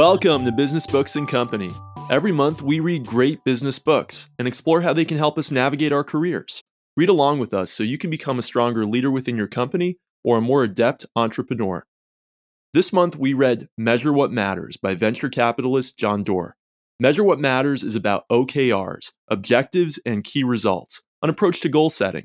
Welcome 0.00 0.46
to 0.46 0.52
Business 0.52 0.86
Books 0.86 1.14
and 1.16 1.28
Company. 1.28 1.70
Every 2.08 2.32
month, 2.32 2.62
we 2.62 2.80
read 2.80 3.04
great 3.04 3.44
business 3.44 3.78
books 3.78 4.30
and 4.38 4.48
explore 4.48 4.80
how 4.80 4.94
they 4.94 5.04
can 5.04 5.18
help 5.18 5.36
us 5.36 5.50
navigate 5.50 5.92
our 5.92 6.02
careers. 6.02 6.62
Read 6.96 7.10
along 7.10 7.38
with 7.38 7.52
us 7.52 7.70
so 7.70 7.82
you 7.82 7.98
can 7.98 8.08
become 8.08 8.38
a 8.38 8.42
stronger 8.42 8.86
leader 8.86 9.10
within 9.10 9.36
your 9.36 9.46
company 9.46 9.98
or 10.24 10.38
a 10.38 10.40
more 10.40 10.64
adept 10.64 11.04
entrepreneur. 11.16 11.84
This 12.72 12.94
month, 12.94 13.16
we 13.16 13.34
read 13.34 13.68
Measure 13.76 14.10
What 14.10 14.32
Matters 14.32 14.78
by 14.78 14.94
venture 14.94 15.28
capitalist 15.28 15.98
John 15.98 16.24
Doerr. 16.24 16.54
Measure 16.98 17.22
What 17.22 17.38
Matters 17.38 17.84
is 17.84 17.94
about 17.94 18.26
OKRs, 18.32 19.12
objectives, 19.28 20.00
and 20.06 20.24
key 20.24 20.42
results, 20.42 21.02
an 21.20 21.28
approach 21.28 21.60
to 21.60 21.68
goal 21.68 21.90
setting. 21.90 22.24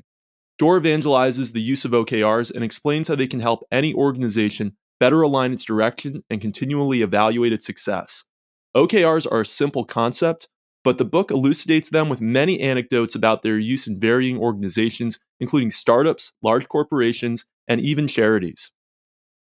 Doerr 0.58 0.80
evangelizes 0.80 1.52
the 1.52 1.60
use 1.60 1.84
of 1.84 1.90
OKRs 1.90 2.50
and 2.54 2.64
explains 2.64 3.08
how 3.08 3.16
they 3.16 3.26
can 3.26 3.40
help 3.40 3.64
any 3.70 3.92
organization 3.92 4.78
better 5.00 5.22
align 5.22 5.52
its 5.52 5.64
direction 5.64 6.22
and 6.30 6.40
continually 6.40 7.02
evaluate 7.02 7.52
its 7.52 7.66
success. 7.66 8.24
OKRs 8.76 9.30
are 9.30 9.40
a 9.40 9.46
simple 9.46 9.84
concept, 9.84 10.48
but 10.84 10.98
the 10.98 11.04
book 11.04 11.30
elucidates 11.30 11.90
them 11.90 12.08
with 12.08 12.20
many 12.20 12.60
anecdotes 12.60 13.14
about 13.14 13.42
their 13.42 13.58
use 13.58 13.86
in 13.86 13.98
varying 13.98 14.38
organizations, 14.38 15.18
including 15.40 15.70
startups, 15.70 16.34
large 16.42 16.68
corporations, 16.68 17.46
and 17.66 17.80
even 17.80 18.06
charities. 18.06 18.72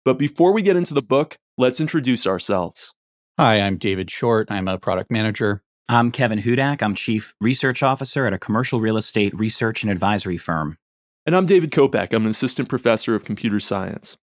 But 0.03 0.17
before 0.17 0.53
we 0.53 0.61
get 0.61 0.75
into 0.75 0.93
the 0.93 1.01
book, 1.01 1.37
let's 1.57 1.81
introduce 1.81 2.25
ourselves. 2.25 2.93
Hi, 3.37 3.59
I'm 3.59 3.77
David 3.77 4.09
Short. 4.09 4.49
I'm 4.49 4.67
a 4.67 4.77
product 4.77 5.11
manager. 5.11 5.61
I'm 5.87 6.11
Kevin 6.11 6.39
Hudak. 6.39 6.81
I'm 6.81 6.95
Chief 6.95 7.35
Research 7.41 7.83
Officer 7.83 8.25
at 8.25 8.33
a 8.33 8.39
commercial 8.39 8.79
real 8.79 8.97
estate 8.97 9.37
research 9.37 9.83
and 9.83 9.91
advisory 9.91 10.37
firm. 10.37 10.77
And 11.25 11.35
I'm 11.35 11.45
David 11.45 11.71
Kopak. 11.71 12.13
I'm 12.13 12.23
an 12.23 12.31
assistant 12.31 12.69
professor 12.69 13.13
of 13.13 13.25
computer 13.25 13.59
science. 13.59 14.17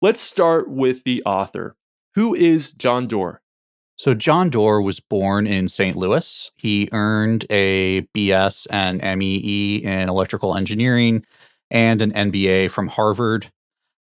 Let's 0.00 0.20
start 0.20 0.70
with 0.70 1.02
the 1.02 1.24
author. 1.24 1.74
Who 2.14 2.32
is 2.32 2.70
John 2.70 3.08
Doerr? 3.08 3.40
So, 3.96 4.14
John 4.14 4.48
Doerr 4.48 4.80
was 4.80 5.00
born 5.00 5.48
in 5.48 5.66
St. 5.66 5.96
Louis. 5.96 6.52
He 6.54 6.88
earned 6.92 7.46
a 7.50 8.02
BS 8.16 8.68
and 8.70 9.02
MEE 9.18 9.82
in 9.82 10.08
electrical 10.08 10.56
engineering 10.56 11.24
and 11.68 12.00
an 12.00 12.12
MBA 12.12 12.70
from 12.70 12.86
Harvard. 12.86 13.50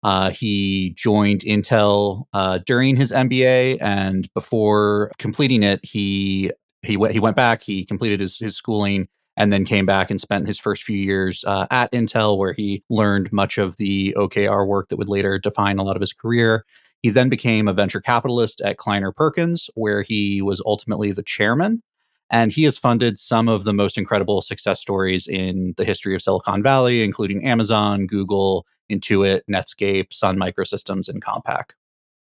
Uh, 0.04 0.30
he 0.30 0.94
joined 0.96 1.40
Intel 1.40 2.22
uh, 2.32 2.60
during 2.64 2.94
his 2.94 3.10
MBA, 3.10 3.78
and 3.80 4.32
before 4.32 5.10
completing 5.18 5.64
it, 5.64 5.80
he 5.82 6.52
he 6.82 6.96
went 6.96 7.14
he 7.14 7.18
went 7.18 7.34
back. 7.34 7.64
He 7.64 7.84
completed 7.84 8.20
his 8.20 8.38
his 8.38 8.54
schooling, 8.54 9.08
and 9.40 9.50
then 9.50 9.64
came 9.64 9.86
back 9.86 10.10
and 10.10 10.20
spent 10.20 10.46
his 10.46 10.58
first 10.58 10.82
few 10.82 10.98
years 10.98 11.44
uh, 11.46 11.66
at 11.70 11.90
Intel, 11.92 12.36
where 12.36 12.52
he 12.52 12.84
learned 12.90 13.32
much 13.32 13.56
of 13.56 13.78
the 13.78 14.12
OKR 14.18 14.66
work 14.66 14.90
that 14.90 14.98
would 14.98 15.08
later 15.08 15.38
define 15.38 15.78
a 15.78 15.82
lot 15.82 15.96
of 15.96 16.02
his 16.02 16.12
career. 16.12 16.66
He 17.00 17.08
then 17.08 17.30
became 17.30 17.66
a 17.66 17.72
venture 17.72 18.02
capitalist 18.02 18.60
at 18.60 18.76
Kleiner 18.76 19.12
Perkins, 19.12 19.70
where 19.74 20.02
he 20.02 20.42
was 20.42 20.62
ultimately 20.66 21.10
the 21.10 21.22
chairman. 21.22 21.82
And 22.30 22.52
he 22.52 22.64
has 22.64 22.76
funded 22.76 23.18
some 23.18 23.48
of 23.48 23.64
the 23.64 23.72
most 23.72 23.96
incredible 23.96 24.42
success 24.42 24.78
stories 24.78 25.26
in 25.26 25.72
the 25.78 25.86
history 25.86 26.14
of 26.14 26.20
Silicon 26.20 26.62
Valley, 26.62 27.02
including 27.02 27.42
Amazon, 27.42 28.06
Google, 28.06 28.66
Intuit, 28.92 29.40
Netscape, 29.50 30.12
Sun 30.12 30.36
Microsystems, 30.36 31.08
and 31.08 31.24
Compaq. 31.24 31.70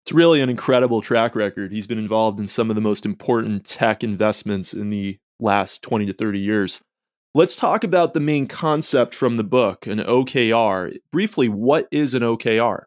It's 0.06 0.14
really 0.14 0.40
an 0.40 0.50
incredible 0.50 1.02
track 1.02 1.36
record. 1.36 1.74
He's 1.74 1.86
been 1.86 2.00
involved 2.00 2.40
in 2.40 2.48
some 2.48 2.70
of 2.70 2.78
the 2.78 2.82
most 2.82 3.06
important 3.06 3.66
tech 3.66 4.06
investments 4.06 4.74
in 4.74 4.90
the 4.90 5.20
last 5.42 5.84
20 5.84 6.06
to 6.06 6.14
30 6.14 6.40
years. 6.40 6.80
Let's 7.36 7.56
talk 7.56 7.84
about 7.84 8.14
the 8.14 8.20
main 8.20 8.48
concept 8.48 9.14
from 9.14 9.38
the 9.38 9.44
book, 9.44 9.86
an 9.86 10.00
OKR. 10.00 10.98
Briefly, 11.12 11.48
what 11.48 11.88
is 11.92 12.14
an 12.14 12.24
OKR? 12.24 12.84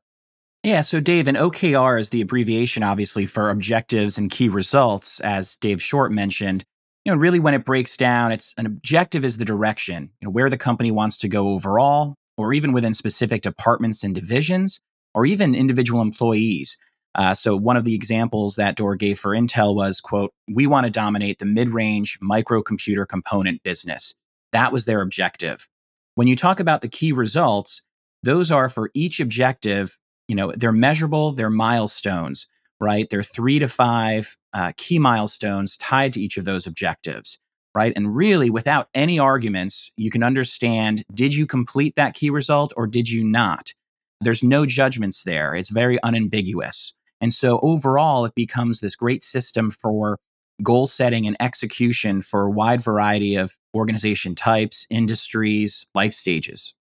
Yeah, 0.65 0.81
so 0.81 1.01
Dave, 1.01 1.29
an 1.29 1.37
OKR 1.37 1.98
is 1.98 2.11
the 2.11 2.20
abbreviation, 2.20 2.83
obviously, 2.83 3.27
for 3.27 3.51
objectives 3.51 4.19
and 4.19 4.30
key 4.30 4.48
results, 4.48 5.20
as 5.20 5.57
Dave 5.57 5.83
Short 5.83 6.13
mentioned 6.13 6.64
you 7.05 7.13
know, 7.13 7.19
really 7.19 7.41
when 7.41 7.55
it 7.55 7.64
breaks 7.64 7.97
down, 7.97 8.33
it's 8.33 8.55
an 8.58 8.67
objective 8.67 9.25
is 9.25 9.39
the 9.39 9.45
direction, 9.45 10.11
you 10.20 10.27
know, 10.27 10.30
where 10.30 10.48
the 10.48 10.59
company 10.59 10.91
wants 10.91 11.17
to 11.19 11.29
go 11.29 11.48
overall, 11.48 12.14
or 12.36 12.53
even 12.53 12.73
within 12.73 12.95
specific 12.95 13.42
departments 13.42 14.05
and 14.05 14.14
divisions, 14.14 14.80
or 15.14 15.27
even 15.27 15.55
individual 15.55 16.01
employees. 16.01 16.79
Uh, 17.14 17.35
so 17.35 17.57
one 17.57 17.77
of 17.77 17.85
the 17.85 17.95
examples 17.95 18.55
that 18.57 18.77
Doerr 18.77 18.97
gave 18.97 19.19
for 19.19 19.33
Intel 19.33 19.74
was, 19.74 20.01
quote, 20.01 20.33
we 20.48 20.67
want 20.67 20.85
to 20.85 20.91
dominate 20.91 21.39
the 21.39 21.45
mid-range 21.45 22.19
microcomputer 22.23 23.07
component 23.07 23.63
business. 23.63 24.14
That 24.52 24.73
was 24.73 24.85
their 24.85 25.01
objective. 25.01 25.67
When 26.14 26.29
you 26.29 26.36
talk 26.36 26.61
about 26.61 26.83
the 26.83 26.89
key 26.89 27.13
results, 27.13 27.83
those 28.23 28.51
are 28.51 28.68
for 28.68 28.90
each 28.95 29.18
objective, 29.20 29.96
you 30.29 30.36
know, 30.36 30.52
they're 30.57 30.73
measurable, 30.73 31.33
they're 31.33 31.51
milestones 31.51 32.46
right? 32.83 33.08
There 33.08 33.20
are 33.20 33.23
three 33.23 33.61
to 33.61 33.68
five 33.68 34.36
uh, 34.52 34.73
key 34.77 34.98
milestones 34.98 35.77
tied 35.77 36.12
to 36.14 36.20
each 36.20 36.36
of 36.36 36.45
those 36.45 36.67
objectives, 36.67 37.39
right? 37.77 37.92
And 37.95 38.14
really, 38.14 38.51
without 38.51 38.89
any 38.92 39.20
arguments, 39.20 39.92
you 39.96 40.11
can 40.11 40.24
understand 40.24 41.05
did 41.14 41.33
you 41.33 41.46
complete 41.46 41.95
that 41.95 42.14
key 42.14 42.29
result 42.29 42.73
or 42.77 42.89
did 42.89 43.08
you 43.08 43.23
not? 43.23 43.73
There's 44.20 44.42
no 44.42 44.67
judgments 44.67 45.23
there. 45.23 45.55
It's 45.55 45.70
very 45.70 46.02
unambiguous. 46.02 46.92
And 47.20 47.33
so 47.33 47.61
overall, 47.61 48.24
it 48.24 48.35
becomes 48.35 48.80
this 48.80 48.96
great 48.96 49.23
system 49.23 49.70
for 49.70 50.18
goal 50.63 50.86
setting 50.86 51.27
and 51.27 51.36
execution 51.40 52.23
for 52.23 52.42
a 52.42 52.51
wide 52.51 52.83
variety 52.83 53.36
of 53.36 53.57
organization 53.74 54.35
types, 54.35 54.86
industries, 54.90 55.86
life 55.95 56.13
stages. 56.13 56.74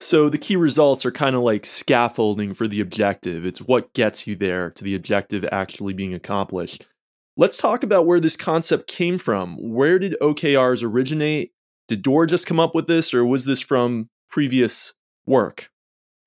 So 0.00 0.28
the 0.28 0.38
key 0.38 0.56
results 0.56 1.06
are 1.06 1.12
kind 1.12 1.36
of 1.36 1.42
like 1.42 1.64
scaffolding 1.64 2.52
for 2.52 2.68
the 2.68 2.80
objective. 2.80 3.46
It's 3.46 3.62
what 3.62 3.92
gets 3.94 4.26
you 4.26 4.36
there 4.36 4.70
to 4.72 4.84
the 4.84 4.94
objective 4.94 5.46
actually 5.50 5.94
being 5.94 6.12
accomplished. 6.12 6.86
Let's 7.36 7.56
talk 7.56 7.82
about 7.82 8.06
where 8.06 8.20
this 8.20 8.36
concept 8.36 8.86
came 8.86 9.18
from. 9.18 9.56
Where 9.56 9.98
did 9.98 10.16
OKRs 10.20 10.84
originate? 10.84 11.52
Did 11.88 12.02
Doerr 12.02 12.26
just 12.26 12.46
come 12.46 12.60
up 12.60 12.74
with 12.74 12.86
this, 12.86 13.12
or 13.12 13.24
was 13.24 13.44
this 13.44 13.60
from 13.60 14.08
previous 14.28 14.94
work? 15.26 15.70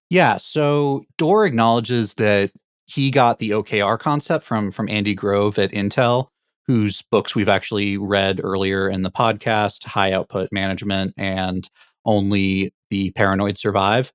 Yeah, 0.10 0.38
so 0.38 1.04
Doerr 1.18 1.46
acknowledges 1.46 2.16
that 2.16 2.52
he 2.86 3.12
got 3.12 3.40
the 3.40 3.52
OKR 3.52 4.00
concept 4.00 4.44
from 4.44 4.72
from 4.72 4.90
Andy 4.90 5.14
Grove 5.14 5.60
at 5.60 5.72
Intel, 5.72 6.30
whose 6.68 7.02
books 7.12 7.34
we've 7.34 7.50
actually 7.50 7.98
read 7.98 8.42
earlier 8.44 8.90
in 8.90 9.02
the 9.02 9.12
podcast, 9.12 9.86
High 9.86 10.12
Output 10.12 10.50
Management 10.52 11.14
and 11.18 11.70
only 12.06 12.74
the 12.90 13.12
paranoid 13.12 13.58
survive. 13.58 14.12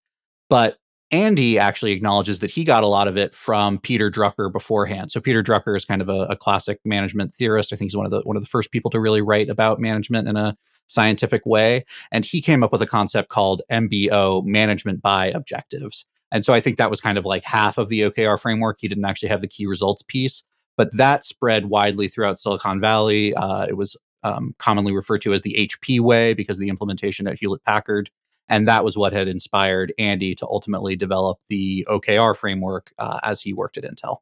But 0.51 0.77
Andy 1.11 1.59
actually 1.59 1.93
acknowledges 1.93 2.41
that 2.41 2.51
he 2.51 2.65
got 2.65 2.83
a 2.83 2.89
lot 2.89 3.07
of 3.07 3.19
it 3.19 3.35
from 3.35 3.79
Peter 3.79 4.11
Drucker 4.11 4.51
beforehand. 4.51 5.13
So 5.13 5.21
Peter 5.21 5.43
Drucker 5.43 5.77
is 5.77 5.85
kind 5.85 6.01
of 6.01 6.09
a, 6.09 6.23
a, 6.31 6.37
classic 6.37 6.81
management 6.87 7.35
theorist. 7.35 7.71
I 7.71 7.77
think 7.77 7.91
he's 7.91 7.97
one 7.97 8.07
of 8.07 8.11
the 8.11 8.23
one 8.23 8.37
of 8.37 8.43
the 8.43 8.49
first 8.49 8.73
people 8.73 8.91
to 8.93 9.01
really 9.01 9.21
write 9.21 9.51
about 9.51 9.79
management 9.79 10.27
in 10.27 10.37
a 10.37 10.57
scientific 10.87 11.45
way. 11.45 11.85
And 12.11 12.25
he 12.25 12.41
came 12.41 12.63
up 12.63 12.73
with 12.73 12.81
a 12.81 12.87
concept 12.87 13.29
called 13.29 13.61
MBO, 13.71 14.43
management 14.45 15.03
by 15.03 15.27
objectives. 15.27 16.07
And 16.31 16.47
so 16.47 16.55
I 16.55 16.61
think 16.61 16.79
that 16.79 16.89
was 16.89 17.01
kind 17.01 17.19
of 17.19 17.27
like 17.27 17.45
half 17.45 17.77
of 17.77 17.91
the 17.91 18.01
OKR 18.01 18.41
framework. 18.41 18.79
He 18.81 18.89
didn't 18.89 19.05
actually 19.05 19.29
have 19.29 19.43
the 19.43 19.49
key 19.49 19.67
results 19.67 20.03
piece, 20.03 20.45
but 20.77 20.97
that 20.97 21.25
spread 21.25 21.67
widely 21.67 22.09
throughout 22.09 22.39
Silicon 22.39 22.81
Valley. 22.81 23.35
Uh, 23.35 23.67
it 23.69 23.77
was 23.77 23.97
um, 24.23 24.55
commonly 24.59 24.93
referred 24.93 25.21
to 25.23 25.33
as 25.33 25.43
the 25.43 25.55
HP 25.55 26.01
way 26.01 26.35
because 26.35 26.59
of 26.59 26.61
the 26.61 26.69
implementation 26.69 27.27
at 27.27 27.39
Hewlett 27.39 27.65
Packard. 27.65 28.11
And 28.49 28.69
that 28.69 28.85
was 28.85 28.97
what 28.97 29.13
had 29.13 29.29
inspired 29.29 29.93
Andy 29.99 30.35
to 30.37 30.47
ultimately 30.47 30.97
develop 30.97 31.39
the 31.49 31.87
OKR 31.89 32.37
framework 32.37 32.93
uh, 32.99 33.21
as 33.23 33.41
he 33.41 33.53
worked 33.53 33.79
at 33.79 33.85
Intel. 33.85 34.19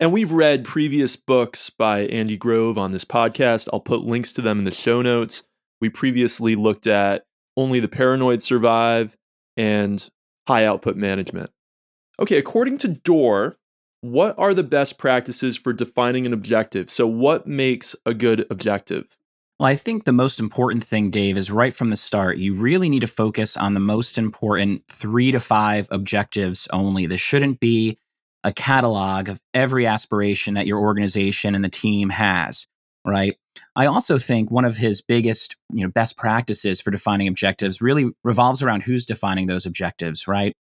And 0.00 0.12
we've 0.12 0.32
read 0.32 0.64
previous 0.64 1.14
books 1.14 1.68
by 1.68 2.00
Andy 2.06 2.38
Grove 2.38 2.78
on 2.78 2.92
this 2.92 3.04
podcast. 3.04 3.68
I'll 3.72 3.80
put 3.80 4.00
links 4.00 4.32
to 4.32 4.42
them 4.42 4.58
in 4.58 4.64
the 4.64 4.70
show 4.70 5.02
notes. 5.02 5.46
We 5.80 5.90
previously 5.90 6.56
looked 6.56 6.86
at 6.86 7.24
Only 7.56 7.80
the 7.80 7.88
Paranoid 7.88 8.42
Survive 8.42 9.16
and 9.58 10.08
High 10.48 10.64
Output 10.64 10.96
Management. 10.96 11.50
Okay, 12.18 12.38
according 12.38 12.78
to 12.78 12.88
Doerr, 12.88 13.56
what 14.00 14.38
are 14.38 14.54
the 14.54 14.62
best 14.62 14.98
practices 14.98 15.56
for 15.56 15.72
defining 15.72 16.26
an 16.26 16.32
objective? 16.32 16.90
So, 16.90 17.06
what 17.06 17.46
makes 17.46 17.94
a 18.06 18.14
good 18.14 18.46
objective? 18.50 19.18
Well, 19.58 19.68
I 19.68 19.76
think 19.76 20.04
the 20.04 20.12
most 20.12 20.40
important 20.40 20.84
thing, 20.84 21.10
Dave, 21.10 21.36
is 21.36 21.50
right 21.50 21.74
from 21.74 21.90
the 21.90 21.96
start, 21.96 22.38
you 22.38 22.54
really 22.54 22.88
need 22.88 23.00
to 23.00 23.06
focus 23.06 23.58
on 23.58 23.74
the 23.74 23.80
most 23.80 24.16
important 24.16 24.84
three 24.88 25.32
to 25.32 25.40
five 25.40 25.86
objectives 25.90 26.66
only. 26.72 27.06
This 27.06 27.20
shouldn't 27.20 27.60
be 27.60 27.98
a 28.42 28.52
catalog 28.52 29.28
of 29.28 29.42
every 29.52 29.84
aspiration 29.84 30.54
that 30.54 30.66
your 30.66 30.78
organization 30.78 31.54
and 31.54 31.62
the 31.62 31.68
team 31.68 32.08
has, 32.08 32.66
right? 33.04 33.36
I 33.76 33.84
also 33.84 34.16
think 34.16 34.50
one 34.50 34.64
of 34.64 34.78
his 34.78 35.02
biggest, 35.02 35.56
you 35.70 35.84
know, 35.84 35.90
best 35.90 36.16
practices 36.16 36.80
for 36.80 36.90
defining 36.90 37.28
objectives 37.28 37.82
really 37.82 38.10
revolves 38.24 38.62
around 38.62 38.82
who's 38.82 39.04
defining 39.04 39.46
those 39.46 39.66
objectives, 39.66 40.26
right? 40.26 40.56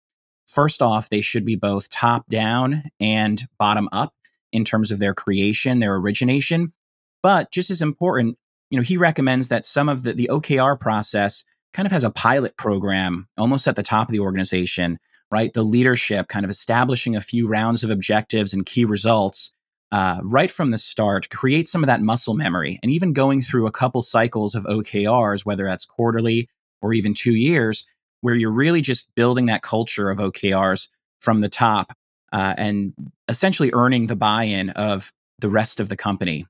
First 0.50 0.82
off, 0.82 1.10
they 1.10 1.22
should 1.22 1.46
be 1.46 1.56
both 1.56 1.90
top 1.90 2.28
down 2.28 2.84
and 3.00 3.48
bottom 3.58 3.88
up 3.92 4.14
in 4.52 4.66
terms 4.66 4.92
of 4.92 5.00
their 5.00 5.14
creation, 5.14 5.80
their 5.80 5.96
origination. 5.96 6.74
But 7.22 7.52
just 7.52 7.70
as 7.70 7.82
important, 7.82 8.38
you 8.72 8.78
know, 8.78 8.84
he 8.84 8.98
recommends 8.98 9.50
that 9.50 9.66
some 9.66 9.90
of 9.90 10.04
the, 10.04 10.14
the 10.14 10.30
OKR 10.32 10.80
process 10.80 11.44
kind 11.74 11.86
of 11.86 11.92
has 11.92 12.04
a 12.04 12.10
pilot 12.10 12.58
program 12.58 13.28
almost 13.38 13.68
at 13.68 13.76
the 13.76 13.84
top 13.84 14.08
of 14.08 14.12
the 14.12 14.22
organization, 14.22 14.98
right? 15.32 15.54
The 15.54 15.64
leadership 15.64 16.28
kind 16.28 16.46
of 16.46 16.50
establishing 16.50 17.16
a 17.16 17.22
few 17.22 17.48
rounds 17.48 17.84
of 17.84 17.92
objectives 17.92 18.54
and 18.54 18.66
key 18.66 18.86
results 18.86 19.54
uh, 19.92 20.20
right 20.24 20.50
from 20.50 20.72
the 20.72 20.78
start, 20.78 21.30
create 21.30 21.68
some 21.68 21.84
of 21.84 21.88
that 21.88 22.02
muscle 22.02 22.34
memory. 22.34 22.80
And 22.82 22.92
even 22.92 23.14
going 23.14 23.42
through 23.42 23.68
a 23.68 23.72
couple 23.72 24.02
cycles 24.02 24.56
of 24.56 24.64
OKRs, 24.66 25.46
whether 25.46 25.66
that's 25.66 25.86
quarterly 25.86 26.50
or 26.82 26.94
even 26.94 27.14
two 27.14 27.36
years, 27.36 27.86
where 28.22 28.36
you're 28.36 28.52
really 28.52 28.82
just 28.82 29.14
building 29.16 29.48
that 29.48 29.62
culture 29.62 30.10
of 30.10 30.20
OKRs 30.20 30.88
from 31.22 31.42
the 31.42 31.50
top 31.50 31.94
uh, 32.32 32.54
and 32.58 32.94
essentially 33.28 33.72
earning 33.74 34.08
the 34.08 34.16
buy 34.16 34.44
in 34.44 34.70
of 34.72 35.12
the 35.40 35.50
rest 35.50 35.80
of 35.80 35.90
the 35.90 35.98
company. 35.98 36.46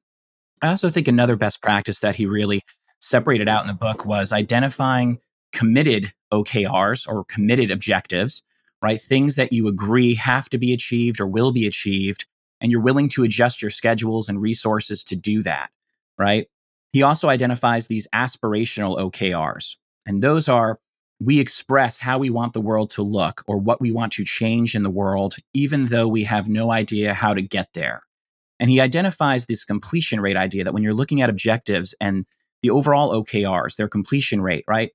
I 0.62 0.70
also 0.70 0.90
think 0.90 1.08
another 1.08 1.36
best 1.36 1.62
practice 1.62 2.00
that 2.02 2.16
he 2.16 2.26
really 2.26 2.62
separated 3.00 3.48
out 3.48 3.62
in 3.62 3.68
the 3.68 3.74
book 3.74 4.06
was 4.06 4.34
identifying 4.34 5.20
committed 5.54 6.12
OKRs 6.34 7.08
or 7.08 7.24
committed 7.26 7.72
objectives, 7.72 8.44
right? 8.82 9.00
Things 9.00 9.36
that 9.36 9.54
you 9.54 9.68
agree 9.68 10.16
have 10.16 10.50
to 10.50 10.58
be 10.58 10.74
achieved 10.74 11.20
or 11.20 11.28
will 11.28 11.52
be 11.52 11.66
achieved, 11.66 12.26
and 12.62 12.72
you're 12.72 12.82
willing 12.82 13.10
to 13.10 13.24
adjust 13.24 13.62
your 13.62 13.72
schedules 13.72 14.28
and 14.30 14.42
resources 14.42 15.04
to 15.06 15.16
do 15.16 15.42
that, 15.44 15.70
right? 16.18 16.48
He 16.92 17.04
also 17.04 17.30
identifies 17.30 17.88
these 17.88 18.08
aspirational 18.14 18.98
OKRs, 19.00 19.78
and 20.06 20.22
those 20.22 20.50
are 20.50 20.80
we 21.20 21.40
express 21.40 22.00
how 22.00 22.18
we 22.18 22.30
want 22.30 22.54
the 22.54 22.62
world 22.62 22.90
to 22.92 23.04
look 23.04 23.44
or 23.46 23.58
what 23.58 23.82
we 23.82 23.92
want 23.92 24.14
to 24.14 24.24
change 24.24 24.74
in 24.76 24.84
the 24.84 24.90
world, 24.90 25.36
even 25.54 25.88
though 25.88 26.08
we 26.08 26.24
have 26.24 26.48
no 26.48 26.72
idea 26.72 27.14
how 27.14 27.34
to 27.34 27.42
get 27.42 27.68
there. 27.74 28.04
And 28.60 28.70
he 28.70 28.80
identifies 28.80 29.46
this 29.46 29.66
completion 29.66 30.22
rate 30.22 30.38
idea 30.38 30.64
that 30.64 30.74
when 30.74 30.84
you're 30.84 30.94
looking 30.94 31.22
at 31.22 31.30
objectives 31.30 31.94
and 32.00 32.26
the 32.62 32.70
overall 32.70 33.24
OKRs, 33.24 33.76
their 33.76 33.88
completion 33.88 34.42
rate, 34.42 34.66
right? 34.68 34.92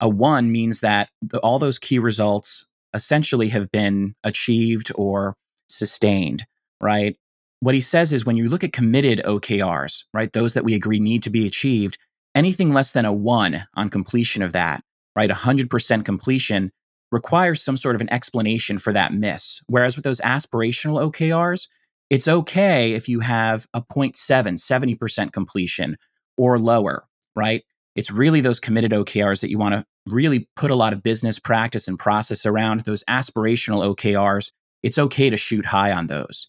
A 0.00 0.08
one 0.08 0.52
means 0.52 0.80
that 0.80 1.10
the, 1.22 1.38
all 1.40 1.58
those 1.58 1.78
key 1.78 1.98
results 1.98 2.66
essentially 2.94 3.48
have 3.48 3.70
been 3.70 4.14
achieved 4.24 4.92
or 4.94 5.34
sustained, 5.68 6.44
right? 6.80 7.16
What 7.60 7.74
he 7.74 7.80
says 7.80 8.12
is 8.12 8.24
when 8.24 8.36
you 8.36 8.48
look 8.48 8.62
at 8.62 8.72
committed 8.72 9.20
OKRs, 9.24 10.04
right, 10.14 10.32
those 10.32 10.54
that 10.54 10.64
we 10.64 10.74
agree 10.74 11.00
need 11.00 11.24
to 11.24 11.30
be 11.30 11.46
achieved, 11.46 11.98
anything 12.34 12.72
less 12.72 12.92
than 12.92 13.04
a 13.04 13.12
one 13.12 13.64
on 13.74 13.90
completion 13.90 14.42
of 14.42 14.52
that, 14.52 14.82
right, 15.18 15.30
100% 15.30 16.04
completion 16.04 16.70
requires 17.10 17.62
some 17.62 17.76
sort 17.76 17.96
of 17.96 18.00
an 18.00 18.12
explanation 18.12 18.78
for 18.78 18.92
that 18.92 19.12
miss. 19.12 19.60
Whereas 19.66 19.96
with 19.96 20.04
those 20.04 20.20
aspirational 20.20 21.10
OKRs, 21.10 21.68
it's 22.08 22.28
okay 22.28 22.92
if 22.92 23.08
you 23.08 23.20
have 23.20 23.66
a 23.74 23.82
0.7, 23.82 24.14
70% 24.14 25.32
completion 25.32 25.96
or 26.36 26.58
lower, 26.58 27.04
right? 27.34 27.64
It's 27.96 28.12
really 28.12 28.40
those 28.40 28.60
committed 28.60 28.92
OKRs 28.92 29.40
that 29.40 29.50
you 29.50 29.58
want 29.58 29.74
to 29.74 29.84
really 30.06 30.48
put 30.54 30.70
a 30.70 30.76
lot 30.76 30.92
of 30.92 31.02
business 31.02 31.40
practice 31.40 31.88
and 31.88 31.98
process 31.98 32.46
around. 32.46 32.82
Those 32.82 33.02
aspirational 33.10 33.94
OKRs, 33.94 34.52
it's 34.84 34.98
okay 34.98 35.30
to 35.30 35.36
shoot 35.36 35.66
high 35.66 35.90
on 35.90 36.06
those. 36.06 36.48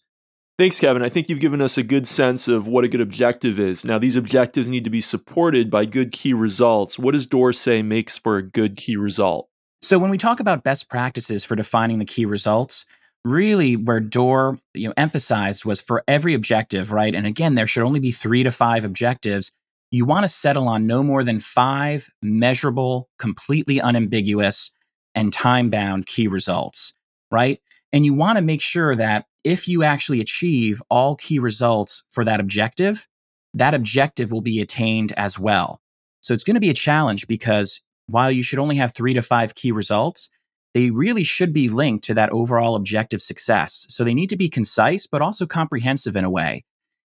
Thanks, 0.60 0.78
Kevin. 0.78 1.00
I 1.00 1.08
think 1.08 1.30
you've 1.30 1.40
given 1.40 1.62
us 1.62 1.78
a 1.78 1.82
good 1.82 2.06
sense 2.06 2.46
of 2.46 2.66
what 2.66 2.84
a 2.84 2.88
good 2.88 3.00
objective 3.00 3.58
is. 3.58 3.82
Now, 3.82 3.98
these 3.98 4.14
objectives 4.14 4.68
need 4.68 4.84
to 4.84 4.90
be 4.90 5.00
supported 5.00 5.70
by 5.70 5.86
good 5.86 6.12
key 6.12 6.34
results. 6.34 6.98
What 6.98 7.12
does 7.12 7.26
Doerr 7.26 7.54
say 7.54 7.80
makes 7.80 8.18
for 8.18 8.36
a 8.36 8.42
good 8.42 8.76
key 8.76 8.94
result? 8.94 9.48
So, 9.80 9.98
when 9.98 10.10
we 10.10 10.18
talk 10.18 10.38
about 10.38 10.62
best 10.62 10.90
practices 10.90 11.46
for 11.46 11.56
defining 11.56 11.98
the 11.98 12.04
key 12.04 12.26
results, 12.26 12.84
really 13.24 13.74
where 13.74 14.00
Doerr 14.00 14.58
you 14.74 14.86
know 14.86 14.94
emphasized 14.98 15.64
was 15.64 15.80
for 15.80 16.04
every 16.06 16.34
objective, 16.34 16.92
right? 16.92 17.14
And 17.14 17.26
again, 17.26 17.54
there 17.54 17.66
should 17.66 17.84
only 17.84 18.00
be 18.00 18.12
three 18.12 18.42
to 18.42 18.50
five 18.50 18.84
objectives. 18.84 19.52
You 19.90 20.04
want 20.04 20.24
to 20.24 20.28
settle 20.28 20.68
on 20.68 20.86
no 20.86 21.02
more 21.02 21.24
than 21.24 21.40
five 21.40 22.06
measurable, 22.20 23.08
completely 23.18 23.80
unambiguous, 23.80 24.72
and 25.14 25.32
time 25.32 25.70
bound 25.70 26.04
key 26.04 26.28
results, 26.28 26.92
right? 27.30 27.62
And 27.94 28.04
you 28.04 28.12
want 28.12 28.36
to 28.36 28.42
make 28.42 28.60
sure 28.60 28.94
that 28.94 29.24
if 29.44 29.68
you 29.68 29.82
actually 29.82 30.20
achieve 30.20 30.82
all 30.90 31.16
key 31.16 31.38
results 31.38 32.04
for 32.10 32.24
that 32.24 32.40
objective, 32.40 33.06
that 33.54 33.74
objective 33.74 34.30
will 34.30 34.42
be 34.42 34.60
attained 34.60 35.12
as 35.16 35.38
well. 35.38 35.80
So 36.20 36.34
it's 36.34 36.44
going 36.44 36.54
to 36.54 36.60
be 36.60 36.70
a 36.70 36.74
challenge 36.74 37.26
because 37.26 37.82
while 38.06 38.30
you 38.30 38.42
should 38.42 38.58
only 38.58 38.76
have 38.76 38.94
three 38.94 39.14
to 39.14 39.22
five 39.22 39.54
key 39.54 39.72
results, 39.72 40.28
they 40.74 40.90
really 40.90 41.24
should 41.24 41.52
be 41.52 41.68
linked 41.68 42.04
to 42.04 42.14
that 42.14 42.30
overall 42.30 42.76
objective 42.76 43.22
success. 43.22 43.86
So 43.88 44.04
they 44.04 44.14
need 44.14 44.30
to 44.30 44.36
be 44.36 44.48
concise, 44.48 45.06
but 45.06 45.22
also 45.22 45.46
comprehensive 45.46 46.16
in 46.16 46.24
a 46.24 46.30
way. 46.30 46.64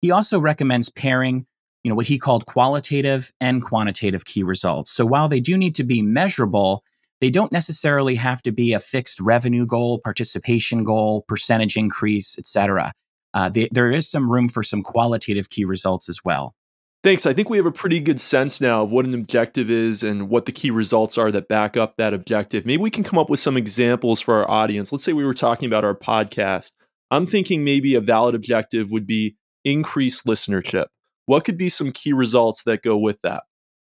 He 0.03 0.11
also 0.11 0.39
recommends 0.39 0.91
pairing, 0.91 1.47
you 1.83 1.89
know, 1.89 1.95
what 1.95 2.07
he 2.07 2.19
called 2.19 2.47
qualitative 2.47 3.33
and 3.41 3.63
quantitative 3.63 4.25
key 4.25 4.43
results. 4.43 4.91
So 4.91 5.07
while 5.07 5.29
they 5.29 5.41
do 5.41 5.57
need 5.57 5.75
to 5.77 5.85
be 5.85 6.03
measurable, 6.03 6.85
they 7.21 7.31
don't 7.31 7.53
necessarily 7.53 8.15
have 8.17 8.43
to 8.43 8.53
be 8.53 8.73
a 8.73 8.81
fixed 8.81 9.21
revenue 9.21 9.67
goal, 9.67 10.01
participation 10.01 10.85
goal, 10.85 11.25
percentage 11.29 11.77
increase, 11.77 12.39
etc. 12.39 12.93
Uh, 13.35 13.51
there 13.71 13.91
is 13.91 14.09
some 14.09 14.31
room 14.31 14.49
for 14.49 14.63
some 14.63 14.83
qualitative 14.83 15.51
key 15.51 15.65
results 15.65 16.09
as 16.09 16.25
well. 16.25 16.55
Thanks. 17.03 17.25
I 17.25 17.33
think 17.33 17.49
we 17.49 17.57
have 17.57 17.67
a 17.67 17.73
pretty 17.73 18.01
good 18.01 18.19
sense 18.19 18.61
now 18.61 18.83
of 18.83 18.91
what 18.91 19.05
an 19.05 19.15
objective 19.15 19.71
is 19.71 20.03
and 20.03 20.29
what 20.29 20.45
the 20.45 20.53
key 20.53 20.71
results 20.71 21.17
are 21.17 21.31
that 21.31 21.47
back 21.47 21.77
up 21.77 21.97
that 21.99 22.13
objective. 22.13 22.67
Maybe 22.67 22.83
we 22.83 22.91
can 22.91 23.05
come 23.05 23.19
up 23.19 23.31
with 23.31 23.39
some 23.39 23.57
examples 23.57 24.21
for 24.21 24.35
our 24.35 24.51
audience. 24.51 24.91
Let's 24.91 25.05
say 25.05 25.13
we 25.13 25.25
were 25.25 25.35
talking 25.35 25.67
about 25.67 25.85
our 25.85 25.95
podcast. 25.95 26.73
I'm 27.11 27.25
thinking 27.25 27.63
maybe 27.63 27.95
a 27.95 28.01
valid 28.01 28.35
objective 28.35 28.91
would 28.91 29.07
be 29.07 29.37
increase 29.65 30.23
listenership. 30.23 30.87
What 31.27 31.45
could 31.45 31.57
be 31.57 31.69
some 31.69 31.93
key 31.93 32.13
results 32.13 32.65
that 32.65 32.83
go 32.83 32.99
with 32.99 33.21
that? 33.23 33.45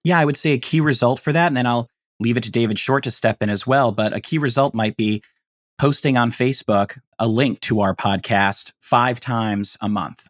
Yeah, 0.03 0.19
I 0.19 0.25
would 0.25 0.37
say 0.37 0.53
a 0.53 0.59
key 0.59 0.81
result 0.81 1.21
for 1.21 1.33
that, 1.33 1.47
and 1.47 1.57
then 1.57 1.67
I'll 1.67 1.89
leave 2.21 2.37
it 2.37 2.43
to 2.45 2.51
David 2.51 2.79
Short 2.79 3.05
to 3.05 3.11
step 3.11 3.43
in 3.43 3.51
as 3.51 3.67
well. 3.67 3.93
But 3.93 4.17
a 4.17 4.21
key 4.21 4.39
result 4.39 4.75
might 4.75 4.97
be 4.97 5.23
posting 5.79 6.17
on 6.17 6.31
Facebook 6.31 6.99
a 7.19 7.27
link 7.27 7.61
to 7.61 7.81
our 7.81 7.95
podcast 7.95 8.73
five 8.81 9.21
times 9.21 9.77
a 9.81 9.89
month 9.89 10.29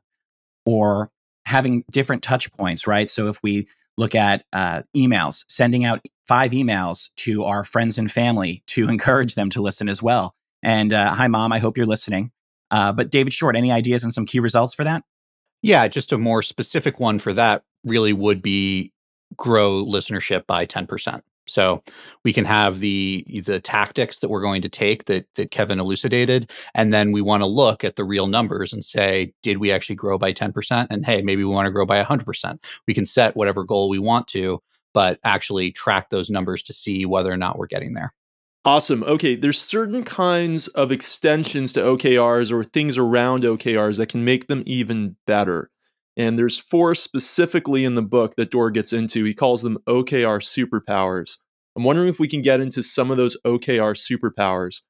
or 0.65 1.11
having 1.47 1.85
different 1.91 2.23
touch 2.23 2.51
points, 2.53 2.87
right? 2.87 3.09
So 3.11 3.29
if 3.29 3.39
we 3.43 3.69
look 3.97 4.15
at 4.15 4.45
uh, 4.53 4.83
emails, 4.97 5.45
sending 5.49 5.85
out 5.85 6.01
five 6.27 6.53
emails 6.53 7.11
to 7.17 7.45
our 7.45 7.65
friends 7.65 7.99
and 7.99 8.11
family 8.11 8.63
to 8.69 8.89
encourage 8.89 9.35
them 9.35 9.51
to 9.51 9.63
listen 9.63 9.89
as 9.89 10.03
well. 10.03 10.35
And 10.63 10.93
uh, 10.93 11.13
hi, 11.13 11.29
mom, 11.29 11.53
I 11.53 11.59
hope 11.59 11.77
you're 11.77 11.87
listening. 11.87 12.31
Uh, 12.71 12.93
but 12.93 13.11
David 13.11 13.33
Short, 13.33 13.57
any 13.57 13.71
ideas 13.71 14.03
and 14.03 14.13
some 14.13 14.27
key 14.27 14.41
results 14.41 14.75
for 14.75 14.85
that? 14.85 15.05
Yeah, 15.63 15.87
just 15.89 16.13
a 16.13 16.19
more 16.19 16.43
specific 16.43 16.99
one 16.99 17.19
for 17.19 17.33
that 17.35 17.63
really 17.85 18.13
would 18.13 18.43
be 18.43 18.93
grow 19.37 19.85
listenership 19.85 20.47
by 20.47 20.67
10%. 20.67 21.21
So 21.47 21.83
we 22.25 22.33
can 22.33 22.45
have 22.45 22.81
the 22.81 23.25
the 23.45 23.61
tactics 23.61 24.21
that 24.21 24.29
we're 24.29 24.43
going 24.43 24.63
to 24.63 24.69
take 24.69 25.05
that 25.07 25.27
that 25.35 25.51
Kevin 25.51 25.81
elucidated, 25.81 26.51
and 26.75 26.93
then 26.93 27.13
we 27.13 27.21
want 27.21 27.43
to 27.43 27.47
look 27.47 27.85
at 27.85 27.97
the 27.97 28.05
real 28.05 28.27
numbers 28.27 28.73
and 28.73 28.85
say, 28.85 29.33
did 29.43 29.59
we 29.59 29.73
actually 29.73 29.97
grow 29.97 30.19
by 30.19 30.33
ten 30.33 30.53
percent? 30.53 30.89
And 30.91 31.05
hey, 31.05 31.23
maybe 31.23 31.45
we 31.45 31.51
want 31.51 31.67
to 31.67 31.73
grow 31.73 31.87
by 31.87 32.03
hundred 32.03 32.27
percent. 32.27 32.65
We 32.87 32.95
can 32.95 33.07
set 33.07 33.37
whatever 33.37 33.65
goal 33.65 33.89
we 33.89 33.99
want 33.99 34.29
to, 34.29 34.63
but 34.93 35.19
actually 35.25 35.73
track 35.73 36.11
those 36.11 36.31
numbers 36.31 36.63
to 36.65 36.73
see 36.73 37.05
whether 37.05 37.33
or 37.33 37.37
not 37.37 37.59
we're 37.59 37.67
getting 37.67 37.95
there. 37.95 38.15
Awesome. 38.67 39.03
Okay, 39.03 39.37
there's 39.37 39.61
certain 39.61 40.05
kinds 40.05 40.69
of 40.69 40.91
extensions 40.91 41.71
to 41.75 41.81
OKRs 41.81 42.51
or 42.51 42.65
things 42.65 42.97
around 42.97 43.43
OKRs 43.43 43.99
that 43.99 44.09
can 44.09 44.25
make 44.25 44.47
them 44.47 44.63
even 44.65 45.17
better. 45.27 45.71
And 46.17 46.39
there's 46.39 46.59
four 46.59 46.95
specifically 46.95 47.85
in 47.85 47.97
the 47.97 48.03
book 48.03 48.37
that 48.37 48.51
Doerr 48.51 48.71
gets 48.71 48.93
into. 48.93 49.25
He 49.25 49.35
calls 49.35 49.63
them 49.63 49.79
OKR 49.87 50.41
superpowers. 50.41 51.39
I'm 51.77 51.83
wondering 51.83 52.09
if 52.09 52.21
we 52.21 52.29
can 52.29 52.43
get 52.43 52.61
into 52.61 52.83
some 52.83 53.11
of 53.11 53.17
those 53.17 53.37
OKR 53.45 53.97
superpowers. 53.97 54.83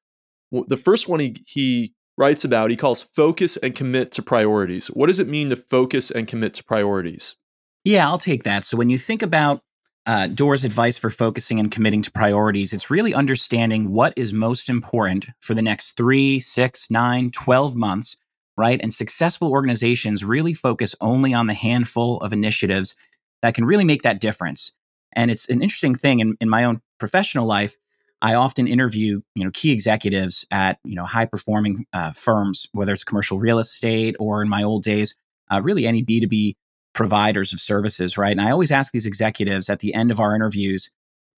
The 0.51 0.77
first 0.77 1.09
one 1.09 1.19
he, 1.19 1.43
he 1.47 1.93
writes 2.17 2.45
about, 2.45 2.69
he 2.69 2.77
calls 2.77 3.01
focus 3.01 3.57
and 3.57 3.75
commit 3.75 4.11
to 4.13 4.21
priorities. 4.21 4.87
What 4.87 5.07
does 5.07 5.19
it 5.19 5.27
mean 5.27 5.49
to 5.49 5.55
focus 5.55 6.11
and 6.11 6.27
commit 6.27 6.53
to 6.55 6.63
priorities? 6.63 7.35
Yeah, 7.83 8.07
I'll 8.07 8.17
take 8.19 8.43
that. 8.43 8.63
So 8.63 8.77
when 8.77 8.89
you 8.89 8.97
think 8.97 9.21
about 9.21 9.61
uh, 10.05 10.27
Doerr's 10.27 10.63
advice 10.63 10.97
for 10.97 11.09
focusing 11.09 11.59
and 11.59 11.71
committing 11.71 12.03
to 12.03 12.11
priorities, 12.11 12.73
it's 12.73 12.91
really 12.91 13.13
understanding 13.13 13.91
what 13.91 14.13
is 14.15 14.33
most 14.33 14.69
important 14.69 15.27
for 15.41 15.55
the 15.55 15.61
next 15.63 15.97
three, 15.97 16.39
six, 16.39 16.91
nine, 16.91 17.31
12 17.31 17.75
months 17.75 18.17
right? 18.57 18.79
And 18.81 18.93
successful 18.93 19.51
organizations 19.51 20.23
really 20.23 20.53
focus 20.53 20.95
only 21.01 21.33
on 21.33 21.47
the 21.47 21.53
handful 21.53 22.19
of 22.19 22.33
initiatives 22.33 22.95
that 23.41 23.53
can 23.53 23.65
really 23.65 23.83
make 23.83 24.03
that 24.03 24.19
difference. 24.19 24.71
And 25.13 25.31
it's 25.31 25.47
an 25.49 25.61
interesting 25.61 25.95
thing 25.95 26.19
in, 26.19 26.37
in 26.41 26.49
my 26.49 26.63
own 26.65 26.81
professional 26.99 27.45
life. 27.45 27.75
I 28.21 28.35
often 28.35 28.67
interview, 28.67 29.21
you 29.35 29.43
know, 29.43 29.51
key 29.53 29.71
executives 29.71 30.45
at, 30.51 30.79
you 30.83 30.95
know, 30.95 31.03
high 31.03 31.25
performing 31.25 31.85
uh, 31.93 32.11
firms, 32.11 32.67
whether 32.71 32.93
it's 32.93 33.03
commercial 33.03 33.37
real 33.37 33.59
estate 33.59 34.15
or 34.19 34.41
in 34.41 34.49
my 34.49 34.63
old 34.63 34.83
days, 34.83 35.15
uh, 35.51 35.61
really 35.61 35.85
any 35.85 36.03
B2B 36.03 36.55
providers 36.93 37.53
of 37.53 37.59
services, 37.59 38.17
right? 38.17 38.31
And 38.31 38.41
I 38.41 38.51
always 38.51 38.71
ask 38.71 38.91
these 38.91 39.05
executives 39.05 39.69
at 39.69 39.79
the 39.79 39.93
end 39.93 40.11
of 40.11 40.19
our 40.19 40.33
interviews, 40.33 40.89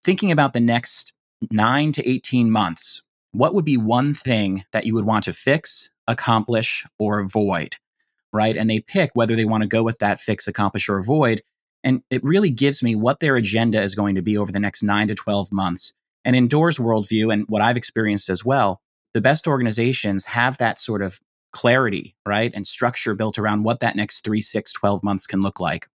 thinking 0.03 0.31
about 0.31 0.53
the 0.53 0.59
next 0.59 1.13
nine 1.51 1.91
to 1.93 2.07
18 2.07 2.51
months, 2.51 3.01
what 3.31 3.53
would 3.53 3.65
be 3.65 3.77
one 3.77 4.13
thing 4.13 4.63
that 4.71 4.85
you 4.85 4.93
would 4.93 5.05
want 5.05 5.25
to 5.25 5.33
fix, 5.33 5.91
accomplish, 6.07 6.85
or 6.99 7.19
avoid? 7.19 7.75
Right. 8.33 8.57
And 8.57 8.69
they 8.69 8.79
pick 8.79 9.11
whether 9.13 9.35
they 9.35 9.45
want 9.45 9.63
to 9.63 9.67
go 9.67 9.83
with 9.83 9.99
that 9.99 10.19
fix, 10.19 10.47
accomplish, 10.47 10.89
or 10.89 10.97
avoid. 10.97 11.41
And 11.83 12.03
it 12.09 12.23
really 12.23 12.49
gives 12.49 12.83
me 12.83 12.95
what 12.95 13.19
their 13.19 13.35
agenda 13.35 13.81
is 13.81 13.95
going 13.95 14.15
to 14.15 14.21
be 14.21 14.37
over 14.37 14.51
the 14.51 14.59
next 14.59 14.83
nine 14.83 15.07
to 15.07 15.15
12 15.15 15.51
months. 15.51 15.93
And 16.25 16.35
in 16.35 16.47
Doerr's 16.47 16.77
worldview, 16.77 17.31
and 17.31 17.45
what 17.47 17.61
I've 17.61 17.77
experienced 17.77 18.29
as 18.29 18.43
well, 18.43 18.81
the 19.13 19.21
best 19.21 19.47
organizations 19.47 20.25
have 20.25 20.57
that 20.57 20.77
sort 20.77 21.01
of 21.01 21.21
clarity, 21.53 22.15
right? 22.25 22.51
And 22.53 22.67
structure 22.67 23.15
built 23.15 23.39
around 23.39 23.63
what 23.63 23.79
that 23.79 23.95
next 23.95 24.23
three, 24.23 24.41
six, 24.41 24.73
12 24.73 25.03
months 25.03 25.25
can 25.25 25.41
look 25.41 25.59
like. 25.59 25.87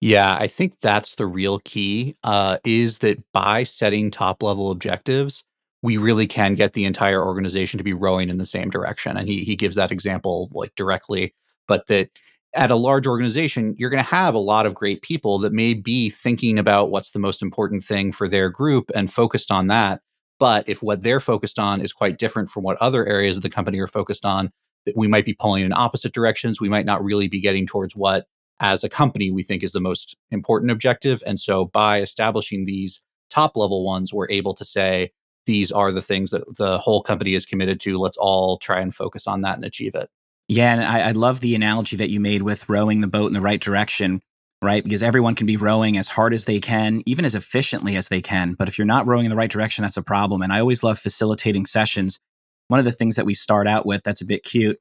Yeah, 0.00 0.36
I 0.38 0.46
think 0.46 0.78
that's 0.80 1.16
the 1.16 1.26
real 1.26 1.58
key 1.60 2.14
uh, 2.22 2.58
is 2.64 2.98
that 2.98 3.18
by 3.32 3.64
setting 3.64 4.10
top 4.10 4.42
level 4.42 4.70
objectives, 4.70 5.44
we 5.82 5.96
really 5.96 6.26
can 6.26 6.54
get 6.54 6.72
the 6.72 6.84
entire 6.84 7.24
organization 7.24 7.78
to 7.78 7.84
be 7.84 7.92
rowing 7.92 8.28
in 8.28 8.38
the 8.38 8.46
same 8.46 8.70
direction. 8.70 9.16
And 9.16 9.28
he 9.28 9.44
he 9.44 9.56
gives 9.56 9.76
that 9.76 9.92
example 9.92 10.48
like 10.52 10.74
directly, 10.74 11.34
but 11.66 11.86
that 11.86 12.10
at 12.54 12.70
a 12.70 12.76
large 12.76 13.06
organization, 13.06 13.74
you're 13.78 13.90
going 13.90 14.02
to 14.02 14.10
have 14.10 14.34
a 14.34 14.38
lot 14.38 14.66
of 14.66 14.74
great 14.74 15.02
people 15.02 15.38
that 15.38 15.52
may 15.52 15.74
be 15.74 16.08
thinking 16.08 16.58
about 16.58 16.90
what's 16.90 17.10
the 17.10 17.18
most 17.18 17.42
important 17.42 17.82
thing 17.82 18.10
for 18.10 18.26
their 18.26 18.48
group 18.48 18.90
and 18.94 19.12
focused 19.12 19.50
on 19.50 19.66
that. 19.66 20.00
But 20.38 20.68
if 20.68 20.82
what 20.82 21.02
they're 21.02 21.20
focused 21.20 21.58
on 21.58 21.80
is 21.80 21.92
quite 21.92 22.18
different 22.18 22.48
from 22.48 22.62
what 22.62 22.78
other 22.78 23.06
areas 23.06 23.36
of 23.36 23.42
the 23.42 23.50
company 23.50 23.78
are 23.80 23.86
focused 23.86 24.24
on, 24.24 24.50
that 24.86 24.96
we 24.96 25.08
might 25.08 25.26
be 25.26 25.34
pulling 25.34 25.64
in 25.64 25.72
opposite 25.72 26.14
directions. 26.14 26.60
We 26.60 26.68
might 26.68 26.86
not 26.86 27.04
really 27.04 27.28
be 27.28 27.40
getting 27.40 27.66
towards 27.66 27.94
what, 27.94 28.26
as 28.60 28.82
a 28.82 28.88
company, 28.88 29.30
we 29.30 29.42
think 29.42 29.62
is 29.62 29.72
the 29.72 29.80
most 29.80 30.16
important 30.30 30.70
objective. 30.70 31.22
And 31.26 31.38
so 31.38 31.66
by 31.66 32.00
establishing 32.00 32.64
these 32.64 33.04
top 33.28 33.56
level 33.56 33.84
ones, 33.84 34.12
we're 34.12 34.30
able 34.30 34.54
to 34.54 34.64
say, 34.64 35.10
these 35.48 35.72
are 35.72 35.90
the 35.90 36.02
things 36.02 36.30
that 36.30 36.44
the 36.58 36.78
whole 36.78 37.02
company 37.02 37.34
is 37.34 37.46
committed 37.46 37.80
to. 37.80 37.98
Let's 37.98 38.18
all 38.18 38.58
try 38.58 38.80
and 38.80 38.94
focus 38.94 39.26
on 39.26 39.40
that 39.40 39.56
and 39.56 39.64
achieve 39.64 39.94
it. 39.94 40.08
Yeah, 40.46 40.72
and 40.72 40.84
I, 40.84 41.08
I 41.08 41.12
love 41.12 41.40
the 41.40 41.54
analogy 41.54 41.96
that 41.96 42.10
you 42.10 42.20
made 42.20 42.42
with 42.42 42.68
rowing 42.68 43.00
the 43.00 43.08
boat 43.08 43.26
in 43.26 43.32
the 43.32 43.40
right 43.40 43.60
direction, 43.60 44.22
right? 44.62 44.84
Because 44.84 45.02
everyone 45.02 45.34
can 45.34 45.46
be 45.46 45.56
rowing 45.56 45.96
as 45.96 46.08
hard 46.08 46.32
as 46.32 46.44
they 46.44 46.60
can, 46.60 47.02
even 47.06 47.24
as 47.24 47.34
efficiently 47.34 47.96
as 47.96 48.08
they 48.08 48.20
can. 48.20 48.54
But 48.54 48.68
if 48.68 48.78
you're 48.78 48.86
not 48.86 49.06
rowing 49.06 49.24
in 49.24 49.30
the 49.30 49.36
right 49.36 49.50
direction, 49.50 49.82
that's 49.82 49.96
a 49.96 50.02
problem. 50.02 50.42
And 50.42 50.52
I 50.52 50.60
always 50.60 50.82
love 50.82 50.98
facilitating 50.98 51.66
sessions. 51.66 52.20
One 52.68 52.78
of 52.78 52.84
the 52.84 52.92
things 52.92 53.16
that 53.16 53.26
we 53.26 53.34
start 53.34 53.66
out 53.66 53.86
with 53.86 54.02
that's 54.04 54.20
a 54.20 54.26
bit 54.26 54.44
cute 54.44 54.78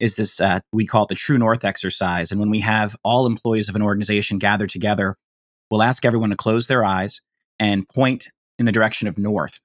is 0.00 0.16
this 0.16 0.40
uh, 0.40 0.60
we 0.72 0.86
call 0.86 1.04
it 1.04 1.08
the 1.08 1.14
true 1.14 1.38
north 1.38 1.64
exercise. 1.64 2.30
And 2.30 2.40
when 2.40 2.50
we 2.50 2.60
have 2.60 2.96
all 3.04 3.26
employees 3.26 3.68
of 3.68 3.76
an 3.76 3.82
organization 3.82 4.38
gathered 4.38 4.70
together, 4.70 5.16
we'll 5.70 5.82
ask 5.82 6.04
everyone 6.04 6.30
to 6.30 6.36
close 6.36 6.66
their 6.66 6.84
eyes 6.84 7.20
and 7.58 7.88
point 7.88 8.28
in 8.58 8.66
the 8.66 8.72
direction 8.72 9.08
of 9.08 9.18
north. 9.18 9.60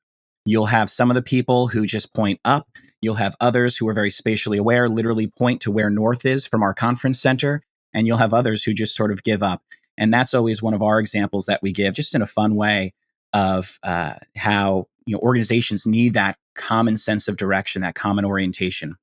You'll 0.45 0.65
have 0.65 0.89
some 0.89 1.09
of 1.09 1.15
the 1.15 1.21
people 1.21 1.67
who 1.67 1.85
just 1.85 2.13
point 2.13 2.39
up. 2.43 2.67
You'll 3.01 3.15
have 3.15 3.35
others 3.39 3.77
who 3.77 3.87
are 3.87 3.93
very 3.93 4.11
spatially 4.11 4.57
aware, 4.57 4.89
literally 4.89 5.27
point 5.27 5.61
to 5.61 5.71
where 5.71 5.89
north 5.89 6.25
is 6.25 6.45
from 6.45 6.63
our 6.63 6.73
conference 6.73 7.19
center. 7.19 7.63
And 7.93 8.07
you'll 8.07 8.17
have 8.17 8.33
others 8.33 8.63
who 8.63 8.73
just 8.73 8.95
sort 8.95 9.11
of 9.11 9.23
give 9.23 9.43
up. 9.43 9.61
And 9.97 10.13
that's 10.13 10.33
always 10.33 10.61
one 10.61 10.73
of 10.73 10.81
our 10.81 10.99
examples 10.99 11.45
that 11.45 11.61
we 11.61 11.71
give, 11.71 11.93
just 11.93 12.15
in 12.15 12.21
a 12.21 12.27
fun 12.27 12.55
way 12.55 12.93
of 13.31 13.79
uh, 13.83 14.15
how 14.35 14.87
you 15.05 15.15
know 15.15 15.19
organizations 15.19 15.85
need 15.85 16.13
that 16.13 16.37
common 16.55 16.95
sense 16.95 17.27
of 17.27 17.37
direction, 17.37 17.81
that 17.81 17.95
common 17.95 18.25
orientation. 18.25 18.95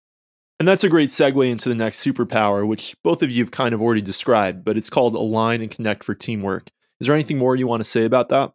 And 0.59 0.69
that's 0.69 0.85
a 0.85 0.89
great 0.91 1.09
segue 1.09 1.51
into 1.51 1.69
the 1.69 1.75
next 1.75 2.05
superpower, 2.05 2.67
which 2.67 2.95
both 3.03 3.23
of 3.23 3.31
you 3.31 3.43
have 3.43 3.51
kind 3.51 3.75
of 3.75 3.81
already 3.81 4.03
described, 4.03 4.63
but 4.65 4.77
it's 4.77 4.91
called 4.91 5.15
align 5.15 5.63
and 5.63 5.71
connect 5.71 6.05
for 6.05 6.15
teamwork. 6.15 6.69
Is 7.01 7.07
there 7.07 7.15
anything 7.15 7.39
more 7.39 7.57
you 7.57 7.67
want 7.67 7.81
to 7.81 7.89
say 7.89 8.05
about 8.05 8.29
that? 8.29 8.53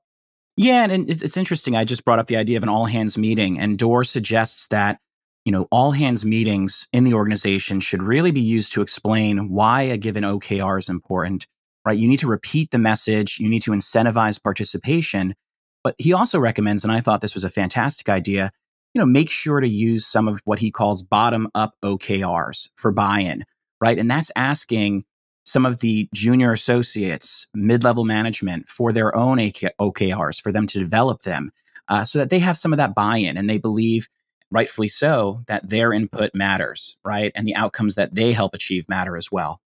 Yeah, 0.57 0.85
and 0.85 1.09
it's, 1.09 1.21
it's 1.21 1.38
interesting. 1.38 1.75
I 1.75 1.83
just 1.83 2.05
brought 2.05 2.19
up 2.19 2.27
the 2.27 2.38
idea 2.38 2.57
of 2.57 2.63
an 2.63 2.69
all 2.69 2.85
hands 2.85 3.17
meeting, 3.17 3.59
and 3.59 3.77
Doerr 3.77 4.03
suggests 4.03 4.67
that 4.67 5.00
you 5.43 5.51
know 5.51 5.67
all 5.71 5.91
hands 5.91 6.25
meetings 6.25 6.88
in 6.93 7.03
the 7.03 7.13
organization 7.13 7.79
should 7.79 8.01
really 8.01 8.31
be 8.31 8.41
used 8.41 8.71
to 8.74 8.81
explain 8.81 9.50
why 9.50 9.83
a 9.83 9.97
given 9.97 10.24
OKR 10.24 10.79
is 10.79 10.89
important. 10.89 11.45
Right? 11.85 11.97
You 11.97 12.07
need 12.07 12.19
to 12.19 12.27
repeat 12.27 12.71
the 12.71 12.79
message. 12.79 13.38
You 13.39 13.47
need 13.47 13.62
to 13.63 13.71
incentivize 13.71 14.41
participation. 14.41 15.35
But 15.83 15.93
he 16.00 16.13
also 16.13 16.39
recommends, 16.39 16.83
and 16.83 16.91
I 16.91 17.00
thought 17.00 17.21
this 17.21 17.35
was 17.35 17.43
a 17.43 17.50
fantastic 17.50 18.09
idea. 18.09 18.51
You 18.95 19.00
know, 19.00 19.05
make 19.05 19.29
sure 19.29 19.59
to 19.59 19.67
use 19.67 20.07
some 20.07 20.27
of 20.27 20.41
what 20.45 20.57
he 20.57 20.71
calls 20.71 21.03
bottom 21.03 21.47
up 21.53 21.75
OKRs 21.83 22.69
for 22.75 22.91
buy 22.91 23.19
in. 23.19 23.43
Right, 23.81 24.00
and 24.00 24.09
that's 24.09 24.31
asking 24.35 25.03
some 25.46 25.66
of 25.66 25.80
the 25.80 26.10
junior 26.14 26.52
associates, 26.52 27.48
mid 27.54 27.84
level 27.84 28.04
management 28.04 28.68
for 28.68 28.92
their 28.92 29.16
own 29.16 29.38
OKRs, 29.38 30.42
for 30.42 30.52
them 30.52 30.68
to 30.68 30.80
develop 30.80 31.22
them 31.22 31.52
uh, 31.88 32.04
so 32.04 32.20
that 32.20 32.30
they 32.30 32.40
have 32.40 32.58
some 32.58 32.74
of 32.74 32.78
that 32.78 32.96
buy 32.96 33.18
in 33.18 33.38
and 33.38 33.50
they 33.50 33.60
believe, 33.60 34.08
rightfully 34.52 34.88
so, 34.88 35.42
that 35.48 35.70
their 35.70 35.94
input 35.94 36.32
matters, 36.34 36.98
right? 37.06 37.32
And 37.36 37.48
the 37.48 37.56
outcomes 37.56 37.96
that 37.96 38.16
they 38.16 38.34
help 38.34 38.54
achieve 38.54 38.90
matter 38.90 39.16
as 39.16 39.32
well. 39.32 39.62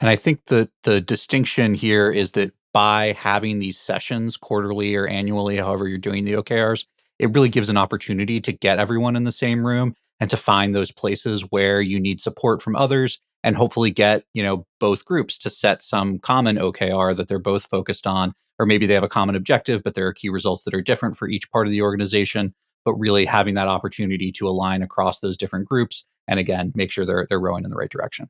And 0.00 0.10
I 0.10 0.16
think 0.16 0.46
that 0.46 0.70
the 0.82 1.00
distinction 1.00 1.74
here 1.74 2.10
is 2.10 2.32
that 2.32 2.52
by 2.72 3.12
having 3.18 3.58
these 3.58 3.78
sessions 3.78 4.36
quarterly 4.36 4.96
or 4.96 5.06
annually, 5.06 5.56
however 5.56 5.86
you're 5.86 5.98
doing 5.98 6.24
the 6.24 6.32
OKRs, 6.34 6.86
it 7.18 7.32
really 7.34 7.50
gives 7.50 7.68
an 7.68 7.76
opportunity 7.76 8.40
to 8.40 8.52
get 8.52 8.78
everyone 8.78 9.16
in 9.16 9.24
the 9.24 9.32
same 9.32 9.64
room 9.64 9.94
and 10.18 10.28
to 10.30 10.36
find 10.36 10.74
those 10.74 10.90
places 10.90 11.42
where 11.50 11.80
you 11.80 12.00
need 12.00 12.20
support 12.20 12.60
from 12.62 12.76
others 12.76 13.20
and 13.42 13.56
hopefully 13.56 13.90
get 13.90 14.24
you 14.34 14.42
know 14.42 14.66
both 14.80 15.04
groups 15.04 15.38
to 15.38 15.50
set 15.50 15.82
some 15.82 16.18
common 16.18 16.56
okr 16.56 17.16
that 17.16 17.28
they're 17.28 17.38
both 17.38 17.64
focused 17.66 18.06
on 18.06 18.32
or 18.58 18.66
maybe 18.66 18.86
they 18.86 18.94
have 18.94 19.02
a 19.02 19.08
common 19.08 19.34
objective 19.34 19.82
but 19.82 19.94
there 19.94 20.06
are 20.06 20.12
key 20.12 20.28
results 20.28 20.64
that 20.64 20.74
are 20.74 20.82
different 20.82 21.16
for 21.16 21.28
each 21.28 21.50
part 21.50 21.66
of 21.66 21.70
the 21.70 21.82
organization 21.82 22.54
but 22.84 22.94
really 22.94 23.24
having 23.24 23.54
that 23.54 23.68
opportunity 23.68 24.32
to 24.32 24.48
align 24.48 24.82
across 24.82 25.20
those 25.20 25.36
different 25.36 25.66
groups 25.66 26.06
and 26.28 26.38
again 26.38 26.72
make 26.74 26.90
sure 26.90 27.04
they're 27.04 27.26
they're 27.28 27.40
rowing 27.40 27.64
in 27.64 27.70
the 27.70 27.76
right 27.76 27.90
direction. 27.90 28.28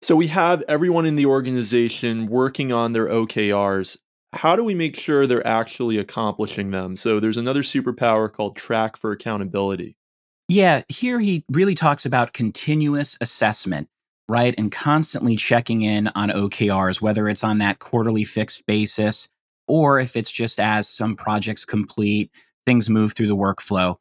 So 0.00 0.14
we 0.14 0.28
have 0.28 0.62
everyone 0.68 1.06
in 1.06 1.16
the 1.16 1.26
organization 1.26 2.26
working 2.26 2.72
on 2.72 2.92
their 2.92 3.06
okrs 3.06 3.98
how 4.34 4.56
do 4.56 4.62
we 4.62 4.74
make 4.74 4.94
sure 4.94 5.26
they're 5.26 5.46
actually 5.46 5.96
accomplishing 5.96 6.70
them? 6.70 6.96
So 6.96 7.18
there's 7.18 7.38
another 7.38 7.62
superpower 7.62 8.30
called 8.30 8.56
track 8.56 8.96
for 8.96 9.10
accountability. 9.10 9.96
Yeah 10.48 10.82
here 10.88 11.20
he 11.20 11.44
really 11.50 11.74
talks 11.74 12.06
about 12.06 12.32
continuous 12.32 13.16
assessment 13.20 13.88
right? 14.28 14.54
And 14.58 14.70
constantly 14.70 15.36
checking 15.36 15.82
in 15.82 16.08
on 16.08 16.28
OKRs, 16.28 17.00
whether 17.00 17.28
it's 17.28 17.44
on 17.44 17.58
that 17.58 17.78
quarterly 17.78 18.24
fixed 18.24 18.66
basis 18.66 19.28
or 19.66 20.00
if 20.00 20.16
it's 20.16 20.32
just 20.32 20.60
as 20.60 20.88
some 20.88 21.16
projects 21.16 21.64
complete, 21.64 22.30
things 22.66 22.90
move 22.90 23.12
through 23.12 23.28
the 23.28 23.36
workflow. 23.36 23.96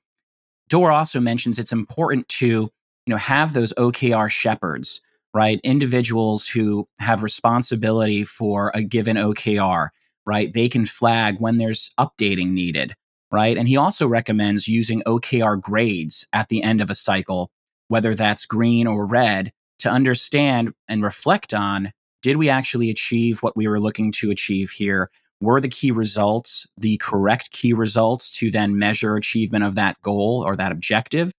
Doerr 0.70 0.92
also 0.92 1.20
mentions 1.20 1.60
it's 1.60 1.72
important 1.72 2.28
to, 2.30 2.48
you 2.48 2.72
know, 3.08 3.18
have 3.18 3.54
those 3.54 3.74
OKR 3.74 4.30
shepherds, 4.30 5.02
right? 5.34 5.62
Individuals 5.64 6.48
who 6.48 6.86
have 7.00 7.24
responsibility 7.24 8.24
for 8.24 8.72
a 8.74 8.82
given 8.82 9.16
OKR, 9.16 9.90
right? 10.26 10.52
They 10.54 10.68
can 10.68 10.86
flag 10.86 11.38
when 11.40 11.58
there's 11.58 11.92
updating 11.98 12.52
needed, 12.52 12.94
right? 13.32 13.58
And 13.58 13.68
he 13.68 13.78
also 13.78 14.08
recommends 14.08 14.68
using 14.68 15.02
OKR 15.04 15.62
grades 15.62 16.28
at 16.34 16.50
the 16.50 16.64
end 16.64 16.82
of 16.82 16.90
a 16.90 16.96
cycle, 16.96 17.50
whether 17.88 18.14
that's 18.14 18.46
green 18.46 18.88
or 18.88 19.06
red, 19.06 19.54
to 19.80 19.90
understand 19.90 20.74
and 20.88 21.04
reflect 21.04 21.54
on 21.54 21.92
did 22.22 22.38
we 22.38 22.50
actually 22.50 22.90
achieve 22.90 23.40
what 23.40 23.56
we 23.56 23.68
were 23.68 23.80
looking 23.80 24.12
to 24.14 24.32
achieve 24.32 24.72
here? 24.72 25.10
Were 25.40 25.62
the 25.62 25.70
key 25.70 25.92
results 25.92 26.68
the 26.78 26.98
correct 26.98 27.52
key 27.52 27.74
results 27.74 28.30
to 28.32 28.50
then 28.50 28.80
measure 28.80 29.16
achievement 29.16 29.64
of 29.64 29.76
that 29.76 30.02
goal 30.02 30.44
or 30.46 30.56
that 30.56 30.72
objective? 30.72 31.32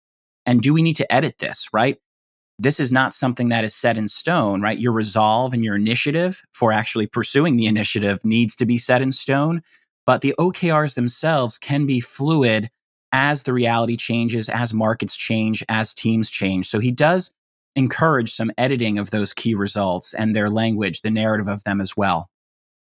And 0.47 0.63
do 0.63 0.73
we 0.73 0.83
need 0.83 0.97
to 0.97 1.13
edit 1.13 1.39
this, 1.39 1.69
right? 1.73 1.99
This 2.61 2.81
is 2.81 2.91
not 2.91 3.15
something 3.15 3.51
that 3.51 3.65
is 3.65 3.75
set 3.75 3.99
in 3.99 4.09
stone, 4.09 4.63
right? 4.63 4.79
Your 4.79 4.93
resolve 4.93 5.53
and 5.53 5.65
your 5.65 5.77
initiative 5.77 6.43
for 6.55 6.73
actually 6.73 7.07
pursuing 7.07 7.57
the 7.57 7.67
initiative 7.67 8.25
needs 8.25 8.55
to 8.57 8.67
be 8.67 8.79
set 8.79 9.03
in 9.03 9.13
stone. 9.13 9.63
But 10.07 10.23
the 10.23 10.35
OKRs 10.39 10.95
themselves 10.95 11.59
can 11.59 11.87
be 11.87 12.01
fluid 12.01 12.71
as 13.13 13.43
the 13.43 13.53
reality 13.53 13.97
changes, 13.97 14.49
as 14.49 14.73
markets 14.73 15.17
change, 15.17 15.63
as 15.69 15.93
teams 15.93 16.31
change. 16.31 16.69
So 16.69 16.79
he 16.79 16.91
does 16.91 17.33
encourage 17.79 18.33
some 18.33 18.51
editing 18.59 18.99
of 18.99 19.11
those 19.11 19.33
key 19.33 19.55
results 19.55 20.13
and 20.13 20.35
their 20.35 20.51
language, 20.51 21.01
the 21.01 21.11
narrative 21.11 21.49
of 21.49 21.63
them 21.65 21.81
as 21.81 21.97
well. 21.97 22.29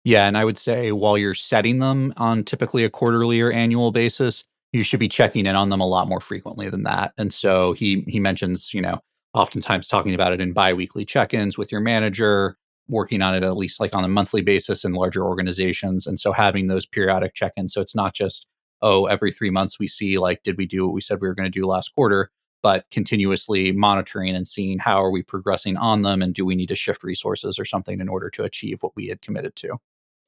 Yeah, 0.04 0.28
and 0.28 0.38
I 0.38 0.44
would 0.44 0.56
say 0.56 0.92
while 0.92 1.18
you're 1.18 1.34
setting 1.34 1.80
them 1.80 2.14
on 2.16 2.44
typically 2.44 2.84
a 2.84 2.90
quarterly 2.90 3.40
or 3.40 3.50
annual 3.50 3.90
basis, 3.90 4.44
you 4.72 4.84
should 4.84 5.00
be 5.00 5.08
checking 5.08 5.46
in 5.46 5.56
on 5.56 5.68
them 5.70 5.80
a 5.80 5.86
lot 5.86 6.08
more 6.08 6.20
frequently 6.20 6.68
than 6.68 6.84
that. 6.84 7.12
And 7.18 7.34
so 7.34 7.72
he 7.72 8.04
he 8.06 8.20
mentions, 8.20 8.72
you 8.72 8.80
know, 8.80 9.00
oftentimes 9.34 9.88
talking 9.88 10.14
about 10.14 10.32
it 10.32 10.40
in 10.40 10.52
biweekly 10.52 11.04
check-ins 11.04 11.58
with 11.58 11.72
your 11.72 11.80
manager, 11.80 12.56
working 12.88 13.20
on 13.20 13.34
it 13.34 13.42
at 13.42 13.56
least 13.56 13.80
like 13.80 13.96
on 13.96 14.04
a 14.04 14.08
monthly 14.08 14.42
basis 14.42 14.84
in 14.84 14.92
larger 14.92 15.24
organizations. 15.24 16.06
And 16.06 16.20
so 16.20 16.32
having 16.32 16.68
those 16.68 16.86
periodic 16.86 17.34
check-ins. 17.34 17.74
So 17.74 17.80
it's 17.80 17.96
not 17.96 18.14
just, 18.14 18.46
oh, 18.82 19.06
every 19.06 19.32
three 19.32 19.50
months 19.50 19.78
we 19.78 19.88
see 19.88 20.18
like, 20.18 20.44
did 20.44 20.56
we 20.56 20.66
do 20.66 20.86
what 20.86 20.94
we 20.94 21.00
said 21.00 21.20
we 21.20 21.26
were 21.26 21.34
going 21.34 21.50
to 21.50 21.58
do 21.60 21.66
last 21.66 21.88
quarter? 21.94 22.30
But 22.62 22.84
continuously 22.90 23.72
monitoring 23.72 24.34
and 24.34 24.46
seeing 24.46 24.78
how 24.78 25.02
are 25.02 25.10
we 25.10 25.22
progressing 25.22 25.76
on 25.76 26.02
them 26.02 26.22
and 26.22 26.34
do 26.34 26.44
we 26.44 26.56
need 26.56 26.68
to 26.68 26.74
shift 26.74 27.04
resources 27.04 27.58
or 27.58 27.64
something 27.64 28.00
in 28.00 28.08
order 28.08 28.30
to 28.30 28.44
achieve 28.44 28.78
what 28.80 28.92
we 28.96 29.06
had 29.08 29.22
committed 29.22 29.54
to. 29.56 29.76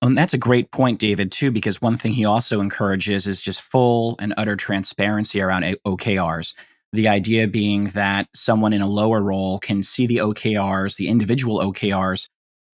And 0.00 0.16
that's 0.16 0.34
a 0.34 0.38
great 0.38 0.70
point, 0.70 1.00
David, 1.00 1.32
too, 1.32 1.50
because 1.50 1.82
one 1.82 1.96
thing 1.96 2.12
he 2.12 2.24
also 2.24 2.60
encourages 2.60 3.26
is 3.26 3.40
just 3.40 3.62
full 3.62 4.16
and 4.20 4.32
utter 4.36 4.54
transparency 4.54 5.40
around 5.40 5.64
OKRs. 5.84 6.54
The 6.92 7.08
idea 7.08 7.48
being 7.48 7.84
that 7.86 8.28
someone 8.34 8.72
in 8.72 8.80
a 8.80 8.86
lower 8.86 9.20
role 9.20 9.58
can 9.58 9.82
see 9.82 10.06
the 10.06 10.18
OKRs, 10.18 10.96
the 10.96 11.08
individual 11.08 11.58
OKRs 11.58 12.28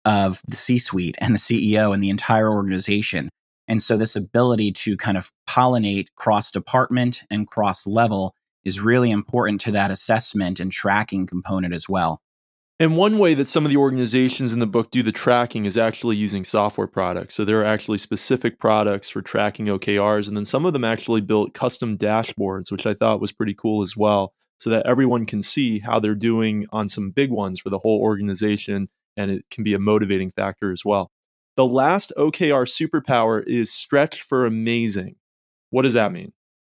of 0.05 0.39
the 0.47 0.55
C 0.55 0.77
suite 0.77 1.17
and 1.19 1.33
the 1.33 1.39
CEO 1.39 1.93
and 1.93 2.03
the 2.03 2.11
entire 2.11 2.49
organization. 2.49 3.29
And 3.67 3.81
so, 3.81 3.97
this 3.97 4.15
ability 4.15 4.71
to 4.73 4.95
kind 4.95 5.17
of 5.17 5.31
pollinate 5.49 6.07
cross 6.15 6.51
department 6.51 7.23
and 7.31 7.47
cross 7.47 7.87
level 7.87 8.35
is 8.65 8.81
really 8.81 9.11
important 9.11 9.61
to 9.61 9.71
that 9.71 9.91
assessment 9.91 10.59
and 10.59 10.71
tracking 10.71 11.25
component 11.25 11.73
as 11.73 11.87
well. 11.87 12.21
And 12.77 12.97
one 12.97 13.19
way 13.19 13.33
that 13.35 13.45
some 13.45 13.63
of 13.63 13.69
the 13.69 13.77
organizations 13.77 14.51
in 14.51 14.59
the 14.59 14.67
book 14.67 14.91
do 14.91 15.01
the 15.01 15.13
tracking 15.13 15.65
is 15.65 15.77
actually 15.77 16.17
using 16.17 16.43
software 16.43 16.87
products. 16.87 17.33
So 17.33 17.45
there 17.45 17.61
are 17.61 17.65
actually 17.65 17.99
specific 17.99 18.59
products 18.59 19.07
for 19.07 19.21
tracking 19.21 19.67
OKRs. 19.67 20.27
And 20.27 20.35
then 20.35 20.43
some 20.43 20.65
of 20.65 20.73
them 20.73 20.83
actually 20.83 21.21
built 21.21 21.53
custom 21.53 21.97
dashboards, 21.97 22.73
which 22.73 22.85
I 22.85 22.93
thought 22.93 23.21
was 23.21 23.31
pretty 23.31 23.53
cool 23.53 23.81
as 23.81 23.95
well, 23.95 24.33
so 24.59 24.69
that 24.71 24.85
everyone 24.85 25.25
can 25.25 25.41
see 25.41 25.79
how 25.79 26.01
they're 26.01 26.15
doing 26.15 26.65
on 26.71 26.89
some 26.89 27.11
big 27.11 27.31
ones 27.31 27.61
for 27.61 27.69
the 27.69 27.79
whole 27.79 28.01
organization. 28.01 28.89
And 29.15 29.31
it 29.31 29.45
can 29.49 29.63
be 29.63 29.73
a 29.73 29.79
motivating 29.79 30.31
factor 30.31 30.73
as 30.73 30.83
well. 30.83 31.11
The 31.55 31.65
last 31.65 32.11
OKR 32.17 32.65
superpower 32.67 33.41
is 33.47 33.71
stretch 33.71 34.21
for 34.21 34.45
amazing. 34.45 35.15
What 35.69 35.83
does 35.83 35.93
that 35.93 36.11
mean? 36.11 36.33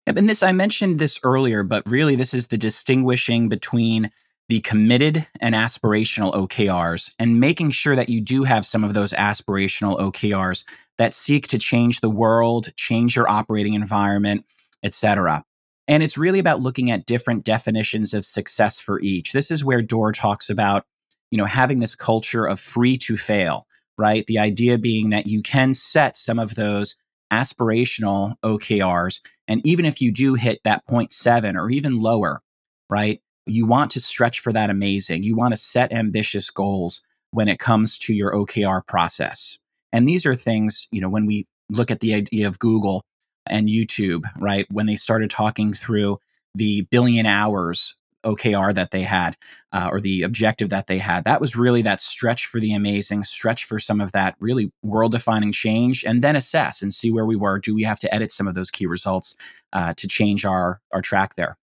And 0.07 0.29
this, 0.29 0.43
I 0.43 0.51
mentioned 0.51 0.99
this 0.99 1.19
earlier, 1.23 1.63
but 1.63 1.83
really, 1.87 2.15
this 2.15 2.33
is 2.33 2.47
the 2.47 2.57
distinguishing 2.57 3.49
between 3.49 4.11
the 4.47 4.61
committed 4.61 5.27
and 5.41 5.55
aspirational 5.55 6.33
OKRs 6.33 7.13
and 7.17 7.39
making 7.39 7.71
sure 7.71 7.95
that 7.95 8.09
you 8.09 8.21
do 8.21 8.43
have 8.43 8.65
some 8.65 8.83
of 8.83 8.93
those 8.93 9.13
aspirational 9.13 9.99
OKRs 9.99 10.63
that 10.99 11.15
seek 11.15 11.47
to 11.47 11.57
change 11.57 12.01
the 12.01 12.09
world, 12.09 12.75
change 12.75 13.15
your 13.15 13.27
operating 13.27 13.73
environment, 13.73 14.45
etc. 14.83 15.43
And 15.87 16.03
it's 16.03 16.17
really 16.17 16.39
about 16.39 16.61
looking 16.61 16.91
at 16.91 17.07
different 17.07 17.43
definitions 17.43 18.13
of 18.13 18.23
success 18.23 18.79
for 18.79 19.01
each. 19.01 19.33
This 19.33 19.49
is 19.49 19.65
where 19.65 19.81
Doerr 19.81 20.11
talks 20.11 20.49
about, 20.49 20.85
you 21.31 21.37
know, 21.37 21.45
having 21.45 21.79
this 21.79 21.95
culture 21.95 22.45
of 22.45 22.59
free 22.59 22.97
to 22.99 23.17
fail, 23.17 23.65
right? 23.97 24.25
The 24.27 24.39
idea 24.39 24.77
being 24.77 25.09
that 25.09 25.25
you 25.25 25.41
can 25.41 25.73
set 25.73 26.17
some 26.17 26.37
of 26.37 26.53
those 26.53 26.95
aspirational 27.31 28.35
OKRs 28.43 29.21
and 29.47 29.61
even 29.65 29.85
if 29.85 30.01
you 30.01 30.11
do 30.11 30.33
hit 30.35 30.59
that 30.63 30.83
0.7 30.89 31.55
or 31.55 31.69
even 31.69 32.01
lower, 32.01 32.41
right? 32.89 33.21
You 33.45 33.65
want 33.65 33.91
to 33.91 33.99
stretch 33.99 34.39
for 34.39 34.51
that 34.53 34.69
amazing. 34.69 35.23
You 35.23 35.35
want 35.35 35.53
to 35.53 35.57
set 35.57 35.93
ambitious 35.93 36.49
goals 36.49 37.01
when 37.31 37.47
it 37.47 37.59
comes 37.59 37.97
to 37.99 38.13
your 38.13 38.33
OKR 38.33 38.85
process. 38.87 39.57
And 39.93 40.07
these 40.07 40.25
are 40.25 40.35
things, 40.35 40.87
you 40.91 41.01
know, 41.01 41.09
when 41.09 41.25
we 41.25 41.47
look 41.69 41.91
at 41.91 41.99
the 41.99 42.13
idea 42.13 42.47
of 42.47 42.59
Google 42.59 43.03
and 43.47 43.69
YouTube, 43.69 44.23
right? 44.39 44.65
When 44.71 44.85
they 44.85 44.95
started 44.95 45.29
talking 45.29 45.73
through 45.73 46.17
the 46.55 46.81
billion 46.91 47.25
hours 47.25 47.95
OKR 48.25 48.73
that 48.73 48.91
they 48.91 49.03
had, 49.03 49.37
uh, 49.71 49.89
or 49.91 50.01
the 50.01 50.23
objective 50.23 50.69
that 50.69 50.87
they 50.87 50.97
had, 50.97 51.23
that 51.23 51.39
was 51.39 51.55
really 51.55 51.81
that 51.83 52.01
stretch 52.01 52.45
for 52.45 52.59
the 52.59 52.73
amazing, 52.73 53.23
stretch 53.23 53.65
for 53.65 53.79
some 53.79 54.01
of 54.01 54.11
that 54.11 54.35
really 54.39 54.71
world 54.83 55.11
defining 55.11 55.51
change, 55.51 56.03
and 56.03 56.21
then 56.21 56.35
assess 56.35 56.81
and 56.81 56.93
see 56.93 57.11
where 57.11 57.25
we 57.25 57.35
were. 57.35 57.59
Do 57.59 57.73
we 57.73 57.83
have 57.83 57.99
to 57.99 58.13
edit 58.13 58.31
some 58.31 58.47
of 58.47 58.55
those 58.55 58.71
key 58.71 58.85
results 58.85 59.35
uh, 59.71 59.93
to 59.95 60.07
change 60.07 60.45
our, 60.45 60.79
our 60.91 61.01
track 61.01 61.35
there? 61.35 61.55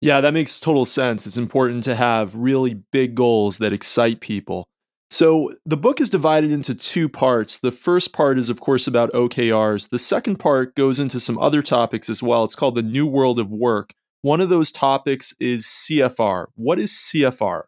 Yeah, 0.00 0.20
that 0.20 0.34
makes 0.34 0.60
total 0.60 0.84
sense. 0.84 1.26
It's 1.26 1.38
important 1.38 1.82
to 1.84 1.96
have 1.96 2.36
really 2.36 2.82
big 2.92 3.14
goals 3.14 3.58
that 3.58 3.72
excite 3.72 4.20
people. 4.20 4.68
So 5.10 5.52
the 5.64 5.76
book 5.76 6.00
is 6.00 6.10
divided 6.10 6.50
into 6.50 6.74
two 6.74 7.08
parts. 7.08 7.58
The 7.58 7.72
first 7.72 8.12
part 8.12 8.38
is, 8.38 8.50
of 8.50 8.60
course, 8.60 8.86
about 8.86 9.12
OKRs. 9.12 9.88
The 9.88 9.98
second 9.98 10.36
part 10.36 10.74
goes 10.74 11.00
into 11.00 11.18
some 11.18 11.38
other 11.38 11.62
topics 11.62 12.10
as 12.10 12.22
well. 12.22 12.44
It's 12.44 12.54
called 12.54 12.74
The 12.74 12.82
New 12.82 13.06
World 13.06 13.38
of 13.38 13.50
Work. 13.50 13.94
One 14.22 14.40
of 14.40 14.48
those 14.48 14.72
topics 14.72 15.32
is 15.38 15.64
CFR. 15.64 16.46
What 16.56 16.80
is 16.80 16.90
CFR? 16.90 17.62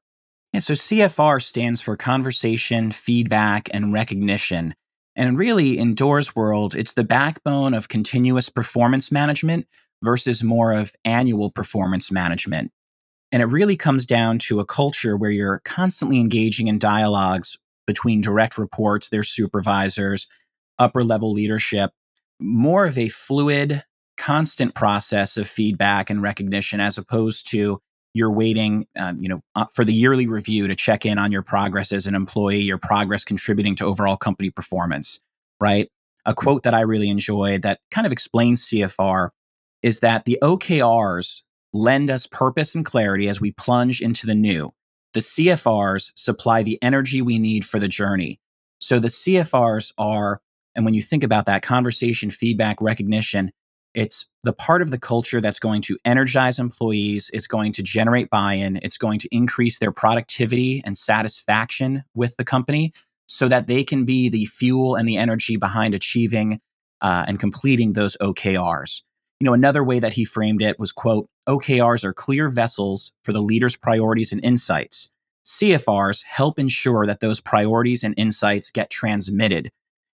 Yeah, 0.52 0.60
so 0.60 0.72
CFR 0.72 1.40
stands 1.40 1.80
for 1.80 1.96
Conversation, 1.96 2.90
Feedback, 2.90 3.68
and 3.72 3.92
Recognition. 3.92 4.74
And 5.14 5.38
really, 5.38 5.78
in 5.78 5.94
Doerr's 5.94 6.34
world, 6.34 6.74
it's 6.74 6.94
the 6.94 7.04
backbone 7.04 7.72
of 7.72 7.88
continuous 7.88 8.48
performance 8.48 9.12
management 9.12 9.68
versus 10.02 10.42
more 10.42 10.72
of 10.72 10.92
annual 11.04 11.50
performance 11.50 12.10
management. 12.10 12.72
And 13.30 13.42
it 13.42 13.46
really 13.46 13.76
comes 13.76 14.04
down 14.04 14.38
to 14.40 14.58
a 14.58 14.64
culture 14.64 15.16
where 15.16 15.30
you're 15.30 15.62
constantly 15.64 16.18
engaging 16.18 16.66
in 16.66 16.80
dialogues 16.80 17.58
between 17.86 18.20
direct 18.20 18.58
reports, 18.58 19.08
their 19.08 19.22
supervisors, 19.22 20.26
upper 20.80 21.04
level 21.04 21.32
leadership, 21.32 21.92
more 22.40 22.86
of 22.86 22.98
a 22.98 23.08
fluid, 23.08 23.84
constant 24.20 24.74
process 24.74 25.36
of 25.36 25.48
feedback 25.48 26.10
and 26.10 26.22
recognition 26.22 26.80
as 26.80 26.98
opposed 26.98 27.50
to 27.50 27.80
you're 28.12 28.32
waiting 28.32 28.86
um, 28.98 29.20
you 29.20 29.28
know 29.28 29.40
uh, 29.54 29.66
for 29.74 29.84
the 29.84 29.94
yearly 29.94 30.26
review 30.26 30.68
to 30.68 30.74
check 30.74 31.06
in 31.06 31.18
on 31.18 31.32
your 31.32 31.42
progress 31.42 31.90
as 31.92 32.06
an 32.06 32.14
employee 32.14 32.58
your 32.58 32.78
progress 32.78 33.24
contributing 33.24 33.74
to 33.74 33.84
overall 33.84 34.16
company 34.16 34.50
performance 34.50 35.20
right 35.60 35.88
a 36.26 36.34
quote 36.34 36.64
that 36.64 36.74
i 36.74 36.80
really 36.80 37.08
enjoyed 37.08 37.62
that 37.62 37.80
kind 37.90 38.06
of 38.06 38.12
explains 38.12 38.68
cfr 38.68 39.30
is 39.82 40.00
that 40.00 40.24
the 40.24 40.38
OKRs 40.42 41.42
lend 41.72 42.10
us 42.10 42.26
purpose 42.26 42.74
and 42.74 42.84
clarity 42.84 43.28
as 43.28 43.40
we 43.40 43.52
plunge 43.52 44.00
into 44.00 44.26
the 44.26 44.34
new. 44.34 44.72
The 45.14 45.20
CFRs 45.20 46.12
supply 46.14 46.62
the 46.62 46.80
energy 46.82 47.22
we 47.22 47.38
need 47.38 47.64
for 47.64 47.78
the 47.78 47.88
journey. 47.88 48.40
So 48.78 48.98
the 48.98 49.08
CFRs 49.08 49.92
are, 49.98 50.40
and 50.74 50.84
when 50.84 50.94
you 50.94 51.02
think 51.02 51.24
about 51.24 51.46
that 51.46 51.62
conversation, 51.62 52.30
feedback, 52.30 52.80
recognition, 52.80 53.50
it's 53.94 54.26
the 54.44 54.52
part 54.52 54.82
of 54.82 54.90
the 54.90 54.98
culture 54.98 55.40
that's 55.40 55.58
going 55.58 55.82
to 55.82 55.98
energize 56.04 56.58
employees. 56.58 57.30
It's 57.32 57.46
going 57.46 57.72
to 57.72 57.82
generate 57.82 58.30
buy 58.30 58.54
in. 58.54 58.78
It's 58.82 58.98
going 58.98 59.18
to 59.20 59.28
increase 59.30 59.78
their 59.78 59.92
productivity 59.92 60.82
and 60.84 60.96
satisfaction 60.96 62.04
with 62.14 62.36
the 62.36 62.44
company 62.44 62.92
so 63.26 63.48
that 63.48 63.66
they 63.66 63.84
can 63.84 64.04
be 64.04 64.28
the 64.28 64.46
fuel 64.46 64.96
and 64.96 65.06
the 65.06 65.16
energy 65.16 65.56
behind 65.56 65.94
achieving 65.94 66.60
uh, 67.00 67.24
and 67.26 67.38
completing 67.38 67.92
those 67.92 68.16
OKRs. 68.20 69.02
You 69.40 69.46
know, 69.46 69.54
another 69.54 69.82
way 69.82 69.98
that 70.00 70.12
he 70.12 70.24
framed 70.24 70.62
it 70.62 70.78
was, 70.78 70.92
quote, 70.92 71.26
OKRs 71.48 72.04
are 72.04 72.12
clear 72.12 72.48
vessels 72.48 73.12
for 73.24 73.32
the 73.32 73.40
leader's 73.40 73.76
priorities 73.76 74.32
and 74.32 74.44
insights. 74.44 75.10
CFRs 75.46 76.24
help 76.24 76.58
ensure 76.58 77.06
that 77.06 77.20
those 77.20 77.40
priorities 77.40 78.04
and 78.04 78.14
insights 78.16 78.70
get 78.70 78.90
transmitted. 78.90 79.70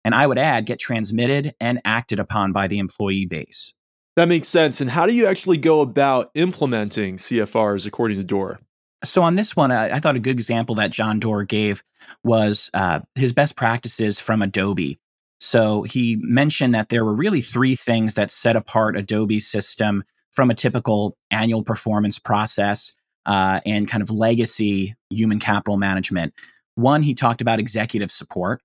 And 0.07 0.15
I 0.15 0.25
would 0.25 0.39
add, 0.39 0.67
get 0.67 0.79
transmitted 0.79 1.57
and 1.61 1.81
acted 1.85 2.21
upon 2.21 2.53
by 2.53 2.69
the 2.69 2.79
employee 2.79 3.27
base. 3.27 3.75
That 4.15 4.29
makes 4.29 4.47
sense. 4.47 4.81
And 4.81 4.89
how 4.89 5.05
do 5.05 5.13
you 5.13 5.27
actually 5.27 5.57
go 5.57 5.81
about 5.81 6.31
implementing 6.37 7.17
CFRs 7.17 7.89
according 7.89 8.19
to 8.19 8.23
Doerr? 8.23 8.61
So 9.03 9.25
on 9.25 9.35
this 9.35 9.57
one, 9.57 9.73
I, 9.73 9.97
I, 9.97 9.99
thought 9.99 10.15
a 10.15 10.21
good 10.21 10.37
example 10.37 10.77
that 10.77 10.93
John 10.93 11.19
Doerr 11.19 11.43
gave 11.43 11.83
was 12.23 12.71
uh, 12.73 13.01
his 13.17 13.33
best 13.33 13.57
practices 13.57 14.21
from 14.21 14.43
Adobe. 14.43 15.01
So 15.41 15.83
he 15.83 16.19
mentioned 16.21 16.73
that 16.77 16.89
there 16.89 17.05
were 17.05 17.13
really 17.13 17.41
three 17.41 17.75
things 17.75 18.15
that 18.15 18.31
set 18.31 18.55
apart 18.55 18.97
Adobe's 18.97 19.49
system 19.49 20.05
from 20.31 20.53
a 20.53 20.55
typical 20.55 21.17
annual 21.33 21.65
performance 21.65 22.21
process 22.21 22.95
uh, 23.27 23.59
and 23.67 23.89
kind 23.89 24.03
of 24.03 24.13
legacy 24.13 24.95
human 25.11 25.41
capital 25.41 25.79
management. 25.79 26.33
One, 26.77 27.03
he 27.03 27.13
talked 27.13 27.41
about 27.41 27.59
executive 27.59 28.13
support. 28.13 28.63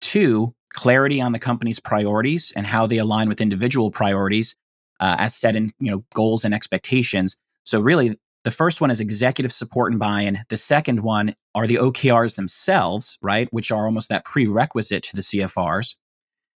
Two, 0.00 0.54
clarity 0.72 1.20
on 1.20 1.32
the 1.32 1.38
company's 1.38 1.80
priorities 1.80 2.52
and 2.54 2.66
how 2.66 2.86
they 2.86 2.98
align 2.98 3.28
with 3.28 3.40
individual 3.40 3.90
priorities 3.90 4.56
uh, 5.00 5.16
as 5.18 5.34
set 5.34 5.56
in 5.56 5.72
you 5.80 5.90
know 5.90 6.04
goals 6.14 6.44
and 6.44 6.54
expectations. 6.54 7.36
So 7.64 7.80
really, 7.80 8.18
the 8.44 8.50
first 8.50 8.80
one 8.80 8.90
is 8.90 9.00
executive 9.00 9.52
support 9.52 9.92
and 9.92 10.00
buy-in. 10.00 10.38
The 10.48 10.56
second 10.56 11.00
one 11.00 11.34
are 11.54 11.66
the 11.66 11.76
OKRs 11.76 12.36
themselves, 12.36 13.18
right, 13.20 13.48
which 13.52 13.70
are 13.70 13.84
almost 13.84 14.08
that 14.08 14.24
prerequisite 14.24 15.02
to 15.04 15.16
the 15.16 15.22
CFRs. 15.22 15.96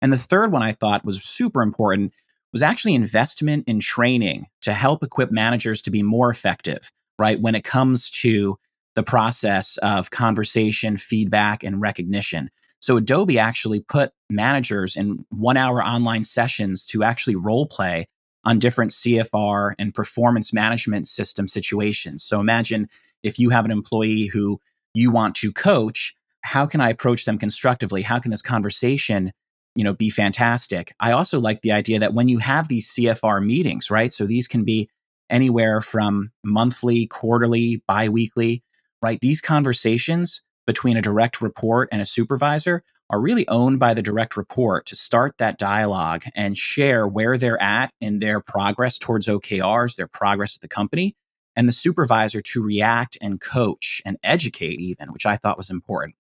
And 0.02 0.12
the 0.12 0.18
third 0.18 0.52
one 0.52 0.62
I 0.62 0.72
thought 0.72 1.04
was 1.04 1.22
super 1.22 1.62
important 1.62 2.12
was 2.52 2.62
actually 2.62 2.94
investment 2.94 3.64
in 3.68 3.80
training 3.80 4.46
to 4.62 4.74
help 4.74 5.02
equip 5.02 5.30
managers 5.30 5.80
to 5.82 5.90
be 5.90 6.02
more 6.02 6.30
effective, 6.30 6.90
right? 7.18 7.40
When 7.40 7.54
it 7.54 7.64
comes 7.64 8.10
to 8.10 8.58
the 8.94 9.02
process 9.02 9.76
of 9.78 10.10
conversation, 10.10 10.96
feedback, 10.96 11.62
and 11.62 11.80
recognition. 11.80 12.50
So 12.80 12.96
Adobe 12.96 13.38
actually 13.38 13.80
put 13.80 14.12
managers 14.30 14.96
in 14.96 15.24
one 15.30 15.56
hour 15.56 15.82
online 15.82 16.24
sessions 16.24 16.86
to 16.86 17.02
actually 17.02 17.36
role 17.36 17.66
play 17.66 18.06
on 18.44 18.58
different 18.58 18.90
CFR 18.90 19.74
and 19.78 19.94
performance 19.94 20.52
management 20.52 21.06
system 21.06 21.46
situations. 21.46 22.24
So 22.24 22.40
imagine 22.40 22.88
if 23.22 23.38
you 23.38 23.50
have 23.50 23.66
an 23.66 23.70
employee 23.70 24.26
who 24.26 24.60
you 24.94 25.10
want 25.10 25.34
to 25.36 25.52
coach, 25.52 26.14
how 26.42 26.64
can 26.64 26.80
I 26.80 26.88
approach 26.88 27.26
them 27.26 27.36
constructively? 27.36 28.00
How 28.00 28.18
can 28.18 28.30
this 28.30 28.42
conversation 28.42 29.32
you 29.74 29.84
know 29.84 29.92
be 29.92 30.10
fantastic 30.10 30.92
i 31.00 31.12
also 31.12 31.38
like 31.40 31.60
the 31.60 31.72
idea 31.72 31.98
that 31.98 32.14
when 32.14 32.28
you 32.28 32.38
have 32.38 32.68
these 32.68 32.90
cfr 32.90 33.44
meetings 33.44 33.90
right 33.90 34.12
so 34.12 34.26
these 34.26 34.48
can 34.48 34.64
be 34.64 34.88
anywhere 35.28 35.80
from 35.80 36.30
monthly 36.44 37.06
quarterly 37.06 37.82
biweekly 37.86 38.62
right 39.02 39.20
these 39.20 39.40
conversations 39.40 40.42
between 40.70 40.96
a 40.96 41.02
direct 41.02 41.40
report 41.40 41.88
and 41.92 42.00
a 42.00 42.06
supervisor 42.06 42.82
are 43.10 43.20
really 43.20 43.46
owned 43.48 43.80
by 43.80 43.92
the 43.92 44.02
direct 44.02 44.36
report 44.36 44.86
to 44.86 44.94
start 44.94 45.36
that 45.38 45.58
dialogue 45.58 46.22
and 46.34 46.56
share 46.56 47.08
where 47.08 47.36
they're 47.36 47.60
at 47.60 47.92
in 48.00 48.20
their 48.20 48.40
progress 48.40 48.98
towards 48.98 49.26
okrs 49.26 49.96
their 49.96 50.08
progress 50.08 50.56
at 50.56 50.62
the 50.62 50.68
company 50.68 51.14
and 51.56 51.66
the 51.66 51.72
supervisor 51.72 52.40
to 52.40 52.62
react 52.62 53.18
and 53.20 53.40
coach 53.40 54.00
and 54.04 54.16
educate 54.22 54.78
even 54.80 55.12
which 55.12 55.26
i 55.26 55.36
thought 55.36 55.58
was 55.58 55.70
important 55.70 56.14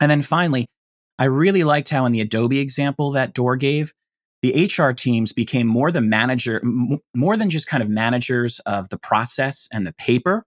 and 0.00 0.10
then 0.10 0.22
finally 0.22 0.66
I 1.18 1.26
really 1.26 1.64
liked 1.64 1.90
how 1.90 2.06
in 2.06 2.12
the 2.12 2.20
Adobe 2.20 2.58
example 2.58 3.12
that 3.12 3.34
Doerr 3.34 3.56
gave, 3.56 3.94
the 4.42 4.66
HR 4.66 4.92
teams 4.92 5.32
became 5.32 5.66
more 5.66 5.90
the 5.90 6.00
manager, 6.00 6.60
more 7.14 7.36
than 7.36 7.50
just 7.50 7.66
kind 7.66 7.82
of 7.82 7.88
managers 7.88 8.58
of 8.60 8.88
the 8.88 8.98
process 8.98 9.68
and 9.72 9.86
the 9.86 9.94
paper. 9.94 10.44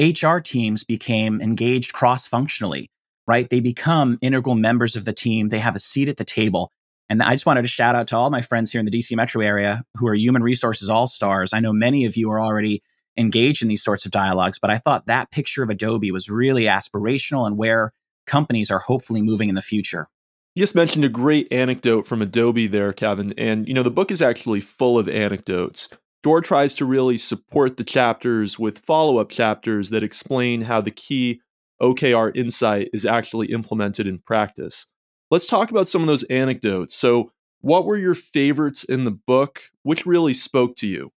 HR 0.00 0.38
teams 0.38 0.82
became 0.82 1.40
engaged 1.40 1.92
cross 1.92 2.26
functionally, 2.26 2.90
right? 3.26 3.48
They 3.48 3.60
become 3.60 4.18
integral 4.22 4.54
members 4.54 4.96
of 4.96 5.04
the 5.04 5.12
team. 5.12 5.48
They 5.48 5.58
have 5.58 5.76
a 5.76 5.80
seat 5.80 6.08
at 6.08 6.16
the 6.16 6.24
table. 6.24 6.72
And 7.10 7.22
I 7.22 7.32
just 7.32 7.44
wanted 7.44 7.62
to 7.62 7.68
shout 7.68 7.94
out 7.94 8.06
to 8.08 8.16
all 8.16 8.30
my 8.30 8.40
friends 8.40 8.72
here 8.72 8.78
in 8.78 8.86
the 8.86 8.92
DC 8.92 9.14
metro 9.16 9.42
area 9.42 9.82
who 9.96 10.06
are 10.06 10.14
human 10.14 10.42
resources 10.42 10.88
all 10.88 11.06
stars. 11.06 11.52
I 11.52 11.60
know 11.60 11.72
many 11.72 12.06
of 12.06 12.16
you 12.16 12.30
are 12.30 12.40
already 12.40 12.82
engaged 13.16 13.62
in 13.62 13.68
these 13.68 13.82
sorts 13.82 14.06
of 14.06 14.12
dialogues, 14.12 14.58
but 14.58 14.70
I 14.70 14.78
thought 14.78 15.06
that 15.06 15.30
picture 15.30 15.62
of 15.62 15.70
Adobe 15.70 16.12
was 16.12 16.30
really 16.30 16.64
aspirational 16.64 17.46
and 17.46 17.58
where 17.58 17.92
companies 18.26 18.70
are 18.70 18.78
hopefully 18.78 19.20
moving 19.20 19.48
in 19.48 19.54
the 19.56 19.60
future. 19.60 20.06
You 20.54 20.62
just 20.62 20.74
mentioned 20.74 21.04
a 21.04 21.08
great 21.08 21.52
anecdote 21.52 22.06
from 22.06 22.22
Adobe 22.22 22.66
there, 22.66 22.92
Kevin. 22.92 23.34
And, 23.36 23.68
you 23.68 23.74
know, 23.74 23.82
the 23.82 23.90
book 23.90 24.10
is 24.10 24.22
actually 24.22 24.60
full 24.60 24.98
of 24.98 25.08
anecdotes. 25.08 25.88
Doerr 26.22 26.42
tries 26.42 26.74
to 26.76 26.84
really 26.84 27.16
support 27.16 27.76
the 27.76 27.84
chapters 27.84 28.58
with 28.58 28.78
follow 28.78 29.18
up 29.18 29.30
chapters 29.30 29.90
that 29.90 30.02
explain 30.02 30.62
how 30.62 30.80
the 30.80 30.90
key 30.90 31.40
OKR 31.80 32.34
insight 32.36 32.90
is 32.92 33.06
actually 33.06 33.46
implemented 33.48 34.06
in 34.06 34.18
practice. 34.18 34.86
Let's 35.30 35.46
talk 35.46 35.70
about 35.70 35.88
some 35.88 36.02
of 36.02 36.08
those 36.08 36.24
anecdotes. 36.24 36.94
So, 36.94 37.30
what 37.60 37.84
were 37.84 37.96
your 37.96 38.14
favorites 38.14 38.84
in 38.84 39.04
the 39.04 39.10
book? 39.10 39.62
Which 39.82 40.06
really 40.06 40.34
spoke 40.34 40.76
to 40.76 40.86
you? 40.86 41.12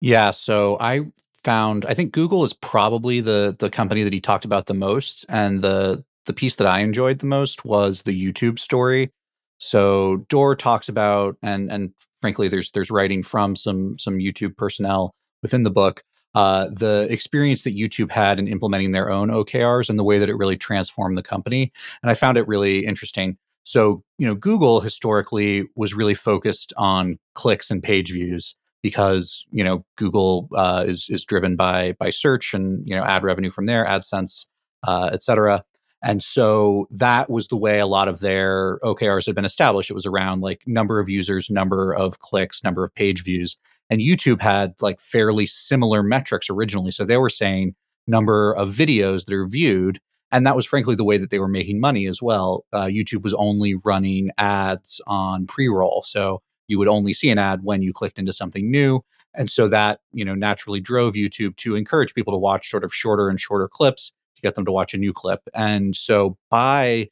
Yeah, 0.00 0.30
so 0.32 0.76
I 0.80 1.06
found 1.44 1.86
I 1.86 1.94
think 1.94 2.12
Google 2.12 2.44
is 2.44 2.52
probably 2.52 3.20
the 3.20 3.56
the 3.58 3.70
company 3.70 4.02
that 4.02 4.12
he 4.12 4.20
talked 4.20 4.44
about 4.44 4.66
the 4.66 4.74
most 4.74 5.24
and 5.28 5.62
the 5.62 6.04
the 6.26 6.32
piece 6.32 6.56
that 6.56 6.66
I 6.66 6.80
enjoyed 6.80 7.20
the 7.20 7.26
most 7.26 7.64
was 7.64 8.02
the 8.02 8.32
YouTube 8.32 8.58
story. 8.58 9.10
So 9.58 10.18
Doerr 10.28 10.56
talks 10.56 10.88
about 10.88 11.36
and 11.42 11.70
and 11.70 11.92
frankly 12.20 12.48
there's 12.48 12.70
there's 12.70 12.90
writing 12.90 13.22
from 13.22 13.56
some 13.56 13.98
some 13.98 14.18
YouTube 14.18 14.56
personnel 14.56 15.14
within 15.42 15.62
the 15.62 15.70
book 15.70 16.02
uh, 16.34 16.68
the 16.68 17.06
experience 17.10 17.62
that 17.62 17.76
YouTube 17.76 18.10
had 18.10 18.38
in 18.38 18.46
implementing 18.46 18.92
their 18.92 19.10
own 19.10 19.28
OKRs 19.28 19.88
and 19.88 19.98
the 19.98 20.04
way 20.04 20.18
that 20.18 20.28
it 20.28 20.36
really 20.36 20.56
transformed 20.56 21.16
the 21.16 21.22
company. 21.22 21.72
And 22.02 22.10
I 22.10 22.14
found 22.14 22.36
it 22.36 22.46
really 22.46 22.84
interesting. 22.84 23.38
So, 23.64 24.02
you 24.18 24.26
know, 24.26 24.34
Google 24.34 24.80
historically 24.80 25.64
was 25.74 25.94
really 25.94 26.14
focused 26.14 26.72
on 26.76 27.18
clicks 27.34 27.70
and 27.70 27.82
page 27.82 28.12
views 28.12 28.56
because 28.82 29.44
you 29.50 29.64
know 29.64 29.84
Google 29.96 30.48
uh, 30.54 30.84
is 30.86 31.08
is 31.10 31.24
driven 31.24 31.56
by 31.56 31.94
by 31.98 32.10
search 32.10 32.54
and 32.54 32.86
you 32.86 32.94
know 32.94 33.02
ad 33.02 33.24
revenue 33.24 33.50
from 33.50 33.66
there, 33.66 33.84
AdSense, 33.84 34.46
uh, 34.86 35.10
et 35.12 35.22
cetera. 35.22 35.64
And 36.02 36.22
so 36.22 36.86
that 36.90 37.28
was 37.28 37.48
the 37.48 37.56
way 37.56 37.80
a 37.80 37.86
lot 37.86 38.08
of 38.08 38.20
their 38.20 38.78
OKRs 38.84 39.26
had 39.26 39.34
been 39.34 39.44
established. 39.44 39.90
It 39.90 39.94
was 39.94 40.06
around 40.06 40.42
like 40.42 40.62
number 40.66 41.00
of 41.00 41.08
users, 41.08 41.50
number 41.50 41.92
of 41.92 42.20
clicks, 42.20 42.62
number 42.62 42.84
of 42.84 42.94
page 42.94 43.24
views. 43.24 43.56
And 43.90 44.00
YouTube 44.00 44.40
had 44.40 44.74
like 44.80 45.00
fairly 45.00 45.46
similar 45.46 46.02
metrics 46.02 46.48
originally. 46.50 46.92
So 46.92 47.04
they 47.04 47.16
were 47.16 47.30
saying 47.30 47.74
number 48.06 48.52
of 48.52 48.68
videos 48.68 49.26
that 49.26 49.34
are 49.34 49.48
viewed. 49.48 49.98
And 50.30 50.46
that 50.46 50.54
was 50.54 50.66
frankly 50.66 50.94
the 50.94 51.04
way 51.04 51.16
that 51.18 51.30
they 51.30 51.38
were 51.38 51.48
making 51.48 51.80
money 51.80 52.06
as 52.06 52.22
well. 52.22 52.64
Uh, 52.72 52.84
YouTube 52.84 53.22
was 53.22 53.34
only 53.34 53.74
running 53.84 54.30
ads 54.38 55.00
on 55.06 55.46
pre 55.46 55.68
roll. 55.68 56.02
So 56.06 56.42
you 56.68 56.78
would 56.78 56.88
only 56.88 57.12
see 57.12 57.30
an 57.30 57.38
ad 57.38 57.60
when 57.62 57.82
you 57.82 57.92
clicked 57.92 58.18
into 58.18 58.32
something 58.32 58.70
new. 58.70 59.00
And 59.34 59.50
so 59.50 59.68
that, 59.68 60.00
you 60.12 60.24
know, 60.24 60.34
naturally 60.34 60.80
drove 60.80 61.14
YouTube 61.14 61.56
to 61.56 61.76
encourage 61.76 62.14
people 62.14 62.32
to 62.32 62.38
watch 62.38 62.70
sort 62.70 62.84
of 62.84 62.94
shorter 62.94 63.28
and 63.28 63.40
shorter 63.40 63.68
clips 63.68 64.12
to 64.38 64.42
get 64.42 64.54
them 64.54 64.64
to 64.64 64.72
watch 64.72 64.94
a 64.94 64.98
new 64.98 65.12
clip. 65.12 65.40
And 65.54 65.94
so 65.94 66.36
by, 66.50 67.08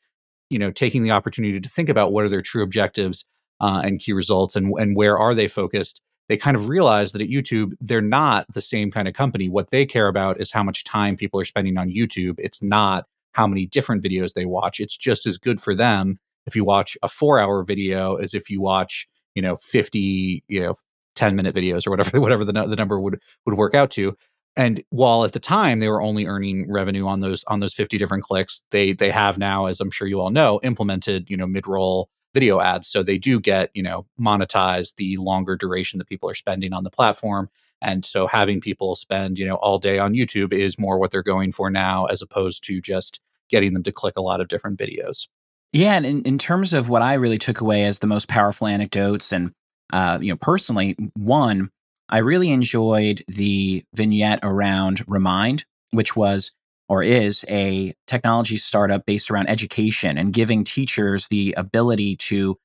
you 0.49 0.59
know, 0.59 0.71
taking 0.71 1.03
the 1.03 1.11
opportunity 1.11 1.61
to 1.61 1.69
think 1.69 1.89
about 1.89 2.13
what 2.13 2.25
are 2.25 2.29
their 2.29 2.43
true 2.43 2.63
objectives 2.63 3.27
uh, 3.61 3.83
and 3.85 4.01
key 4.01 4.13
results 4.13 4.57
and, 4.57 4.73
and 4.79 4.97
where 4.97 5.19
are 5.19 5.35
they 5.35 5.49
focused, 5.49 6.01
they 6.29 6.37
kind 6.37 6.57
of 6.57 6.69
realize 6.69 7.13
that 7.13 7.23
at 7.23 7.29
YouTube, 7.29 7.73
they're 7.81 8.01
not 8.01 8.47
the 8.53 8.61
same 8.61 8.91
kind 8.91 9.09
of 9.09 9.15
company. 9.15 9.49
What 9.49 9.71
they 9.71 9.87
care 9.87 10.09
about 10.09 10.41
is 10.41 10.53
how 10.53 10.63
much 10.63 10.85
time 10.85 11.17
people 11.17 11.41
are 11.41 11.45
spending 11.45 11.77
on 11.77 11.91
YouTube. 11.91 12.37
It's 12.39 12.63
not 12.63 13.07
how 13.33 13.47
many 13.47 13.67
different 13.67 14.03
videos 14.03 14.33
they 14.33 14.47
watch. 14.47 14.81
It's 14.81 14.97
just 14.97 15.27
as 15.27 15.39
good 15.39 15.61
for 15.61 15.75
them 15.75 16.19
if 16.47 16.57
you 16.57 16.65
watch 16.65 16.97
a 17.03 17.09
four 17.09 17.39
hour 17.39 17.63
video 17.63 18.17
as 18.17 18.35
if 18.35 18.51
you 18.51 18.61
watch, 18.61 19.09
you 19.35 19.43
know, 19.43 19.57
50, 19.57 20.45
you 20.49 20.61
know, 20.61 20.75
10 21.17 21.35
minute 21.35 21.55
videos 21.55 21.87
or 21.87 21.91
whatever, 21.91 22.21
whatever 22.21 22.45
the, 22.45 22.53
the 22.53 22.77
number 22.77 22.99
would, 23.01 23.21
would 23.45 23.57
work 23.57 23.75
out 23.75 23.91
to. 23.93 24.17
And 24.57 24.83
while 24.89 25.25
at 25.25 25.33
the 25.33 25.41
time 25.41 25.81
they 25.81 25.89
were 25.89 26.01
only 26.01 26.27
earning 26.27 26.71
revenue 26.71 27.07
on 27.07 27.21
those, 27.21 27.45
on 27.45 27.61
those 27.61 27.75
50 27.75 27.99
different 27.99 28.25
clicks, 28.25 28.63
they, 28.71 28.93
they 28.93 29.11
have 29.11 29.37
now, 29.37 29.67
as 29.67 29.81
I'm 29.81 29.91
sure 29.91 30.09
you 30.09 30.21
all 30.21 30.31
know, 30.31 30.61
implemented, 30.63 31.29
you 31.29 31.37
know, 31.37 31.47
mid 31.47 31.67
roll 31.67 32.09
video 32.33 32.61
ads. 32.61 32.87
So 32.89 33.03
they 33.03 33.19
do 33.19 33.41
get, 33.41 33.71
you 33.75 33.83
know, 33.83 34.07
monetize 34.21 34.95
the 34.97 35.17
longer 35.17 35.57
duration 35.57 35.99
that 35.99 36.09
people 36.09 36.29
are 36.29 36.35
spending 36.35 36.73
on 36.73 36.85
the 36.85 36.91
platform. 36.91 37.49
And 37.83 38.05
so 38.05 38.27
having 38.27 38.61
people 38.61 38.95
spend, 38.95 39.39
you 39.39 39.47
know, 39.47 39.57
all 39.57 39.79
day 39.79 39.99
on 39.99 40.15
YouTube 40.15 40.53
is 40.53 40.79
more 40.79 40.99
what 40.99 41.11
they're 41.11 41.23
going 41.23 41.53
for 41.53 41.71
now, 41.71 42.07
as 42.07 42.23
opposed 42.23 42.65
to 42.65 42.81
just 42.81 43.21
getting 43.49 43.75
them 43.75 43.83
to 43.85 43.93
click 43.93 44.15
a 44.17 44.23
lot 44.23 44.41
of 44.41 44.49
different 44.49 44.79
videos. 44.79 45.29
Yeah, 45.73 45.97
and 45.97 46.07
in, 46.07 46.23
in 46.23 46.39
terms 46.39 46.73
of 46.73 46.89
what 46.89 47.03
I 47.03 47.15
really 47.15 47.39
took 47.39 47.61
away 47.61 47.85
as 47.85 47.99
the 47.99 48.07
most 48.07 48.29
powerful 48.29 48.67
anecdotes, 48.67 49.33
and 49.33 49.53
uh, 49.93 50.19
you 50.21 50.33
know, 50.33 50.37
personally, 50.37 50.97
one, 51.15 51.71
I 52.09 52.19
really 52.19 52.51
enjoyed 52.51 53.23
the 53.29 53.85
vignette 53.95 54.41
around 54.43 55.03
Remind, 55.09 55.65
which 55.91 56.17
was 56.17 56.53
or 56.89 57.03
is 57.03 57.45
a 57.49 57.93
technology 58.07 58.57
startup 58.57 59.07
based 59.07 59.31
around 59.31 59.49
education 59.49 60.17
and 60.17 60.33
giving 60.33 60.63
teachers 60.63 61.27
the 61.29 61.53
ability 61.57 62.17
to 62.17 62.57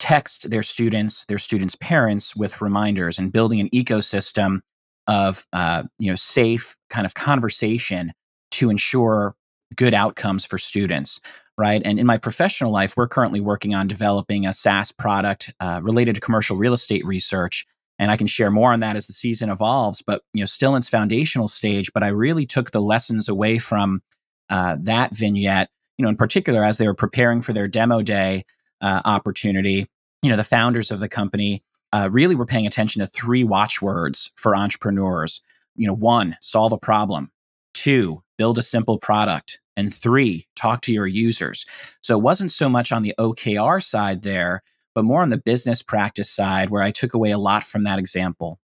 text 0.00 0.50
their 0.50 0.64
students, 0.64 1.24
their 1.26 1.38
students' 1.38 1.76
parents 1.76 2.34
with 2.34 2.60
reminders 2.60 3.20
and 3.20 3.32
building 3.32 3.60
an 3.60 3.68
ecosystem 3.70 4.60
of 5.06 5.46
uh, 5.52 5.84
you 5.98 6.10
know 6.10 6.16
safe 6.16 6.76
kind 6.90 7.06
of 7.06 7.14
conversation 7.14 8.12
to 8.50 8.68
ensure 8.68 9.34
good 9.76 9.94
outcomes 9.94 10.44
for 10.44 10.58
students 10.58 11.20
right? 11.58 11.82
And 11.84 11.98
in 11.98 12.06
my 12.06 12.18
professional 12.18 12.72
life 12.72 12.94
we're 12.96 13.08
currently 13.08 13.40
working 13.40 13.74
on 13.74 13.86
developing 13.86 14.46
a 14.46 14.52
saas 14.52 14.92
product 14.92 15.52
uh, 15.60 15.80
related 15.82 16.14
to 16.14 16.20
commercial 16.20 16.56
real 16.56 16.72
estate 16.72 17.04
research 17.04 17.66
and 17.98 18.10
I 18.10 18.16
can 18.16 18.26
share 18.26 18.50
more 18.50 18.72
on 18.72 18.80
that 18.80 18.96
as 18.96 19.06
the 19.06 19.12
season 19.12 19.50
evolves. 19.50 20.02
But 20.02 20.22
you 20.34 20.40
know, 20.40 20.46
still 20.46 20.74
in 20.74 20.78
its 20.78 20.88
foundational 20.88 21.48
stage. 21.48 21.92
But 21.92 22.02
I 22.02 22.08
really 22.08 22.46
took 22.46 22.70
the 22.70 22.80
lessons 22.80 23.28
away 23.28 23.58
from 23.58 24.02
uh, 24.50 24.76
that 24.80 25.14
vignette. 25.14 25.70
You 25.98 26.04
know, 26.04 26.08
in 26.08 26.16
particular, 26.16 26.64
as 26.64 26.78
they 26.78 26.86
were 26.86 26.94
preparing 26.94 27.42
for 27.42 27.52
their 27.52 27.68
demo 27.68 28.02
day 28.02 28.44
uh, 28.80 29.02
opportunity, 29.04 29.86
you 30.22 30.30
know, 30.30 30.36
the 30.36 30.44
founders 30.44 30.90
of 30.90 31.00
the 31.00 31.08
company 31.08 31.62
uh, 31.92 32.08
really 32.10 32.34
were 32.34 32.46
paying 32.46 32.66
attention 32.66 33.00
to 33.00 33.06
three 33.06 33.44
watchwords 33.44 34.30
for 34.36 34.56
entrepreneurs. 34.56 35.42
You 35.76 35.86
know, 35.86 35.94
one, 35.94 36.36
solve 36.40 36.72
a 36.72 36.78
problem. 36.78 37.30
Two, 37.74 38.22
build 38.38 38.58
a 38.58 38.62
simple 38.62 38.98
product. 38.98 39.60
And 39.76 39.92
three, 39.92 40.46
talk 40.54 40.82
to 40.82 40.92
your 40.92 41.06
users. 41.06 41.64
So 42.02 42.16
it 42.16 42.22
wasn't 42.22 42.52
so 42.52 42.68
much 42.68 42.92
on 42.92 43.02
the 43.02 43.14
OKR 43.18 43.82
side 43.82 44.22
there, 44.22 44.62
but 44.94 45.04
more 45.04 45.22
on 45.22 45.30
the 45.30 45.38
business 45.38 45.82
practice 45.82 46.30
side, 46.30 46.70
where 46.70 46.82
I 46.82 46.90
took 46.90 47.14
away 47.14 47.30
a 47.30 47.38
lot 47.38 47.64
from 47.64 47.84
that 47.84 47.98
example. 47.98 48.58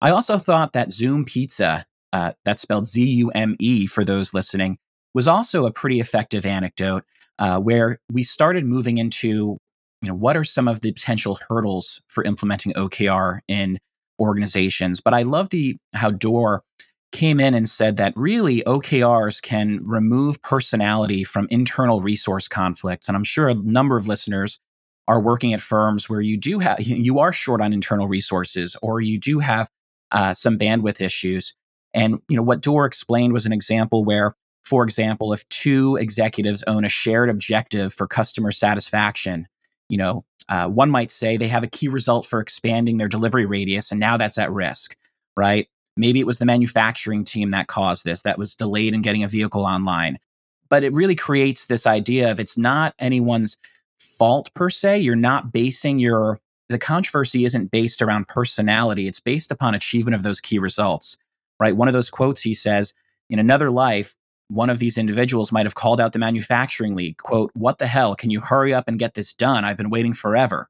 I 0.00 0.10
also 0.10 0.38
thought 0.38 0.72
that 0.74 0.88
Zume 0.88 1.26
Pizza, 1.26 1.84
uh, 2.12 2.32
that's 2.44 2.62
spelled 2.62 2.86
Z 2.86 3.02
U 3.02 3.30
M 3.30 3.56
E 3.58 3.86
for 3.86 4.04
those 4.04 4.32
listening, 4.32 4.78
was 5.14 5.28
also 5.28 5.66
a 5.66 5.72
pretty 5.72 6.00
effective 6.00 6.46
anecdote 6.46 7.04
uh, 7.38 7.58
where 7.58 7.98
we 8.12 8.22
started 8.22 8.64
moving 8.64 8.98
into 8.98 9.58
you 10.02 10.08
know 10.08 10.14
what 10.14 10.36
are 10.36 10.44
some 10.44 10.68
of 10.68 10.80
the 10.80 10.92
potential 10.92 11.38
hurdles 11.48 12.00
for 12.08 12.22
implementing 12.24 12.72
OKR 12.74 13.40
in 13.48 13.78
organizations. 14.20 15.00
But 15.00 15.14
I 15.14 15.22
love 15.22 15.50
the 15.50 15.76
how 15.94 16.10
Doerr 16.10 16.62
came 17.10 17.40
in 17.40 17.54
and 17.54 17.68
said 17.68 17.96
that 17.96 18.12
really 18.16 18.62
OKRs 18.62 19.40
can 19.40 19.80
remove 19.84 20.42
personality 20.42 21.24
from 21.24 21.48
internal 21.50 22.02
resource 22.02 22.48
conflicts. 22.48 23.08
And 23.08 23.16
I'm 23.16 23.24
sure 23.24 23.48
a 23.48 23.54
number 23.54 23.96
of 23.96 24.06
listeners 24.06 24.60
are 25.08 25.20
working 25.20 25.52
at 25.52 25.60
firms 25.60 26.08
where 26.08 26.20
you 26.20 26.36
do 26.36 26.60
have 26.60 26.80
you 26.80 27.18
are 27.18 27.32
short 27.32 27.60
on 27.60 27.72
internal 27.72 28.06
resources 28.06 28.76
or 28.82 29.00
you 29.00 29.18
do 29.18 29.40
have 29.40 29.68
uh, 30.12 30.32
some 30.32 30.58
bandwidth 30.58 31.00
issues. 31.00 31.54
And 31.92 32.20
you 32.28 32.36
know 32.36 32.42
what 32.42 32.60
Doerr 32.60 32.86
explained 32.86 33.32
was 33.32 33.46
an 33.46 33.52
example 33.52 34.04
where 34.04 34.30
for 34.62 34.84
example 34.84 35.32
if 35.32 35.48
two 35.48 35.96
executives 35.96 36.62
own 36.66 36.84
a 36.84 36.88
shared 36.88 37.30
objective 37.30 37.92
for 37.92 38.06
customer 38.06 38.52
satisfaction 38.52 39.46
you 39.88 39.96
know 39.96 40.24
uh, 40.50 40.68
one 40.68 40.90
might 40.90 41.10
say 41.10 41.36
they 41.36 41.48
have 41.48 41.62
a 41.62 41.68
key 41.68 41.88
result 41.88 42.26
for 42.26 42.40
expanding 42.40 42.98
their 42.98 43.08
delivery 43.08 43.46
radius 43.46 43.90
and 43.90 43.98
now 43.98 44.16
that's 44.16 44.36
at 44.36 44.52
risk 44.52 44.96
right? 45.38 45.68
Maybe 45.96 46.20
it 46.20 46.26
was 46.26 46.38
the 46.38 46.44
manufacturing 46.44 47.24
team 47.24 47.52
that 47.52 47.68
caused 47.68 48.04
this 48.04 48.22
that 48.22 48.38
was 48.38 48.54
delayed 48.54 48.92
in 48.92 49.02
getting 49.02 49.22
a 49.22 49.28
vehicle 49.28 49.64
online. 49.64 50.18
But 50.68 50.84
it 50.84 50.92
really 50.92 51.14
creates 51.14 51.66
this 51.66 51.86
idea 51.86 52.30
of 52.30 52.40
it's 52.40 52.58
not 52.58 52.94
anyone's 52.98 53.56
fault 53.98 54.52
per 54.54 54.70
se. 54.70 54.98
You're 54.98 55.16
not 55.16 55.52
basing 55.52 55.98
your 55.98 56.40
the 56.68 56.78
controversy 56.78 57.44
isn't 57.44 57.70
based 57.70 58.02
around 58.02 58.28
personality. 58.28 59.08
It's 59.08 59.20
based 59.20 59.50
upon 59.50 59.74
achievement 59.74 60.14
of 60.14 60.22
those 60.22 60.40
key 60.40 60.58
results. 60.58 61.16
Right? 61.58 61.76
One 61.76 61.88
of 61.88 61.94
those 61.94 62.10
quotes 62.10 62.40
he 62.42 62.54
says, 62.54 62.94
in 63.30 63.38
another 63.38 63.70
life, 63.70 64.14
one 64.48 64.70
of 64.70 64.78
these 64.78 64.96
individuals 64.96 65.52
might 65.52 65.66
have 65.66 65.74
called 65.74 66.00
out 66.00 66.12
the 66.12 66.18
manufacturing 66.18 66.94
league, 66.94 67.18
quote, 67.18 67.50
"What 67.54 67.78
the 67.78 67.86
hell? 67.86 68.14
Can 68.14 68.30
you 68.30 68.40
hurry 68.40 68.72
up 68.72 68.88
and 68.88 68.98
get 68.98 69.14
this 69.14 69.34
done? 69.34 69.64
I've 69.64 69.76
been 69.76 69.90
waiting 69.90 70.14
forever." 70.14 70.68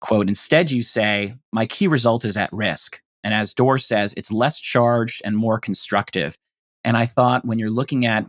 Quote, 0.00 0.28
instead 0.28 0.70
you 0.70 0.82
say, 0.82 1.34
"My 1.52 1.66
key 1.66 1.86
result 1.86 2.24
is 2.26 2.36
at 2.36 2.52
risk." 2.52 3.00
And 3.22 3.32
as 3.32 3.54
Doerr 3.54 3.78
says, 3.78 4.12
it's 4.18 4.30
less 4.30 4.60
charged 4.60 5.22
and 5.24 5.36
more 5.36 5.58
constructive. 5.58 6.36
And 6.84 6.96
I 6.96 7.06
thought 7.06 7.46
when 7.46 7.58
you're 7.58 7.70
looking 7.70 8.04
at 8.04 8.26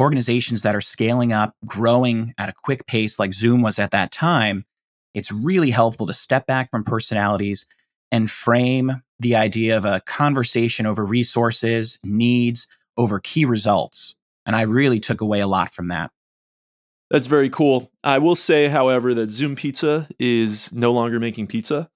organizations 0.00 0.62
that 0.62 0.74
are 0.74 0.80
scaling 0.80 1.32
up, 1.32 1.54
growing 1.66 2.32
at 2.38 2.48
a 2.48 2.54
quick 2.64 2.86
pace 2.86 3.18
like 3.18 3.30
Zume 3.30 3.62
was 3.62 3.78
at 3.78 3.92
that 3.92 4.10
time, 4.10 4.64
it's 5.14 5.30
really 5.30 5.70
helpful 5.70 6.06
to 6.06 6.12
step 6.12 6.46
back 6.46 6.70
from 6.70 6.84
personalities 6.84 7.66
and 8.10 8.30
frame 8.30 8.90
the 9.20 9.36
idea 9.36 9.76
of 9.76 9.84
a 9.84 10.00
conversation 10.06 10.86
over 10.86 11.04
resources, 11.04 11.98
needs, 12.02 12.66
over 12.96 13.20
key 13.20 13.44
results. 13.44 14.16
And 14.46 14.56
I 14.56 14.62
really 14.62 14.98
took 14.98 15.20
away 15.20 15.40
a 15.40 15.46
lot 15.46 15.70
from 15.70 15.88
that. 15.88 16.10
That's 17.10 17.26
very 17.26 17.50
cool. 17.50 17.90
I 18.04 18.18
will 18.18 18.36
say, 18.36 18.68
however, 18.68 19.14
that 19.14 19.28
Zume 19.28 19.56
Pizza 19.56 20.08
is 20.18 20.72
no 20.72 20.92
longer 20.92 21.20
making 21.20 21.48
pizza. 21.48 21.90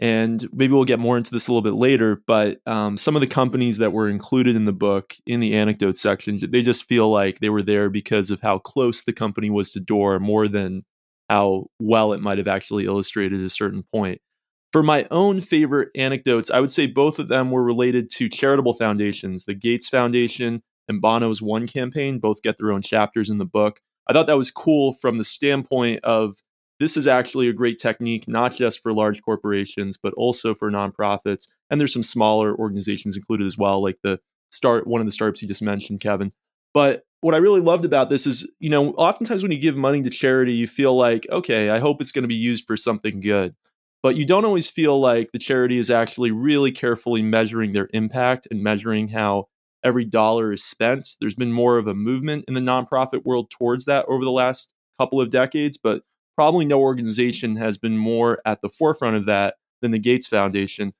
And 0.00 0.48
maybe 0.54 0.72
we'll 0.72 0.84
get 0.84 0.98
more 0.98 1.18
into 1.18 1.30
this 1.30 1.46
a 1.46 1.52
little 1.52 1.62
bit 1.62 1.78
later, 1.78 2.22
but 2.26 2.58
um, 2.66 2.96
some 2.96 3.16
of 3.16 3.20
the 3.20 3.26
companies 3.26 3.76
that 3.78 3.92
were 3.92 4.08
included 4.08 4.56
in 4.56 4.64
the 4.64 4.72
book 4.72 5.14
in 5.26 5.40
the 5.40 5.54
anecdote 5.54 5.98
section, 5.98 6.38
they 6.40 6.62
just 6.62 6.84
feel 6.84 7.10
like 7.10 7.40
they 7.40 7.50
were 7.50 7.62
there 7.62 7.90
because 7.90 8.30
of 8.30 8.40
how 8.40 8.58
close 8.58 9.02
the 9.02 9.12
company 9.12 9.50
was 9.50 9.70
to 9.72 9.80
Doerr 9.80 10.18
more 10.18 10.48
than 10.48 10.84
how 11.28 11.66
well 11.78 12.14
it 12.14 12.22
might 12.22 12.38
have 12.38 12.48
actually 12.48 12.86
illustrated 12.86 13.40
a 13.42 13.50
certain 13.50 13.84
point. 13.92 14.22
For 14.72 14.82
my 14.82 15.06
own 15.10 15.42
favorite 15.42 15.90
anecdotes, 15.94 16.50
I 16.50 16.60
would 16.60 16.70
say 16.70 16.86
both 16.86 17.18
of 17.18 17.28
them 17.28 17.50
were 17.50 17.62
related 17.62 18.08
to 18.14 18.28
charitable 18.28 18.74
foundations. 18.74 19.44
The 19.44 19.54
Gates 19.54 19.88
Foundation 19.88 20.62
and 20.88 21.02
Bono's 21.02 21.42
One 21.42 21.66
campaign 21.66 22.20
both 22.20 22.42
get 22.42 22.56
their 22.56 22.72
own 22.72 22.80
chapters 22.80 23.28
in 23.28 23.38
the 23.38 23.44
book. 23.44 23.80
I 24.08 24.12
thought 24.12 24.26
that 24.28 24.38
was 24.38 24.50
cool 24.50 24.92
from 24.92 25.18
the 25.18 25.24
standpoint 25.24 26.04
of 26.04 26.36
this 26.80 26.96
is 26.96 27.06
actually 27.06 27.48
a 27.48 27.52
great 27.52 27.78
technique, 27.78 28.26
not 28.26 28.52
just 28.52 28.80
for 28.80 28.92
large 28.92 29.22
corporations, 29.22 29.98
but 30.02 30.14
also 30.14 30.54
for 30.54 30.70
nonprofits. 30.70 31.46
And 31.70 31.78
there's 31.78 31.92
some 31.92 32.02
smaller 32.02 32.56
organizations 32.56 33.16
included 33.16 33.46
as 33.46 33.58
well, 33.58 33.82
like 33.82 33.98
the 34.02 34.18
start 34.50 34.86
one 34.86 35.00
of 35.00 35.06
the 35.06 35.12
startups 35.12 35.42
you 35.42 35.48
just 35.48 35.62
mentioned, 35.62 36.00
Kevin. 36.00 36.32
But 36.72 37.04
what 37.20 37.34
I 37.34 37.38
really 37.38 37.60
loved 37.60 37.84
about 37.84 38.08
this 38.08 38.26
is, 38.26 38.50
you 38.58 38.70
know, 38.70 38.92
oftentimes 38.92 39.42
when 39.42 39.52
you 39.52 39.60
give 39.60 39.76
money 39.76 40.02
to 40.02 40.10
charity, 40.10 40.54
you 40.54 40.66
feel 40.66 40.96
like, 40.96 41.26
okay, 41.30 41.68
I 41.68 41.78
hope 41.78 42.00
it's 42.00 42.12
going 42.12 42.22
to 42.22 42.28
be 42.28 42.34
used 42.34 42.64
for 42.66 42.76
something 42.76 43.20
good. 43.20 43.54
But 44.02 44.16
you 44.16 44.24
don't 44.24 44.46
always 44.46 44.70
feel 44.70 44.98
like 44.98 45.32
the 45.32 45.38
charity 45.38 45.76
is 45.76 45.90
actually 45.90 46.30
really 46.30 46.72
carefully 46.72 47.20
measuring 47.20 47.72
their 47.72 47.90
impact 47.92 48.48
and 48.50 48.62
measuring 48.62 49.08
how 49.08 49.48
every 49.84 50.06
dollar 50.06 50.52
is 50.52 50.64
spent. 50.64 51.06
There's 51.20 51.34
been 51.34 51.52
more 51.52 51.76
of 51.76 51.86
a 51.86 51.94
movement 51.94 52.46
in 52.48 52.54
the 52.54 52.60
nonprofit 52.60 53.24
world 53.24 53.50
towards 53.50 53.84
that 53.84 54.06
over 54.08 54.24
the 54.24 54.30
last 54.30 54.72
couple 54.98 55.20
of 55.20 55.28
decades, 55.28 55.76
but 55.76 56.02
probably 56.40 56.64
no 56.64 56.80
organization 56.80 57.56
has 57.56 57.76
been 57.76 57.98
more 57.98 58.40
at 58.46 58.62
the 58.62 58.68
forefront 58.70 59.14
of 59.14 59.26
that 59.26 59.56
than 59.82 59.90
the 59.90 59.98
Gates 59.98 60.26
Foundation, 60.26 60.94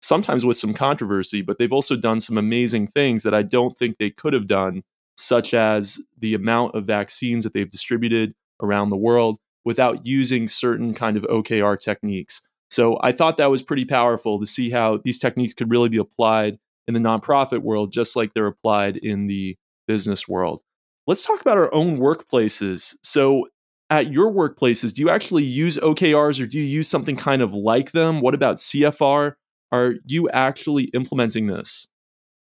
sometimes 0.00 0.46
with 0.46 0.56
some 0.56 0.72
controversy, 0.72 1.42
but 1.42 1.58
they've 1.58 1.72
also 1.72 1.96
done 1.96 2.20
some 2.20 2.38
amazing 2.38 2.86
things 2.86 3.24
that 3.24 3.34
I 3.34 3.42
don't 3.42 3.76
think 3.76 3.98
they 3.98 4.10
could 4.10 4.32
have 4.34 4.46
done, 4.46 4.84
such 5.16 5.52
as 5.52 5.98
the 6.16 6.32
amount 6.32 6.76
of 6.76 6.86
vaccines 6.86 7.42
that 7.42 7.54
they've 7.54 7.68
distributed 7.68 8.34
around 8.62 8.90
the 8.90 8.96
world 8.96 9.38
without 9.64 10.06
using 10.06 10.46
certain 10.46 10.94
kind 10.94 11.16
of 11.16 11.24
OKR 11.24 11.76
techniques. 11.76 12.42
So 12.70 12.96
I 13.02 13.10
thought 13.10 13.36
that 13.38 13.50
was 13.50 13.62
pretty 13.62 13.86
powerful 13.86 14.38
to 14.38 14.46
see 14.46 14.70
how 14.70 15.00
these 15.04 15.18
techniques 15.18 15.54
could 15.54 15.72
really 15.72 15.88
be 15.88 15.98
applied 15.98 16.60
in 16.86 16.94
the 16.94 17.00
nonprofit 17.00 17.62
world, 17.62 17.90
just 17.90 18.14
like 18.14 18.32
they're 18.32 18.46
applied 18.46 18.96
in 18.96 19.26
the 19.26 19.56
business 19.88 20.28
world. 20.28 20.60
Let's 21.08 21.26
talk 21.26 21.40
about 21.40 21.58
our 21.58 21.74
own 21.74 21.96
workplaces. 21.96 22.94
So 23.02 23.48
at 23.94 24.12
your 24.12 24.32
workplaces, 24.32 24.92
do 24.92 25.02
you 25.02 25.08
actually 25.10 25.44
use 25.44 25.76
OKRs 25.76 26.42
or 26.42 26.46
do 26.46 26.58
you 26.58 26.64
use 26.64 26.88
something 26.88 27.14
kind 27.14 27.40
of 27.40 27.54
like 27.54 27.92
them? 27.92 28.20
What 28.20 28.34
about 28.34 28.56
CFR? 28.56 29.34
Are 29.70 29.94
you 30.04 30.28
actually 30.30 30.84
implementing 30.86 31.46
this? 31.46 31.86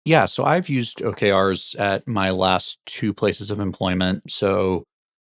Yeah, 0.04 0.26
so 0.26 0.44
I've 0.44 0.68
used 0.68 1.00
OKRs 1.00 1.80
at 1.80 2.08
my 2.08 2.32
last 2.32 2.80
two 2.86 3.14
places 3.14 3.50
of 3.50 3.60
employment. 3.60 4.30
So 4.30 4.84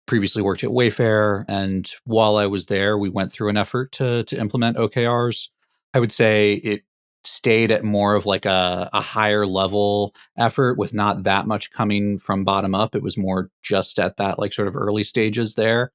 previously 0.07 0.41
worked 0.41 0.63
at 0.63 0.71
Wayfair, 0.71 1.45
and 1.47 1.89
while 2.05 2.37
I 2.37 2.47
was 2.47 2.65
there, 2.67 2.97
we 2.97 3.09
went 3.09 3.31
through 3.31 3.49
an 3.49 3.57
effort 3.57 3.91
to 3.93 4.23
to 4.23 4.39
implement 4.39 4.77
OKRs. 4.77 5.49
I 5.93 5.99
would 5.99 6.11
say 6.11 6.53
it 6.53 6.83
stayed 7.23 7.71
at 7.71 7.83
more 7.83 8.15
of 8.15 8.25
like 8.25 8.45
a, 8.45 8.89
a 8.93 9.01
higher 9.01 9.45
level 9.45 10.15
effort 10.37 10.77
with 10.77 10.93
not 10.93 11.23
that 11.23 11.45
much 11.45 11.71
coming 11.71 12.17
from 12.17 12.43
bottom 12.43 12.73
up. 12.73 12.95
It 12.95 13.03
was 13.03 13.17
more 13.17 13.49
just 13.63 13.99
at 13.99 14.17
that 14.17 14.39
like 14.39 14.53
sort 14.53 14.67
of 14.67 14.75
early 14.75 15.03
stages 15.03 15.55
there. 15.55 15.91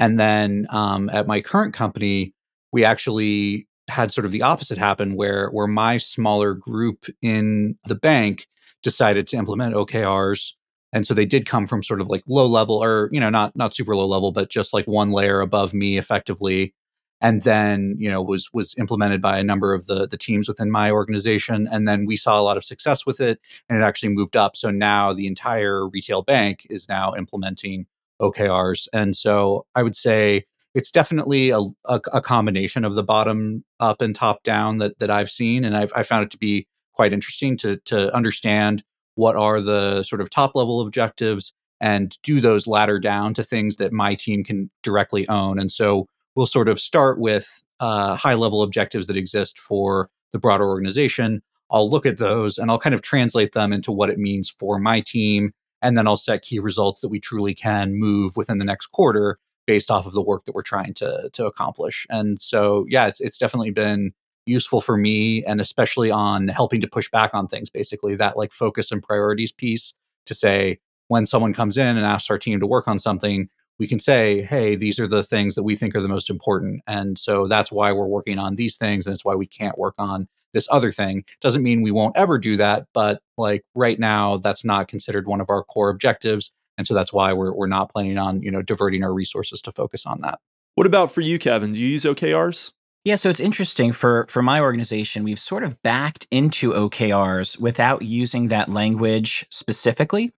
And 0.00 0.18
then 0.18 0.66
um, 0.72 1.10
at 1.10 1.28
my 1.28 1.42
current 1.42 1.74
company, 1.74 2.34
we 2.72 2.84
actually 2.84 3.68
had 3.88 4.12
sort 4.12 4.24
of 4.24 4.32
the 4.32 4.42
opposite 4.42 4.78
happen 4.78 5.14
where 5.14 5.50
where 5.50 5.66
my 5.66 5.98
smaller 5.98 6.54
group 6.54 7.04
in 7.20 7.76
the 7.84 7.94
bank 7.94 8.46
decided 8.82 9.26
to 9.28 9.36
implement 9.36 9.74
OKRs. 9.74 10.54
And 10.92 11.06
so 11.06 11.12
they 11.12 11.26
did 11.26 11.46
come 11.46 11.66
from 11.66 11.82
sort 11.82 12.00
of 12.00 12.08
like 12.08 12.22
low 12.28 12.46
level 12.46 12.82
or, 12.82 13.10
you 13.12 13.20
know, 13.20 13.28
not 13.30 13.54
not 13.54 13.74
super 13.74 13.94
low 13.94 14.06
level, 14.06 14.32
but 14.32 14.50
just 14.50 14.72
like 14.72 14.86
one 14.86 15.10
layer 15.10 15.40
above 15.40 15.74
me 15.74 15.98
effectively. 15.98 16.74
And 17.20 17.42
then 17.42 17.96
you 17.98 18.10
know 18.10 18.22
was 18.22 18.48
was 18.54 18.74
implemented 18.78 19.20
by 19.20 19.38
a 19.38 19.44
number 19.44 19.74
of 19.74 19.86
the 19.86 20.06
the 20.06 20.16
teams 20.16 20.48
within 20.48 20.70
my 20.70 20.90
organization. 20.90 21.68
And 21.70 21.86
then 21.86 22.06
we 22.06 22.16
saw 22.16 22.40
a 22.40 22.42
lot 22.42 22.56
of 22.56 22.64
success 22.64 23.04
with 23.04 23.20
it 23.20 23.38
and 23.68 23.78
it 23.78 23.84
actually 23.84 24.14
moved 24.14 24.36
up. 24.36 24.56
So 24.56 24.70
now 24.70 25.12
the 25.12 25.26
entire 25.26 25.86
retail 25.86 26.22
bank 26.22 26.66
is 26.70 26.88
now 26.88 27.14
implementing 27.14 27.86
okrs 28.20 28.88
and 28.92 29.16
so 29.16 29.66
i 29.74 29.82
would 29.82 29.96
say 29.96 30.44
it's 30.72 30.92
definitely 30.92 31.50
a, 31.50 31.58
a, 31.86 32.00
a 32.12 32.20
combination 32.20 32.84
of 32.84 32.94
the 32.94 33.02
bottom 33.02 33.64
up 33.80 34.00
and 34.00 34.14
top 34.14 34.42
down 34.42 34.78
that 34.78 34.98
that 34.98 35.10
i've 35.10 35.30
seen 35.30 35.64
and 35.64 35.76
i've 35.76 35.92
I 35.96 36.02
found 36.02 36.24
it 36.24 36.30
to 36.30 36.38
be 36.38 36.66
quite 36.94 37.12
interesting 37.12 37.56
to 37.58 37.76
to 37.86 38.14
understand 38.14 38.82
what 39.14 39.36
are 39.36 39.60
the 39.60 40.02
sort 40.02 40.20
of 40.20 40.30
top 40.30 40.54
level 40.54 40.80
objectives 40.80 41.54
and 41.80 42.16
do 42.22 42.40
those 42.40 42.66
ladder 42.66 42.98
down 42.98 43.32
to 43.34 43.42
things 43.42 43.76
that 43.76 43.92
my 43.92 44.14
team 44.14 44.44
can 44.44 44.70
directly 44.82 45.28
own 45.28 45.58
and 45.58 45.72
so 45.72 46.06
we'll 46.34 46.46
sort 46.46 46.68
of 46.68 46.78
start 46.78 47.18
with 47.18 47.62
uh, 47.80 48.14
high 48.14 48.34
level 48.34 48.62
objectives 48.62 49.06
that 49.06 49.16
exist 49.16 49.58
for 49.58 50.08
the 50.32 50.38
broader 50.38 50.66
organization. 50.66 51.42
I'll 51.70 51.88
look 51.88 52.06
at 52.06 52.18
those 52.18 52.58
and 52.58 52.70
I'll 52.70 52.78
kind 52.78 52.94
of 52.94 53.02
translate 53.02 53.52
them 53.52 53.72
into 53.72 53.92
what 53.92 54.10
it 54.10 54.18
means 54.18 54.50
for 54.50 54.78
my 54.78 55.00
team. 55.00 55.52
And 55.82 55.96
then 55.96 56.06
I'll 56.06 56.16
set 56.16 56.42
key 56.42 56.58
results 56.58 57.00
that 57.00 57.08
we 57.08 57.20
truly 57.20 57.54
can 57.54 57.94
move 57.94 58.34
within 58.36 58.58
the 58.58 58.64
next 58.64 58.88
quarter 58.88 59.38
based 59.66 59.90
off 59.90 60.06
of 60.06 60.12
the 60.12 60.22
work 60.22 60.44
that 60.44 60.54
we're 60.54 60.62
trying 60.62 60.94
to, 60.94 61.30
to 61.32 61.46
accomplish. 61.46 62.06
And 62.10 62.40
so, 62.40 62.86
yeah, 62.88 63.06
it's, 63.06 63.20
it's 63.20 63.38
definitely 63.38 63.70
been 63.70 64.12
useful 64.46 64.80
for 64.80 64.96
me 64.96 65.44
and 65.44 65.60
especially 65.60 66.10
on 66.10 66.48
helping 66.48 66.80
to 66.80 66.88
push 66.88 67.10
back 67.10 67.34
on 67.34 67.46
things, 67.46 67.70
basically 67.70 68.16
that 68.16 68.36
like 68.36 68.52
focus 68.52 68.90
and 68.90 69.02
priorities 69.02 69.52
piece 69.52 69.94
to 70.26 70.34
say, 70.34 70.78
when 71.08 71.26
someone 71.26 71.52
comes 71.52 71.76
in 71.76 71.96
and 71.96 72.06
asks 72.06 72.30
our 72.30 72.38
team 72.38 72.60
to 72.60 72.66
work 72.66 72.86
on 72.86 72.98
something, 72.98 73.48
we 73.80 73.86
can 73.88 73.98
say, 73.98 74.42
hey, 74.42 74.76
these 74.76 75.00
are 75.00 75.06
the 75.06 75.22
things 75.22 75.54
that 75.54 75.62
we 75.62 75.74
think 75.74 75.96
are 75.96 76.00
the 76.00 76.08
most 76.08 76.30
important. 76.30 76.82
And 76.86 77.18
so 77.18 77.48
that's 77.48 77.72
why 77.72 77.92
we're 77.92 78.06
working 78.06 78.38
on 78.38 78.54
these 78.54 78.76
things. 78.76 79.06
And 79.06 79.14
it's 79.14 79.24
why 79.24 79.34
we 79.34 79.46
can't 79.46 79.78
work 79.78 79.94
on 79.98 80.28
this 80.52 80.68
other 80.70 80.90
thing. 80.90 81.24
Doesn't 81.40 81.62
mean 81.62 81.82
we 81.82 81.90
won't 81.90 82.16
ever 82.16 82.38
do 82.38 82.56
that. 82.56 82.86
But 82.92 83.22
like 83.36 83.64
right 83.74 83.98
now, 83.98 84.38
that's 84.38 84.64
not 84.64 84.88
considered 84.88 85.26
one 85.26 85.40
of 85.40 85.50
our 85.50 85.62
core 85.62 85.90
objectives. 85.90 86.52
And 86.78 86.86
so 86.86 86.94
that's 86.94 87.12
why 87.12 87.32
we're, 87.32 87.52
we're 87.52 87.66
not 87.66 87.90
planning 87.90 88.18
on, 88.18 88.42
you 88.42 88.50
know, 88.50 88.62
diverting 88.62 89.04
our 89.04 89.12
resources 89.12 89.60
to 89.62 89.72
focus 89.72 90.06
on 90.06 90.20
that. 90.22 90.40
What 90.76 90.86
about 90.86 91.10
for 91.12 91.20
you, 91.20 91.38
Kevin? 91.38 91.72
Do 91.72 91.80
you 91.80 91.88
use 91.88 92.04
OKRs? 92.04 92.72
Yeah, 93.04 93.16
so 93.16 93.30
it's 93.30 93.40
interesting 93.40 93.92
for 93.92 94.26
for 94.28 94.42
my 94.42 94.60
organization, 94.60 95.24
we've 95.24 95.38
sort 95.38 95.62
of 95.62 95.80
backed 95.82 96.26
into 96.30 96.72
OKRs 96.72 97.58
without 97.58 98.02
using 98.02 98.48
that 98.48 98.68
language 98.68 99.46
specifically. 99.48 100.32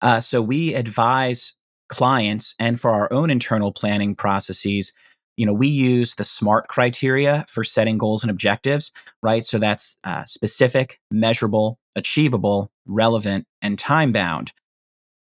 Uh, 0.00 0.20
so 0.20 0.40
we 0.40 0.74
advise 0.74 1.54
clients 1.88 2.54
and 2.58 2.80
for 2.80 2.90
our 2.90 3.12
own 3.12 3.30
internal 3.30 3.72
planning 3.72 4.14
processes 4.14 4.92
you 5.36 5.46
know 5.46 5.52
we 5.52 5.68
use 5.68 6.14
the 6.14 6.24
smart 6.24 6.68
criteria 6.68 7.44
for 7.48 7.64
setting 7.64 7.98
goals 7.98 8.22
and 8.22 8.30
objectives 8.30 8.92
right? 9.22 9.44
So 9.44 9.58
that's 9.58 9.96
uh, 10.04 10.24
specific 10.24 11.00
measurable 11.10 11.78
achievable 11.96 12.70
relevant 12.86 13.46
and 13.62 13.78
time 13.78 14.12
bound 14.12 14.52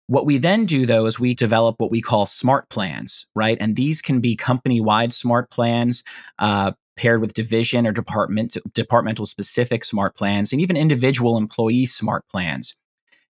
what 0.10 0.26
we 0.26 0.40
then 0.40 0.66
do 0.66 0.88
though 0.88 1.06
is 1.06 1.20
we 1.20 1.36
develop 1.36 1.76
what 1.78 1.92
we 1.92 2.02
call 2.02 2.26
smart 2.26 2.68
plans 2.70 3.28
right? 3.36 3.58
And 3.60 3.76
these 3.76 4.02
can 4.02 4.20
be 4.22 4.36
company 4.36 4.82
wide 4.82 5.14
smart 5.14 5.52
plans 5.52 6.04
uh, 6.40 6.72
paired 6.98 7.22
with 7.22 7.34
division 7.34 7.88
or 7.88 7.92
department 7.92 8.58
departmental 8.74 9.26
specific 9.26 9.86
smart 9.86 10.16
plans 10.16 10.52
and 10.52 10.62
even 10.62 10.76
individual 10.76 11.38
employee 11.38 11.86
smart 11.86 12.28
plans. 12.28 12.76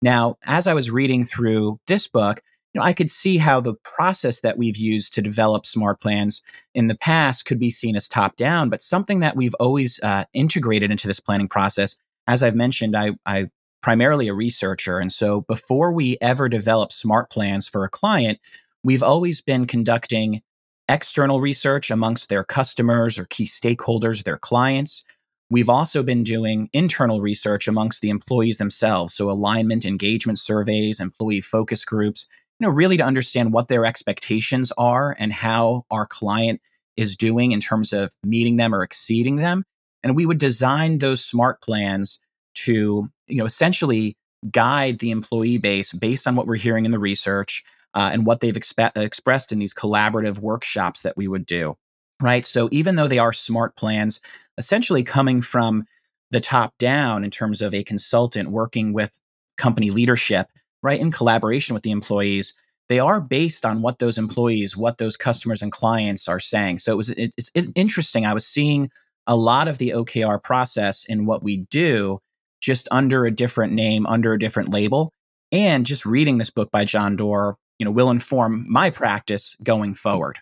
Now 0.01 0.37
as 0.43 0.67
i 0.67 0.73
was 0.75 0.91
reading 0.91 1.23
through 1.25 1.79
this 1.87 2.07
book 2.07 2.41
know, 2.77 2.83
I 2.83 2.93
could 2.93 3.09
see 3.09 3.37
how 3.37 3.59
the 3.59 3.75
process 3.83 4.41
that 4.41 4.57
we've 4.57 4.77
used 4.77 5.13
to 5.15 5.21
develop 5.21 5.65
smart 5.65 5.99
plans 6.01 6.41
in 6.73 6.87
the 6.87 6.97
past 6.97 7.45
could 7.45 7.59
be 7.59 7.69
seen 7.69 7.95
as 7.95 8.07
top 8.07 8.35
down, 8.35 8.69
but 8.69 8.81
something 8.81 9.19
that 9.19 9.35
we've 9.35 9.55
always 9.55 9.99
uh, 10.01 10.25
integrated 10.33 10.91
into 10.91 11.07
this 11.07 11.19
planning 11.19 11.47
process. 11.47 11.97
As 12.27 12.43
I've 12.43 12.55
mentioned, 12.55 12.95
I, 12.95 13.11
I 13.25 13.49
primarily 13.81 14.27
a 14.27 14.33
researcher. 14.33 14.99
And 14.99 15.11
so 15.11 15.41
before 15.41 15.91
we 15.91 16.17
ever 16.21 16.49
develop 16.49 16.91
smart 16.91 17.29
plans 17.29 17.67
for 17.67 17.83
a 17.83 17.89
client, 17.89 18.39
we've 18.83 19.03
always 19.03 19.41
been 19.41 19.67
conducting 19.67 20.41
external 20.89 21.41
research 21.41 21.91
amongst 21.91 22.29
their 22.29 22.43
customers 22.43 23.19
or 23.19 23.25
key 23.25 23.45
stakeholders, 23.45 24.23
their 24.23 24.37
clients. 24.37 25.03
We've 25.49 25.69
also 25.69 26.03
been 26.03 26.23
doing 26.23 26.69
internal 26.73 27.21
research 27.21 27.67
amongst 27.67 28.01
the 28.01 28.09
employees 28.09 28.57
themselves. 28.57 29.13
So 29.13 29.29
alignment, 29.29 29.85
engagement 29.85 30.39
surveys, 30.39 30.99
employee 30.99 31.41
focus 31.41 31.85
groups, 31.85 32.27
you 32.59 32.67
know, 32.67 32.73
really 32.73 32.97
to 32.97 33.03
understand 33.03 33.53
what 33.53 33.67
their 33.67 33.85
expectations 33.85 34.71
are 34.77 35.15
and 35.17 35.31
how 35.31 35.85
our 35.91 36.05
client 36.05 36.61
is 36.95 37.15
doing 37.15 37.51
in 37.51 37.59
terms 37.59 37.93
of 37.93 38.11
meeting 38.23 38.57
them 38.57 38.73
or 38.73 38.81
exceeding 38.81 39.35
them. 39.35 39.63
And 40.03 40.15
we 40.15 40.25
would 40.25 40.39
design 40.39 40.97
those 40.97 41.23
smart 41.23 41.61
plans 41.61 42.19
to, 42.55 43.07
you 43.27 43.37
know, 43.37 43.45
essentially 43.45 44.15
guide 44.51 44.99
the 44.99 45.11
employee 45.11 45.57
base 45.57 45.91
based 45.91 46.27
on 46.27 46.35
what 46.35 46.47
we're 46.47 46.55
hearing 46.55 46.85
in 46.85 46.91
the 46.91 46.99
research 46.99 47.63
uh, 47.93 48.09
and 48.11 48.25
what 48.25 48.39
they've 48.39 48.55
expe- 48.55 48.95
expressed 48.97 49.51
in 49.51 49.59
these 49.59 49.73
collaborative 49.73 50.39
workshops 50.39 51.01
that 51.01 51.17
we 51.17 51.27
would 51.27 51.45
do. 51.45 51.75
Right. 52.21 52.45
So 52.45 52.67
even 52.71 52.95
though 52.95 53.07
they 53.07 53.19
are 53.19 53.33
smart 53.33 53.75
plans, 53.75 54.21
essentially 54.57 55.03
coming 55.03 55.41
from 55.41 55.85
the 56.31 56.39
top 56.39 56.73
down 56.79 57.23
in 57.23 57.31
terms 57.31 57.61
of 57.61 57.73
a 57.73 57.83
consultant 57.83 58.49
working 58.49 58.91
with 58.91 59.19
company 59.55 59.91
leadership, 59.91 60.47
right, 60.83 60.99
in 60.99 61.11
collaboration 61.11 61.73
with 61.73 61.83
the 61.83 61.91
employees, 61.91 62.53
they 62.89 62.99
are 62.99 63.19
based 63.19 63.65
on 63.65 63.81
what 63.81 63.99
those 63.99 64.17
employees, 64.17 64.77
what 64.77 64.97
those 64.97 65.17
customers 65.17 65.61
and 65.61 65.71
clients 65.71 66.27
are 66.27 66.39
saying. 66.39 66.79
So 66.79 66.93
it 66.93 66.95
was 66.95 67.09
it, 67.11 67.33
it's, 67.37 67.51
it's 67.53 67.67
interesting. 67.75 68.25
I 68.25 68.33
was 68.33 68.45
seeing 68.45 68.89
a 69.27 69.35
lot 69.35 69.67
of 69.67 69.77
the 69.77 69.89
OKR 69.89 70.41
process 70.41 71.03
in 71.05 71.25
what 71.25 71.43
we 71.43 71.65
do 71.69 72.19
just 72.61 72.87
under 72.91 73.25
a 73.25 73.31
different 73.31 73.73
name, 73.73 74.05
under 74.07 74.33
a 74.33 74.39
different 74.39 74.69
label. 74.69 75.11
And 75.51 75.85
just 75.85 76.05
reading 76.05 76.37
this 76.37 76.49
book 76.49 76.71
by 76.71 76.85
John 76.85 77.15
Doerr, 77.15 77.55
you 77.79 77.85
know, 77.85 77.91
will 77.91 78.09
inform 78.09 78.65
my 78.69 78.89
practice 78.89 79.55
going 79.63 79.93
forward. 79.93 80.39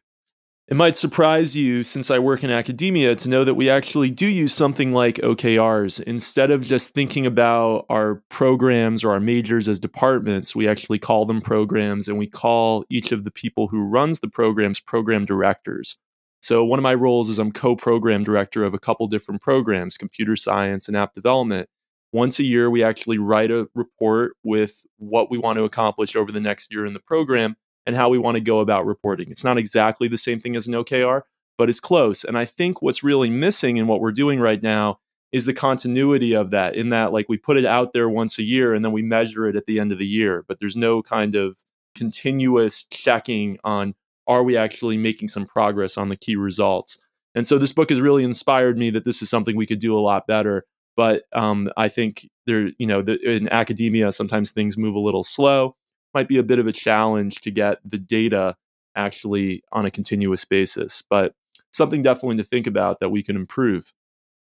It 0.68 0.76
might 0.76 0.96
surprise 0.96 1.56
you, 1.56 1.84
since 1.84 2.10
I 2.10 2.18
work 2.18 2.44
in 2.44 2.50
academia, 2.50 3.14
to 3.18 3.30
know 3.30 3.44
that 3.44 3.54
we 3.54 3.70
actually 3.70 4.10
do 4.10 4.26
use 4.26 4.52
something 4.52 4.94
like 4.94 5.18
OKRs. 5.18 6.02
Instead 6.02 6.50
of 6.50 6.64
just 6.64 6.96
thinking 6.96 7.28
about 7.28 7.86
our 7.88 8.24
programs 8.30 9.04
or 9.04 9.12
our 9.12 9.20
majors 9.20 9.68
as 9.68 9.80
departments, 9.80 10.56
we 10.56 10.68
actually 10.68 10.98
call 10.98 11.28
them 11.28 11.40
programs 11.40 12.08
and 12.08 12.18
we 12.18 12.26
call 12.26 12.84
each 12.90 13.12
of 13.12 13.26
the 13.26 13.30
people 13.30 13.68
who 13.68 13.88
runs 13.88 14.22
the 14.22 14.28
programs 14.28 14.80
program 14.80 15.24
directors. 15.24 15.98
So 16.42 16.66
one 16.66 16.80
of 16.80 16.84
my 16.84 16.96
roles 16.96 17.30
is 17.30 17.38
I'm 17.38 17.52
co-program 17.52 18.24
director 18.24 18.64
of 18.64 18.74
a 18.74 18.80
couple 18.80 19.06
different 19.06 19.44
programs, 19.44 20.00
computer 20.00 20.36
science 20.36 20.88
and 20.88 20.98
app 20.98 21.14
development. 21.14 21.70
Once 22.12 22.40
a 22.40 22.44
year, 22.44 22.72
we 22.72 22.84
actually 22.84 23.20
write 23.20 23.52
a 23.52 23.68
report 23.76 24.34
with 24.44 24.84
what 24.98 25.30
we 25.30 25.38
want 25.38 25.58
to 25.58 25.64
accomplish 25.64 26.16
over 26.16 26.32
the 26.32 26.40
next 26.40 26.74
year 26.74 26.88
in 26.88 26.94
the 26.94 27.00
program 27.00 27.56
and 27.86 27.96
how 27.96 28.10
we 28.10 28.18
want 28.18 28.36
to 28.36 28.42
go 28.42 28.60
about 28.60 28.86
reporting. 28.86 29.30
It's 29.30 29.44
not 29.44 29.58
exactly 29.58 30.08
the 30.08 30.18
same 30.18 30.40
thing 30.40 30.56
as 30.56 30.68
an 30.68 30.74
OKR, 30.74 31.22
but 31.58 31.70
it's 31.70 31.80
close. 31.80 32.24
And 32.24 32.38
I 32.38 32.46
think 32.46 32.82
what's 32.82 33.04
really 33.04 33.30
missing 33.30 33.78
in 33.78 33.88
what 33.88 34.02
we're 34.02 34.12
doing 34.12 34.40
right 34.40 34.62
now 34.62 35.00
is 35.32 35.46
the 35.46 35.54
continuity 35.54 36.34
of 36.34 36.52
that, 36.52 36.76
in 36.76 36.90
that, 36.90 37.12
like, 37.12 37.28
we 37.28 37.38
put 37.38 37.58
it 37.58 37.66
out 37.66 37.94
there 37.94 38.10
once 38.10 38.40
a 38.40 38.44
year 38.44 38.74
and 38.74 38.86
then 38.86 38.92
we 38.92 39.02
measure 39.02 39.48
it 39.48 39.56
at 39.56 39.66
the 39.66 39.80
end 39.80 39.92
of 39.92 39.98
the 39.98 40.08
year, 40.08 40.46
but 40.48 40.60
there's 40.60 40.78
no 40.78 41.02
kind 41.02 41.36
of 41.36 41.58
continuous 41.94 42.84
checking 42.86 43.58
on 43.64 43.96
are 44.28 44.44
we 44.44 44.58
actually 44.58 44.98
making 44.98 45.28
some 45.28 45.46
progress 45.46 45.98
on 45.98 46.10
the 46.10 46.16
key 46.16 46.36
results. 46.36 46.98
And 47.36 47.46
so 47.46 47.58
this 47.58 47.74
book 47.74 47.90
has 47.90 48.02
really 48.02 48.24
inspired 48.24 48.78
me 48.78 48.90
that 48.92 49.04
this 49.04 49.22
is 49.22 49.30
something 49.30 49.56
we 49.56 49.68
could 49.68 49.80
do 49.80 49.98
a 49.98 50.02
lot 50.02 50.26
better. 50.26 50.66
But 50.96 51.24
um, 51.34 51.70
I 51.76 51.90
think 51.90 52.30
there, 52.46 52.72
you 52.80 52.88
know, 52.88 53.02
the, 53.02 53.20
in 53.20 53.50
academia, 53.50 54.12
sometimes 54.12 54.52
things 54.52 54.78
move 54.78 54.96
a 54.96 55.00
little 55.00 55.24
slow 55.24 55.76
might 56.16 56.28
be 56.28 56.38
a 56.38 56.44
bit 56.44 56.58
of 56.58 56.66
a 56.66 56.72
challenge 56.72 57.42
to 57.42 57.52
get 57.52 57.80
the 57.86 58.00
data 58.00 58.56
actually 58.96 59.62
on 59.72 59.86
a 59.86 59.92
continuous 59.92 60.46
basis, 60.46 61.04
but 61.10 61.36
something 61.72 62.02
definitely 62.02 62.38
to 62.38 62.44
think 62.44 62.66
about 62.66 63.00
that 63.00 63.10
we 63.10 63.22
can 63.22 63.36
improve. 63.36 63.94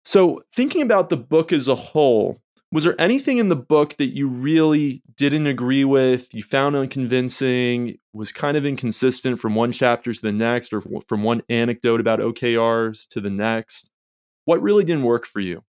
So, 0.05 0.43
thinking 0.53 0.81
about 0.81 1.09
the 1.09 1.17
book 1.17 1.51
as 1.51 1.67
a 1.67 1.75
whole, 1.75 2.39
was 2.71 2.83
there 2.83 2.99
anything 2.99 3.39
in 3.39 3.47
the 3.47 3.55
book 3.55 3.95
that 3.95 4.15
you 4.15 4.27
really 4.27 5.01
didn't 5.15 5.47
agree 5.47 5.83
with, 5.83 6.33
you 6.33 6.43
found 6.43 6.75
unconvincing, 6.75 7.97
was 8.13 8.31
kind 8.31 8.55
of 8.55 8.65
inconsistent 8.65 9.39
from 9.39 9.55
one 9.55 9.71
chapter 9.71 10.13
to 10.13 10.21
the 10.21 10.31
next, 10.31 10.71
or 10.71 10.81
from 10.81 11.23
one 11.23 11.41
anecdote 11.49 11.99
about 11.99 12.19
OKRs 12.19 13.07
to 13.09 13.19
the 13.19 13.29
next? 13.29 13.89
What 14.45 14.61
really 14.61 14.83
didn't 14.83 15.03
work 15.03 15.25
for 15.25 15.39
you? 15.39 15.63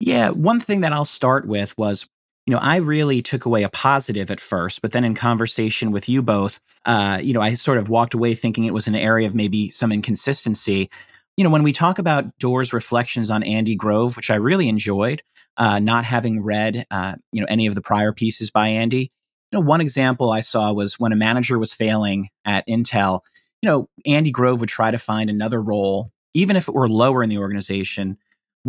Yeah, 0.00 0.30
one 0.30 0.60
thing 0.60 0.80
that 0.80 0.92
I'll 0.92 1.04
start 1.04 1.46
with 1.46 1.76
was 1.76 2.08
you 2.48 2.54
know, 2.54 2.60
I 2.62 2.76
really 2.76 3.20
took 3.20 3.44
away 3.44 3.62
a 3.62 3.68
positive 3.68 4.30
at 4.30 4.40
first, 4.40 4.80
but 4.80 4.92
then 4.92 5.04
in 5.04 5.14
conversation 5.14 5.90
with 5.90 6.08
you 6.08 6.22
both, 6.22 6.60
uh, 6.86 7.20
you 7.22 7.34
know, 7.34 7.42
I 7.42 7.52
sort 7.52 7.76
of 7.76 7.90
walked 7.90 8.14
away 8.14 8.34
thinking 8.34 8.64
it 8.64 8.72
was 8.72 8.88
an 8.88 8.94
area 8.94 9.26
of 9.26 9.34
maybe 9.34 9.68
some 9.68 9.92
inconsistency. 9.92 10.88
You 11.36 11.44
know, 11.44 11.50
when 11.50 11.62
we 11.62 11.74
talk 11.74 11.98
about 11.98 12.38
Doerr's 12.38 12.72
reflections 12.72 13.30
on 13.30 13.42
Andy 13.42 13.76
Grove, 13.76 14.16
which 14.16 14.30
I 14.30 14.36
really 14.36 14.66
enjoyed, 14.70 15.22
uh, 15.58 15.78
not 15.78 16.06
having 16.06 16.42
read, 16.42 16.86
uh, 16.90 17.16
you 17.32 17.42
know, 17.42 17.46
any 17.50 17.66
of 17.66 17.74
the 17.74 17.82
prior 17.82 18.14
pieces 18.14 18.50
by 18.50 18.68
Andy. 18.68 19.12
You 19.52 19.58
know, 19.58 19.66
one 19.66 19.82
example 19.82 20.30
I 20.30 20.40
saw 20.40 20.72
was 20.72 20.98
when 20.98 21.12
a 21.12 21.16
manager 21.16 21.58
was 21.58 21.74
failing 21.74 22.30
at 22.46 22.66
Intel. 22.66 23.20
You 23.60 23.68
know, 23.68 23.88
Andy 24.06 24.30
Grove 24.30 24.60
would 24.60 24.70
try 24.70 24.90
to 24.90 24.96
find 24.96 25.28
another 25.28 25.60
role, 25.60 26.12
even 26.32 26.56
if 26.56 26.66
it 26.66 26.74
were 26.74 26.88
lower 26.88 27.22
in 27.22 27.28
the 27.28 27.40
organization, 27.40 28.16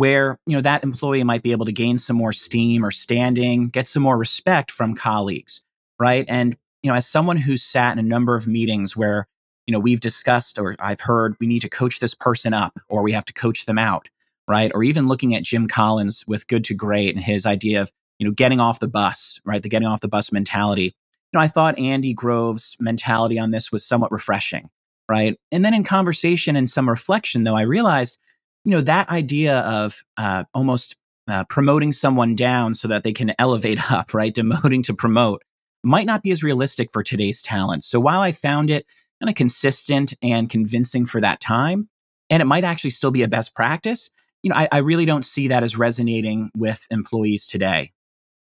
where 0.00 0.38
you 0.46 0.56
know 0.56 0.62
that 0.62 0.82
employee 0.82 1.22
might 1.24 1.42
be 1.42 1.52
able 1.52 1.66
to 1.66 1.72
gain 1.72 1.98
some 1.98 2.16
more 2.16 2.32
steam 2.32 2.82
or 2.82 2.90
standing 2.90 3.68
get 3.68 3.86
some 3.86 4.02
more 4.02 4.16
respect 4.16 4.70
from 4.70 4.94
colleagues 4.94 5.62
right? 6.00 6.24
And 6.28 6.56
you 6.82 6.90
know 6.90 6.96
as 6.96 7.06
someone 7.06 7.36
who's 7.36 7.62
sat 7.62 7.92
in 7.92 8.04
a 8.04 8.08
number 8.08 8.34
of 8.34 8.48
meetings 8.48 8.96
where 8.96 9.28
you 9.66 9.72
know 9.72 9.78
we've 9.78 10.00
discussed 10.00 10.58
or 10.58 10.74
i've 10.80 11.02
heard 11.02 11.36
we 11.38 11.46
need 11.46 11.60
to 11.60 11.68
coach 11.68 12.00
this 12.00 12.14
person 12.14 12.54
up 12.54 12.80
or 12.88 13.02
we 13.02 13.12
have 13.12 13.26
to 13.26 13.34
coach 13.34 13.66
them 13.66 13.78
out 13.78 14.08
right? 14.48 14.72
Or 14.74 14.82
even 14.82 15.06
looking 15.06 15.34
at 15.34 15.44
jim 15.44 15.68
collins 15.68 16.24
with 16.26 16.48
good 16.48 16.64
to 16.64 16.74
great 16.74 17.14
and 17.14 17.22
his 17.22 17.46
idea 17.46 17.82
of 17.82 17.92
you 18.18 18.26
know 18.26 18.32
getting 18.32 18.58
off 18.58 18.80
the 18.80 18.88
bus 18.88 19.40
right? 19.44 19.62
The 19.62 19.68
getting 19.68 19.86
off 19.86 20.00
the 20.00 20.08
bus 20.08 20.32
mentality. 20.32 20.94
You 21.32 21.34
know 21.34 21.40
i 21.40 21.48
thought 21.48 21.78
andy 21.78 22.14
grove's 22.14 22.76
mentality 22.80 23.38
on 23.38 23.50
this 23.50 23.70
was 23.70 23.84
somewhat 23.84 24.10
refreshing 24.10 24.70
right? 25.08 25.36
And 25.50 25.64
then 25.64 25.74
in 25.74 25.84
conversation 25.84 26.56
and 26.56 26.70
some 26.70 26.88
reflection 26.88 27.44
though 27.44 27.56
i 27.56 27.62
realized 27.62 28.18
you 28.64 28.72
know, 28.72 28.80
that 28.82 29.08
idea 29.08 29.60
of 29.60 30.02
uh, 30.16 30.44
almost 30.54 30.96
uh, 31.28 31.44
promoting 31.44 31.92
someone 31.92 32.34
down 32.34 32.74
so 32.74 32.88
that 32.88 33.04
they 33.04 33.12
can 33.12 33.32
elevate 33.38 33.80
up, 33.92 34.14
right? 34.14 34.34
Demoting 34.34 34.82
to 34.84 34.94
promote 34.94 35.42
might 35.82 36.06
not 36.06 36.22
be 36.22 36.30
as 36.30 36.42
realistic 36.42 36.90
for 36.92 37.02
today's 37.02 37.42
talent. 37.42 37.82
So 37.82 38.00
while 38.00 38.20
I 38.20 38.32
found 38.32 38.70
it 38.70 38.86
kind 39.20 39.30
of 39.30 39.34
consistent 39.34 40.12
and 40.22 40.50
convincing 40.50 41.06
for 41.06 41.20
that 41.20 41.40
time, 41.40 41.88
and 42.28 42.42
it 42.42 42.46
might 42.46 42.64
actually 42.64 42.90
still 42.90 43.10
be 43.10 43.22
a 43.22 43.28
best 43.28 43.54
practice, 43.54 44.10
you 44.42 44.50
know, 44.50 44.56
I, 44.56 44.68
I 44.70 44.78
really 44.78 45.04
don't 45.04 45.24
see 45.24 45.48
that 45.48 45.62
as 45.62 45.78
resonating 45.78 46.50
with 46.54 46.86
employees 46.90 47.46
today. 47.46 47.92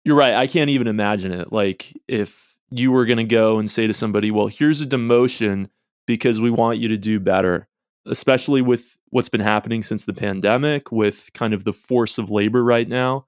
You're 0.03 0.15
right. 0.15 0.33
I 0.33 0.47
can't 0.47 0.69
even 0.69 0.87
imagine 0.87 1.33
it. 1.33 1.51
Like 1.51 1.93
if 2.07 2.57
you 2.69 2.91
were 2.91 3.05
going 3.05 3.17
to 3.17 3.23
go 3.23 3.59
and 3.59 3.69
say 3.69 3.87
to 3.87 3.93
somebody, 3.93 4.31
well, 4.31 4.47
here's 4.47 4.81
a 4.81 4.85
demotion 4.85 5.69
because 6.05 6.39
we 6.39 6.49
want 6.49 6.79
you 6.79 6.87
to 6.89 6.97
do 6.97 7.19
better 7.19 7.67
especially 8.07 8.61
with 8.61 8.97
what's 9.09 9.29
been 9.29 9.41
happening 9.41 9.83
since 9.83 10.05
the 10.05 10.13
pandemic, 10.13 10.91
with 10.91 11.29
kind 11.33 11.53
of 11.53 11.63
the 11.63 11.73
force 11.73 12.17
of 12.17 12.29
labor 12.29 12.63
right 12.63 12.87
now, 12.87 13.25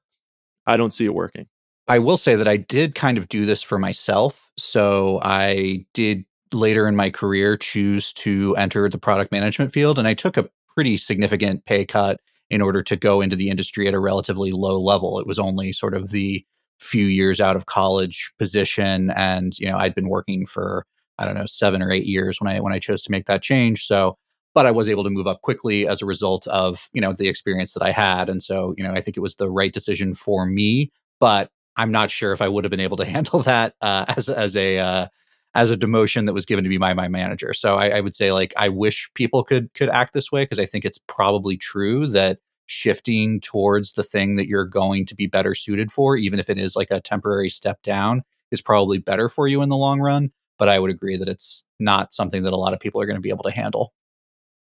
I 0.68 0.78
don't 0.78 0.92
see 0.92 1.06
it 1.06 1.14
working. 1.14 1.48
I 1.88 2.00
will 2.00 2.18
say 2.18 2.36
that 2.36 2.48
I 2.48 2.58
did 2.58 2.94
kind 2.94 3.18
of 3.18 3.28
do 3.30 3.46
this 3.46 3.64
for 3.64 3.80
myself. 3.80 4.52
So 4.58 5.20
I 5.24 5.86
did 5.94 6.26
later 6.54 6.88
in 6.88 6.96
my 6.96 7.10
career 7.10 7.58
choose 7.58 8.14
to 8.14 8.56
enter 8.58 8.88
the 8.90 8.98
product 8.98 9.32
management 9.32 9.74
field, 9.74 9.98
and 9.98 10.08
I 10.08 10.14
took 10.14 10.38
a 10.38 10.50
pretty 10.76 10.98
significant 10.98 11.66
pay 11.66 11.86
cut 11.86 12.20
in 12.50 12.62
order 12.62 12.82
to 12.84 12.96
go 12.96 13.22
into 13.22 13.36
the 13.36 13.50
industry 13.50 13.88
at 13.88 13.94
a 13.94 14.00
relatively 14.00 14.52
low 14.52 14.80
level. 14.80 15.20
It 15.20 15.28
was 15.28 15.40
only 15.40 15.72
sort 15.72 15.94
of 15.94 16.12
the 16.12 16.44
few 16.80 17.06
years 17.06 17.42
out 17.42 17.56
of 17.56 17.66
college 17.66 18.32
position 18.40 19.12
and 19.12 19.58
you 19.60 19.70
know 19.70 19.78
I'd 19.78 19.94
been 19.94 20.08
working 20.08 20.46
for 20.46 20.86
I 21.18 21.26
don't 21.26 21.36
know 21.36 21.46
7 21.46 21.82
or 21.82 21.92
8 21.92 22.06
years 22.06 22.40
when 22.40 22.54
I 22.54 22.62
when 22.62 22.72
I 22.72 22.80
chose 22.80 23.02
to 23.02 23.12
make 23.12 23.26
that 23.26 23.42
change 23.42 23.86
so 23.86 24.18
but 24.60 24.66
I 24.66 24.72
was 24.72 24.90
able 24.90 25.06
to 25.06 25.10
move 25.10 25.26
up 25.26 25.42
quickly 25.42 25.88
as 25.88 26.02
a 26.02 26.06
result 26.06 26.46
of 26.48 26.90
you 26.92 27.00
know 27.00 27.14
the 27.14 27.30
experience 27.30 27.72
that 27.72 27.82
I 27.82 27.92
had, 27.92 28.28
and 28.28 28.44
so 28.44 28.74
you 28.76 28.84
know 28.84 28.92
I 28.92 29.00
think 29.00 29.16
it 29.16 29.22
was 29.22 29.38
the 29.38 29.50
right 29.50 29.72
decision 29.72 30.14
for 30.14 30.46
me. 30.46 30.92
But 31.18 31.50
I'm 31.78 31.92
not 31.92 32.12
sure 32.12 32.34
if 32.34 32.42
I 32.42 32.50
would 32.50 32.66
have 32.66 32.70
been 32.72 32.82
able 32.82 32.98
to 32.98 33.06
handle 33.16 33.40
that 33.44 33.76
uh, 33.80 34.04
as 34.18 34.28
as 34.28 34.58
a 34.58 34.80
uh, 34.80 35.08
as 35.56 35.72
a 35.72 35.78
demotion 35.78 36.26
that 36.26 36.34
was 36.34 36.46
given 36.46 36.66
to 36.66 36.70
me 36.70 36.78
by 36.78 36.94
my 36.94 37.08
manager. 37.08 37.54
So 37.54 37.78
I, 37.78 37.88
I 37.88 38.00
would 38.02 38.14
say 38.14 38.34
like 38.34 38.54
I 38.58 38.68
wish 38.68 39.10
people 39.14 39.46
could 39.46 39.74
could 39.76 39.88
act 39.88 40.12
this 40.12 40.30
way 40.30 40.44
because 40.44 40.60
I 40.60 40.66
think 40.66 40.84
it's 40.84 41.00
probably 41.08 41.56
true 41.56 42.06
that 42.08 42.40
shifting 42.66 43.40
towards 43.40 43.94
the 43.94 44.04
thing 44.04 44.36
that 44.36 44.48
you're 44.48 44.66
going 44.66 45.06
to 45.06 45.16
be 45.16 45.26
better 45.26 45.56
suited 45.56 45.90
for, 45.90 46.18
even 46.18 46.38
if 46.38 46.50
it 46.50 46.58
is 46.58 46.76
like 46.76 46.92
a 46.92 47.00
temporary 47.00 47.48
step 47.48 47.82
down, 47.82 48.24
is 48.52 48.62
probably 48.62 48.98
better 48.98 49.30
for 49.30 49.48
you 49.48 49.62
in 49.62 49.70
the 49.70 49.78
long 49.78 50.02
run. 50.02 50.32
But 50.58 50.68
I 50.68 50.80
would 50.80 50.92
agree 50.92 51.16
that 51.16 51.30
it's 51.30 51.66
not 51.80 52.14
something 52.14 52.44
that 52.44 52.52
a 52.52 52.58
lot 52.58 52.74
of 52.74 52.82
people 52.82 53.00
are 53.00 53.06
going 53.06 53.16
to 53.16 53.22
be 53.22 53.30
able 53.30 53.46
to 53.46 53.52
handle. 53.52 53.94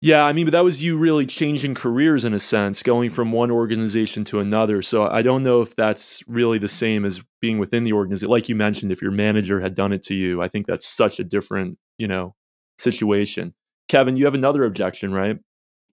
Yeah, 0.01 0.25
I 0.25 0.33
mean, 0.33 0.47
but 0.47 0.53
that 0.53 0.63
was 0.63 0.81
you 0.81 0.97
really 0.97 1.27
changing 1.27 1.75
careers 1.75 2.25
in 2.25 2.33
a 2.33 2.39
sense, 2.39 2.85
going 2.85 3.11
from 3.11 3.33
one 3.33 3.51
organization 3.51 4.23
to 4.25 4.39
another. 4.39 4.81
So 4.81 5.09
I 5.09 5.23
don't 5.23 5.43
know 5.43 5.61
if 5.61 5.75
that's 5.75 6.23
really 6.29 6.59
the 6.59 6.69
same 6.69 7.05
as 7.05 7.25
being 7.41 7.59
within 7.59 7.83
the 7.83 7.93
organization. 7.93 8.31
Like 8.31 8.49
you 8.49 8.55
mentioned, 8.55 8.93
if 8.93 9.03
your 9.03 9.11
manager 9.11 9.61
had 9.61 9.75
done 9.75 9.93
it 9.93 10.03
to 10.05 10.15
you, 10.15 10.41
I 10.41 10.47
think 10.47 10.67
that's 10.67 10.87
such 10.87 11.19
a 11.19 11.25
different, 11.25 11.79
you 11.99 12.07
know, 12.07 12.37
situation. 12.79 13.55
Kevin, 13.89 14.17
you 14.17 14.25
have 14.27 14.35
another 14.35 14.63
objection, 14.65 15.13
right? 15.13 15.39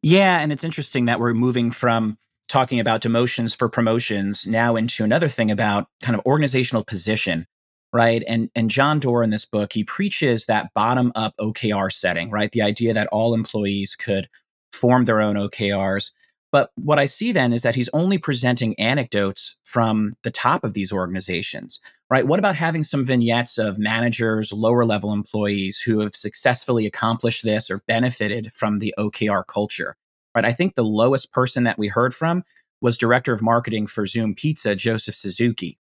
Yeah, 0.03 0.39
and 0.39 0.51
it's 0.51 0.63
interesting 0.63 1.05
that 1.05 1.19
we're 1.19 1.33
moving 1.33 1.71
from 1.71 2.19
talking 2.47 2.79
about 2.79 3.01
demotions 3.01 3.57
for 3.57 3.69
promotions 3.69 4.45
now 4.45 4.75
into 4.75 5.03
another 5.03 5.27
thing 5.27 5.49
about 5.49 5.87
kind 6.03 6.15
of 6.15 6.23
organizational 6.27 6.83
position 6.83 7.47
right 7.95 8.23
and 8.27 8.49
and 8.55 8.69
john 8.69 8.99
doerr 8.99 9.23
in 9.23 9.29
this 9.29 9.45
book 9.45 9.71
he 9.73 9.83
preaches 9.83 10.45
that 10.45 10.73
bottom 10.73 11.11
up 11.15 11.33
okr 11.39 11.91
setting 11.91 12.29
right 12.29 12.51
the 12.51 12.61
idea 12.61 12.93
that 12.93 13.07
all 13.07 13.33
employees 13.33 13.95
could 13.95 14.27
form 14.73 15.05
their 15.05 15.21
own 15.21 15.35
okrs 15.35 16.11
but 16.51 16.71
what 16.75 16.99
i 16.99 17.05
see 17.05 17.31
then 17.31 17.53
is 17.53 17.61
that 17.61 17.75
he's 17.75 17.89
only 17.93 18.17
presenting 18.17 18.77
anecdotes 18.79 19.55
from 19.63 20.13
the 20.23 20.31
top 20.31 20.63
of 20.63 20.73
these 20.73 20.91
organizations 20.91 21.79
right 22.09 22.27
what 22.27 22.39
about 22.39 22.55
having 22.55 22.83
some 22.83 23.05
vignettes 23.05 23.57
of 23.57 23.79
managers 23.79 24.51
lower 24.51 24.85
level 24.85 25.13
employees 25.13 25.79
who 25.79 26.01
have 26.01 26.15
successfully 26.15 26.85
accomplished 26.85 27.43
this 27.43 27.71
or 27.71 27.81
benefited 27.87 28.51
from 28.51 28.79
the 28.79 28.93
okr 28.99 29.47
culture 29.47 29.95
right? 30.35 30.45
I 30.45 30.51
think 30.51 30.75
the 30.75 30.83
lowest 30.83 31.31
person 31.31 31.63
that 31.63 31.79
we 31.79 31.87
heard 31.87 32.13
from 32.13 32.43
was 32.81 32.97
director 32.97 33.33
of 33.33 33.41
marketing 33.41 33.87
for 33.87 34.03
Zume 34.03 34.35
Pizza, 34.35 34.75
Joseph 34.75 35.15
Suzuki. 35.15 35.79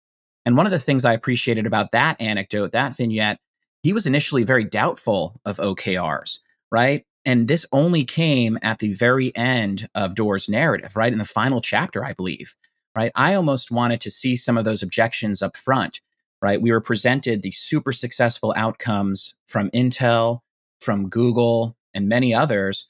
And 0.47 0.55
one 0.55 0.65
of 0.65 0.71
the 0.71 0.79
things 0.79 1.03
I 1.03 1.11
appreciated 1.11 1.65
about 1.65 1.91
that 1.91 2.21
anecdote, 2.21 2.71
that 2.71 2.95
vignette, 2.95 3.37
he 3.83 3.91
was 3.91 4.07
initially 4.07 4.45
very 4.45 4.63
doubtful 4.63 5.41
of 5.43 5.57
OKRs, 5.57 6.39
right? 6.71 7.05
And 7.25 7.49
this 7.49 7.65
only 7.73 8.05
came 8.05 8.57
at 8.61 8.79
the 8.79 8.93
very 8.93 9.35
end 9.35 9.89
of 9.93 10.15
Doerr's 10.15 10.47
narrative, 10.47 10.95
right? 10.95 11.11
In 11.11 11.19
the 11.19 11.25
final 11.25 11.59
chapter, 11.59 12.05
I 12.05 12.13
believe, 12.13 12.55
right? 12.95 13.11
I 13.13 13.33
almost 13.33 13.71
wanted 13.71 13.99
to 13.99 14.09
see 14.09 14.37
some 14.37 14.57
of 14.57 14.63
those 14.63 14.81
objections 14.81 15.41
up 15.41 15.57
front, 15.57 15.99
right? 16.41 16.61
We 16.61 16.71
were 16.71 16.79
presented 16.79 17.41
the 17.41 17.51
super 17.51 17.91
successful 17.91 18.53
outcomes 18.55 19.35
from 19.47 19.69
Intel, 19.71 20.39
from 20.79 21.09
Google, 21.09 21.75
and 21.93 22.07
many 22.07 22.33
others. 22.33 22.87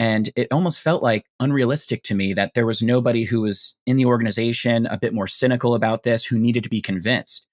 And 0.00 0.30
it 0.34 0.48
almost 0.50 0.80
felt 0.80 1.02
like 1.02 1.26
unrealistic 1.40 2.02
to 2.04 2.14
me 2.14 2.32
that 2.32 2.54
there 2.54 2.64
was 2.64 2.80
nobody 2.80 3.24
who 3.24 3.42
was 3.42 3.76
in 3.86 3.96
the 3.96 4.06
organization 4.06 4.86
a 4.86 4.96
bit 4.98 5.12
more 5.12 5.26
cynical 5.26 5.74
about 5.74 6.04
this 6.04 6.24
who 6.24 6.38
needed 6.38 6.62
to 6.62 6.70
be 6.70 6.80
convinced. 6.80 7.46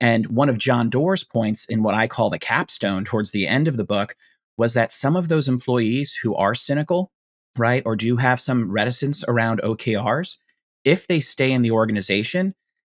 And 0.00 0.26
one 0.26 0.48
of 0.48 0.58
John 0.58 0.90
Doerr's 0.90 1.22
points 1.22 1.64
in 1.66 1.84
what 1.84 1.94
I 1.94 2.08
call 2.08 2.28
the 2.28 2.40
capstone 2.40 3.04
towards 3.04 3.30
the 3.30 3.46
end 3.46 3.68
of 3.68 3.76
the 3.76 3.84
book 3.84 4.16
was 4.58 4.74
that 4.74 4.90
some 4.90 5.14
of 5.14 5.28
those 5.28 5.46
employees 5.46 6.12
who 6.12 6.34
are 6.34 6.56
cynical, 6.56 7.12
right, 7.56 7.84
or 7.86 7.94
do 7.94 8.16
have 8.16 8.40
some 8.40 8.72
reticence 8.72 9.22
around 9.28 9.60
OKRs, 9.62 10.38
if 10.84 11.06
they 11.06 11.20
stay 11.20 11.52
in 11.52 11.62
the 11.62 11.70
organization, 11.70 12.52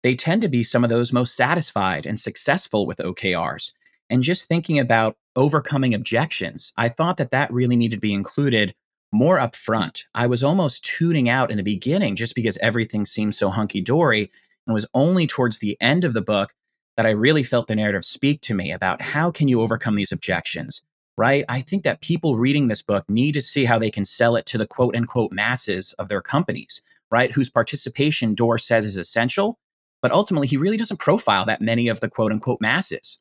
they 0.04 0.16
tend 0.16 0.44
to 0.44 0.48
be 0.48 0.64
some 0.64 0.86
of 0.86 0.90
those 0.90 1.12
most 1.12 1.36
satisfied 1.36 2.06
and 2.06 2.18
successful 2.18 2.88
with 2.88 3.00
OKRs. 3.00 3.74
And 4.10 4.24
just 4.24 4.48
thinking 4.48 4.80
about 4.80 5.18
overcoming 5.36 5.94
objections, 5.94 6.72
I 6.78 6.88
thought 6.88 7.18
that 7.18 7.32
that 7.32 7.52
really 7.52 7.76
needed 7.76 7.98
to 7.98 8.02
be 8.02 8.14
included 8.14 8.74
more 9.14 9.38
upfront. 9.38 10.06
I 10.14 10.28
was 10.28 10.44
almost 10.44 10.84
tuning 10.84 11.30
out 11.30 11.52
in 11.52 11.58
the 11.58 11.64
beginning 11.64 12.16
just 12.16 12.36
because 12.36 12.58
everything 12.58 13.06
seemed 13.06 13.36
so 13.36 13.50
hunky 13.50 13.82
dory. 13.82 14.32
And 14.66 14.72
it 14.72 14.74
was 14.74 14.88
only 14.94 15.28
towards 15.28 15.60
the 15.60 15.78
end 15.80 16.04
of 16.04 16.14
the 16.14 16.22
book 16.22 16.54
that 16.98 17.06
I 17.06 17.12
really 17.12 17.44
felt 17.44 17.68
the 17.68 17.76
narrative 17.76 18.06
speak 18.06 18.42
to 18.42 18.54
me 18.54 18.72
about 18.72 19.02
how 19.02 19.32
can 19.32 19.48
you 19.48 19.62
overcome 19.62 19.96
these 19.96 20.12
objections, 20.12 20.84
right? 21.18 21.46
I 21.48 21.62
think 21.62 21.84
that 21.84 22.02
people 22.02 22.38
reading 22.38 22.68
this 22.68 22.82
book 22.82 23.10
need 23.10 23.34
to 23.34 23.42
see 23.42 23.66
how 23.66 23.80
they 23.80 23.92
can 23.92 24.06
sell 24.06 24.36
it 24.36 24.46
to 24.48 24.58
the 24.58 24.68
quote 24.68 24.96
unquote 24.96 25.32
masses 25.32 25.94
of 25.94 26.08
their 26.08 26.22
companies, 26.22 26.82
right? 27.12 27.32
Whose 27.32 27.50
participation 27.50 28.36
Doerr 28.36 28.58
says 28.58 28.86
is 28.86 28.98
essential. 28.98 29.58
But 30.02 30.12
ultimately, 30.12 30.48
he 30.48 30.58
really 30.58 30.78
doesn't 30.78 31.00
profile 31.00 31.46
that 31.46 31.62
many 31.62 31.88
of 31.88 32.02
the 32.02 32.10
quote 32.10 32.32
unquote 32.32 32.60
masses. 32.60 33.20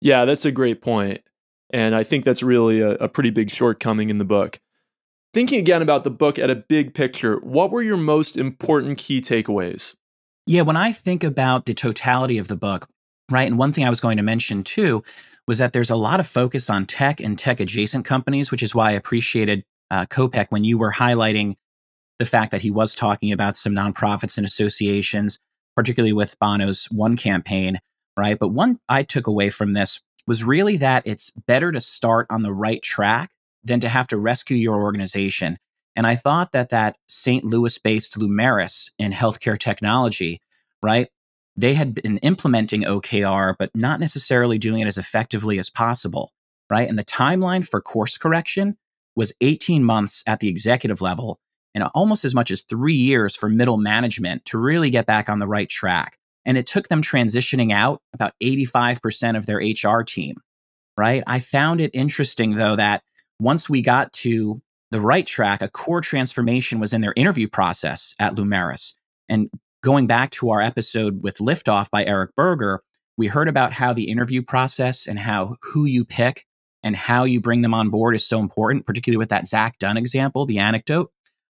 Yeah, 0.00 0.24
that's 0.24 0.44
a 0.44 0.52
great 0.52 0.80
point. 0.80 1.20
And 1.70 1.94
I 1.94 2.02
think 2.02 2.24
that's 2.24 2.42
really 2.42 2.80
a, 2.80 2.92
a 2.92 3.08
pretty 3.08 3.30
big 3.30 3.50
shortcoming 3.50 4.10
in 4.10 4.18
the 4.18 4.24
book. 4.24 4.60
Thinking 5.34 5.58
again 5.58 5.82
about 5.82 6.04
the 6.04 6.12
book 6.12 6.38
at 6.38 6.48
a 6.48 6.54
big 6.54 6.94
picture, 6.94 7.40
what 7.40 7.72
were 7.72 7.82
your 7.82 7.96
most 7.96 8.36
important 8.36 8.98
key 8.98 9.20
takeaways? 9.20 9.96
Yeah, 10.46 10.62
when 10.62 10.76
I 10.76 10.92
think 10.92 11.24
about 11.24 11.66
the 11.66 11.74
totality 11.74 12.38
of 12.38 12.46
the 12.46 12.54
book, 12.54 12.88
right, 13.32 13.42
and 13.42 13.58
one 13.58 13.72
thing 13.72 13.84
I 13.84 13.90
was 13.90 14.00
going 14.00 14.18
to 14.18 14.22
mention 14.22 14.62
too 14.62 15.02
was 15.48 15.58
that 15.58 15.72
there's 15.72 15.90
a 15.90 15.96
lot 15.96 16.20
of 16.20 16.28
focus 16.28 16.70
on 16.70 16.86
tech 16.86 17.18
and 17.18 17.36
tech 17.36 17.58
adjacent 17.58 18.04
companies, 18.04 18.52
which 18.52 18.62
is 18.62 18.76
why 18.76 18.90
I 18.90 18.92
appreciated 18.92 19.64
uh, 19.90 20.06
Kopec 20.06 20.46
when 20.50 20.62
you 20.62 20.78
were 20.78 20.92
highlighting 20.92 21.56
the 22.20 22.26
fact 22.26 22.52
that 22.52 22.62
he 22.62 22.70
was 22.70 22.94
talking 22.94 23.32
about 23.32 23.56
some 23.56 23.72
nonprofits 23.72 24.36
and 24.36 24.46
associations, 24.46 25.40
particularly 25.74 26.12
with 26.12 26.38
Bono's 26.38 26.84
One 26.92 27.16
campaign, 27.16 27.80
right? 28.16 28.38
But 28.38 28.50
one 28.50 28.78
I 28.88 29.02
took 29.02 29.26
away 29.26 29.50
from 29.50 29.72
this 29.72 30.00
was 30.28 30.44
really 30.44 30.76
that 30.76 31.02
it's 31.08 31.32
better 31.48 31.72
to 31.72 31.80
start 31.80 32.28
on 32.30 32.42
the 32.42 32.52
right 32.52 32.80
track 32.80 33.32
than 33.64 33.80
to 33.80 33.88
have 33.88 34.06
to 34.08 34.16
rescue 34.16 34.56
your 34.56 34.82
organization. 34.82 35.58
And 35.96 36.06
I 36.06 36.16
thought 36.16 36.52
that 36.52 36.70
that 36.70 36.96
St. 37.08 37.44
Louis 37.44 37.78
based 37.78 38.18
Lumeris 38.18 38.90
in 38.98 39.12
healthcare 39.12 39.58
technology, 39.58 40.40
right? 40.82 41.08
They 41.56 41.74
had 41.74 41.94
been 41.94 42.18
implementing 42.18 42.82
OKR, 42.82 43.54
but 43.58 43.70
not 43.74 44.00
necessarily 44.00 44.58
doing 44.58 44.80
it 44.80 44.88
as 44.88 44.98
effectively 44.98 45.58
as 45.58 45.70
possible, 45.70 46.32
right? 46.68 46.88
And 46.88 46.98
the 46.98 47.04
timeline 47.04 47.66
for 47.66 47.80
course 47.80 48.18
correction 48.18 48.76
was 49.14 49.32
18 49.40 49.84
months 49.84 50.24
at 50.26 50.40
the 50.40 50.48
executive 50.48 51.00
level 51.00 51.38
and 51.74 51.84
almost 51.94 52.24
as 52.24 52.34
much 52.34 52.50
as 52.50 52.62
three 52.62 52.94
years 52.94 53.36
for 53.36 53.48
middle 53.48 53.76
management 53.76 54.44
to 54.46 54.58
really 54.58 54.90
get 54.90 55.06
back 55.06 55.28
on 55.28 55.38
the 55.38 55.46
right 55.46 55.68
track. 55.68 56.18
And 56.44 56.58
it 56.58 56.66
took 56.66 56.88
them 56.88 57.02
transitioning 57.02 57.72
out 57.72 58.00
about 58.12 58.34
85% 58.42 59.36
of 59.36 59.46
their 59.46 59.58
HR 59.58 60.02
team, 60.02 60.36
right? 60.96 61.22
I 61.26 61.40
found 61.40 61.80
it 61.80 61.90
interesting, 61.94 62.56
though, 62.56 62.76
that 62.76 63.02
once 63.40 63.68
we 63.68 63.82
got 63.82 64.12
to 64.12 64.60
the 64.90 65.00
right 65.00 65.26
track, 65.26 65.62
a 65.62 65.68
core 65.68 66.00
transformation 66.00 66.78
was 66.78 66.92
in 66.92 67.00
their 67.00 67.14
interview 67.16 67.48
process 67.48 68.14
at 68.20 68.34
Lumeris. 68.34 68.94
And 69.28 69.50
going 69.82 70.06
back 70.06 70.30
to 70.30 70.50
our 70.50 70.60
episode 70.60 71.22
with 71.22 71.38
Liftoff 71.38 71.90
by 71.90 72.04
Eric 72.04 72.34
Berger, 72.36 72.80
we 73.16 73.26
heard 73.26 73.48
about 73.48 73.72
how 73.72 73.92
the 73.92 74.08
interview 74.10 74.42
process 74.42 75.06
and 75.06 75.18
how 75.18 75.56
who 75.62 75.84
you 75.84 76.04
pick 76.04 76.46
and 76.82 76.94
how 76.94 77.24
you 77.24 77.40
bring 77.40 77.62
them 77.62 77.74
on 77.74 77.90
board 77.90 78.14
is 78.14 78.26
so 78.26 78.40
important, 78.40 78.86
particularly 78.86 79.18
with 79.18 79.30
that 79.30 79.46
Zach 79.46 79.78
Dunn 79.78 79.96
example, 79.96 80.46
the 80.46 80.58
anecdote. 80.58 81.10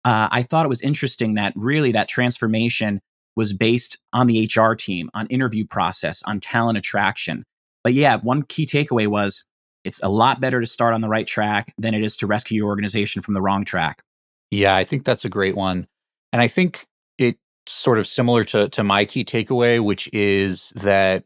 Uh, 0.05 0.29
I 0.31 0.43
thought 0.43 0.65
it 0.65 0.71
was 0.71 0.83
interesting 0.83 1.35
that 1.35 1.53
really 1.57 1.93
that 1.93 2.09
transformation 2.09 3.01
was 3.37 3.53
based 3.53 3.99
on 4.13 4.27
the 4.27 4.51
HR 4.53 4.75
team, 4.75 5.11
on 5.15 5.27
interview 5.29 5.67
process, 5.67 6.23
on 6.25 6.41
talent 6.41 6.79
attraction. 6.79 7.45
But 7.85 7.95
yeah, 7.95 8.17
one 8.17 8.43
key 8.43 8.67
takeaway 8.67 9.07
was 9.07 9.45
it's 9.85 10.03
a 10.03 10.09
lot 10.09 10.41
better 10.41 10.61
to 10.61 10.67
start 10.67 10.95
on 10.95 11.01
the 11.01 11.09
right 11.09 11.27
track 11.27 11.73
than 11.79 11.95
it 11.95 12.03
is 12.03 12.17
to 12.17 12.27
rescue 12.27 12.57
your 12.57 12.69
organization 12.69 13.23
from 13.23 13.35
the 13.35 13.43
wrong 13.43 13.65
track. 13.65 14.03
Yeah, 14.51 14.77
I 14.77 14.85
think 14.85 15.05
that's 15.05 15.25
a 15.25 15.29
great 15.29 15.57
one. 15.57 15.87
And 16.33 16.43
I 16.43 16.49
think 16.49 16.87
it's 17.19 17.39
sort 17.67 17.99
of 17.99 18.07
similar 18.07 18.45
to, 18.45 18.69
to 18.71 18.83
my 18.83 19.05
key 19.05 19.25
takeaway, 19.25 19.83
which 19.83 20.09
is 20.13 20.71
that 20.71 21.25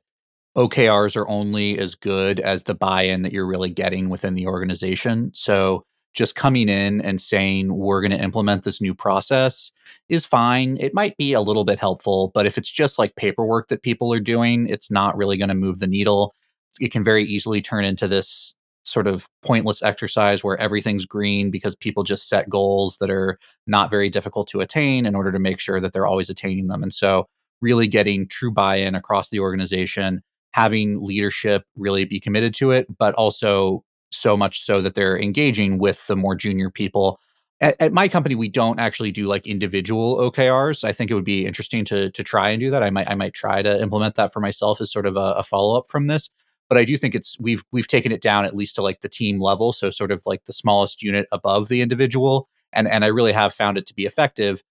OKRs 0.57 1.17
are 1.17 1.29
only 1.29 1.79
as 1.79 1.95
good 1.95 2.41
as 2.41 2.65
the 2.65 2.75
buy 2.75 3.03
in 3.03 3.23
that 3.23 3.33
you're 3.33 3.47
really 3.47 3.71
getting 3.71 4.11
within 4.11 4.35
the 4.35 4.47
organization. 4.47 5.31
So 5.35 5.83
just 6.13 6.35
coming 6.35 6.69
in 6.69 7.01
and 7.01 7.21
saying, 7.21 7.75
we're 7.75 8.03
going 8.03 8.11
to 8.11 8.23
implement 8.23 8.65
this 8.65 8.81
new 8.81 8.95
process 8.95 9.73
is 10.11 10.27
fine. 10.27 10.77
It 10.79 10.93
might 10.95 11.17
be 11.17 11.33
a 11.33 11.41
little 11.41 11.65
bit 11.65 11.81
helpful, 11.81 12.31
but 12.35 12.45
if 12.45 12.59
it's 12.59 12.71
just 12.71 12.99
like 12.99 13.17
paperwork 13.17 13.69
that 13.69 13.83
people 13.83 14.13
are 14.13 14.21
doing, 14.21 14.67
it's 14.67 14.91
not 14.91 15.17
really 15.17 15.39
going 15.39 15.49
to 15.49 15.55
move 15.55 15.79
the 15.79 15.87
needle 15.87 16.35
it 16.81 16.93
can 16.93 17.05
very 17.05 17.25
easily 17.25 17.61
turn 17.61 17.85
into 17.85 18.09
this 18.09 18.55
sort 18.85 19.07
of 19.07 19.29
pointless 19.45 19.83
exercise 19.83 20.43
where 20.43 20.59
everything's 20.61 21.07
green 21.07 21.51
because 21.51 21.77
people 21.77 22.03
just 22.03 22.29
set 22.29 22.49
goals 22.49 22.99
that 22.99 23.11
are 23.11 23.39
not 23.67 23.91
very 23.91 24.09
difficult 24.09 24.49
to 24.49 24.61
attain 24.61 25.07
in 25.07 25.15
order 25.15 25.31
to 25.31 25.39
make 25.39 25.61
sure 25.61 25.81
that 25.81 25.93
they're 25.93 26.07
always 26.07 26.29
attaining 26.29 26.67
them. 26.69 26.83
And 26.83 26.93
so, 26.93 27.27
really 27.61 27.87
getting 27.87 28.27
true 28.27 28.51
buy 28.51 28.77
in 28.77 28.97
across 28.97 29.31
the 29.31 29.39
organization, 29.39 30.23
having 30.53 31.01
leadership 31.01 31.65
really 31.77 32.05
be 32.05 32.19
committed 32.19 32.55
to 32.55 32.73
it, 32.73 32.87
but 32.99 33.15
also 33.15 33.85
so 34.11 34.37
much 34.37 34.61
so 34.61 34.81
that 34.81 34.95
they're 34.95 35.19
engaging 35.19 35.79
with 35.79 36.07
the 36.09 36.17
more 36.17 36.35
junior 36.35 36.71
people. 36.71 37.21
At, 37.61 37.77
at, 37.81 37.93
my 37.93 38.09
company, 38.09 38.35
we 38.35 38.49
don't 38.49 38.81
actually 38.81 39.13
do 39.13 39.29
like 39.29 39.47
individual 39.47 40.17
OKRs. 40.17 40.83
I 40.83 40.91
think 40.91 41.11
it 41.11 41.15
would 41.15 41.25
be 41.25 41.47
interesting 41.47 41.85
to 41.87 42.11
to 42.11 42.25
try 42.25 42.51
and 42.51 42.61
do 42.61 42.71
that. 42.71 42.83
I 42.83 42.91
might 42.91 43.09
I 43.09 43.15
might 43.15 43.33
try 43.33 43.63
to 43.63 43.81
implement 43.81 44.17
that 44.17 44.33
for 44.33 44.41
myself 44.41 44.81
as 44.81 44.91
sort 44.91 45.07
of 45.07 45.17
a, 45.17 45.35
a 45.35 45.43
follow 45.45 45.79
up 45.79 45.85
from 45.89 46.09
this 46.09 46.33
but 46.73 46.79
I 46.79 46.87
do 46.87 46.97
think 46.97 47.15
it's 47.15 47.39
we've 47.39 47.63
we've 47.71 47.87
taken 47.87 48.13
it 48.13 48.23
down 48.23 48.47
at 48.47 48.57
least 48.57 48.77
to 48.77 48.83
like 48.83 49.03
the 49.03 49.09
team 49.11 49.43
level, 49.43 49.75
so 49.75 49.91
sort 49.91 50.11
of 50.11 50.23
like 50.25 50.47
the 50.47 50.55
smallest 50.55 51.03
unit 51.03 51.27
above 51.31 51.69
the 51.69 51.83
individual, 51.83 52.49
and 52.73 52.89
and 52.89 53.05
I 53.05 53.09
really 53.09 53.33
have 53.35 53.53
found 53.53 53.77
it 53.77 53.85
to 53.89 53.95
be 53.95 54.07
effective. 54.07 54.63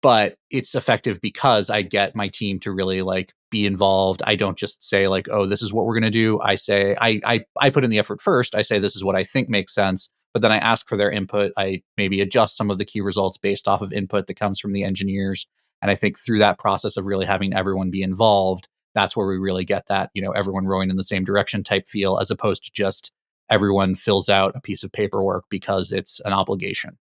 But 0.00 0.36
it's 0.48 0.74
effective 0.74 1.20
because 1.20 1.68
I 1.68 1.82
get 1.82 2.16
my 2.16 2.28
team 2.28 2.60
to 2.60 2.72
really 2.72 3.02
like 3.02 3.34
be 3.50 3.66
involved. 3.66 4.22
I 4.26 4.36
don't 4.36 4.56
just 4.56 4.82
say 4.82 5.06
like, 5.06 5.28
"Oh, 5.30 5.44
this 5.44 5.60
is 5.60 5.70
what 5.70 5.84
we're 5.84 6.00
going 6.00 6.10
to 6.10 6.18
do." 6.18 6.40
I 6.40 6.54
say 6.54 6.96
I 6.98 7.20
I 7.26 7.44
I 7.60 7.68
put 7.68 7.84
in 7.84 7.90
the 7.90 7.98
effort 7.98 8.22
first. 8.22 8.54
I 8.54 8.62
say 8.62 8.78
this 8.78 8.96
is 8.96 9.04
what 9.04 9.14
I 9.14 9.22
think 9.22 9.50
makes 9.50 9.74
sense, 9.74 10.10
but 10.32 10.40
then 10.40 10.52
I 10.52 10.56
ask 10.56 10.88
for 10.88 10.96
their 10.96 11.10
input. 11.10 11.52
I 11.58 11.82
maybe 11.98 12.22
adjust 12.22 12.56
some 12.56 12.70
of 12.70 12.78
the 12.78 12.86
key 12.86 13.02
results 13.02 13.36
based 13.36 13.68
off 13.68 13.82
of 13.82 13.92
input 13.92 14.28
that 14.28 14.40
comes 14.40 14.60
from 14.60 14.72
the 14.72 14.84
engineers. 14.84 15.46
And 15.82 15.90
I 15.90 15.94
think 15.94 16.18
through 16.18 16.38
that 16.38 16.58
process 16.58 16.96
of 16.96 17.04
really 17.04 17.26
having 17.26 17.52
everyone 17.52 17.90
be 17.90 18.00
involved, 18.00 18.66
that's 19.00 19.16
where 19.16 19.26
we 19.26 19.38
really 19.38 19.64
get 19.64 19.86
that, 19.88 20.10
you 20.14 20.20
know, 20.20 20.32
everyone 20.32 20.66
rowing 20.66 20.90
in 20.90 20.96
the 20.96 21.04
same 21.04 21.24
direction 21.24 21.64
type 21.64 21.86
feel, 21.86 22.18
as 22.18 22.30
opposed 22.30 22.64
to 22.64 22.70
just 22.72 23.12
everyone 23.48 23.94
fills 23.94 24.28
out 24.28 24.52
a 24.54 24.60
piece 24.60 24.82
of 24.82 24.92
paperwork 24.92 25.44
because 25.50 25.90
it's 25.90 26.20
an 26.24 26.32
obligation. 26.32 26.98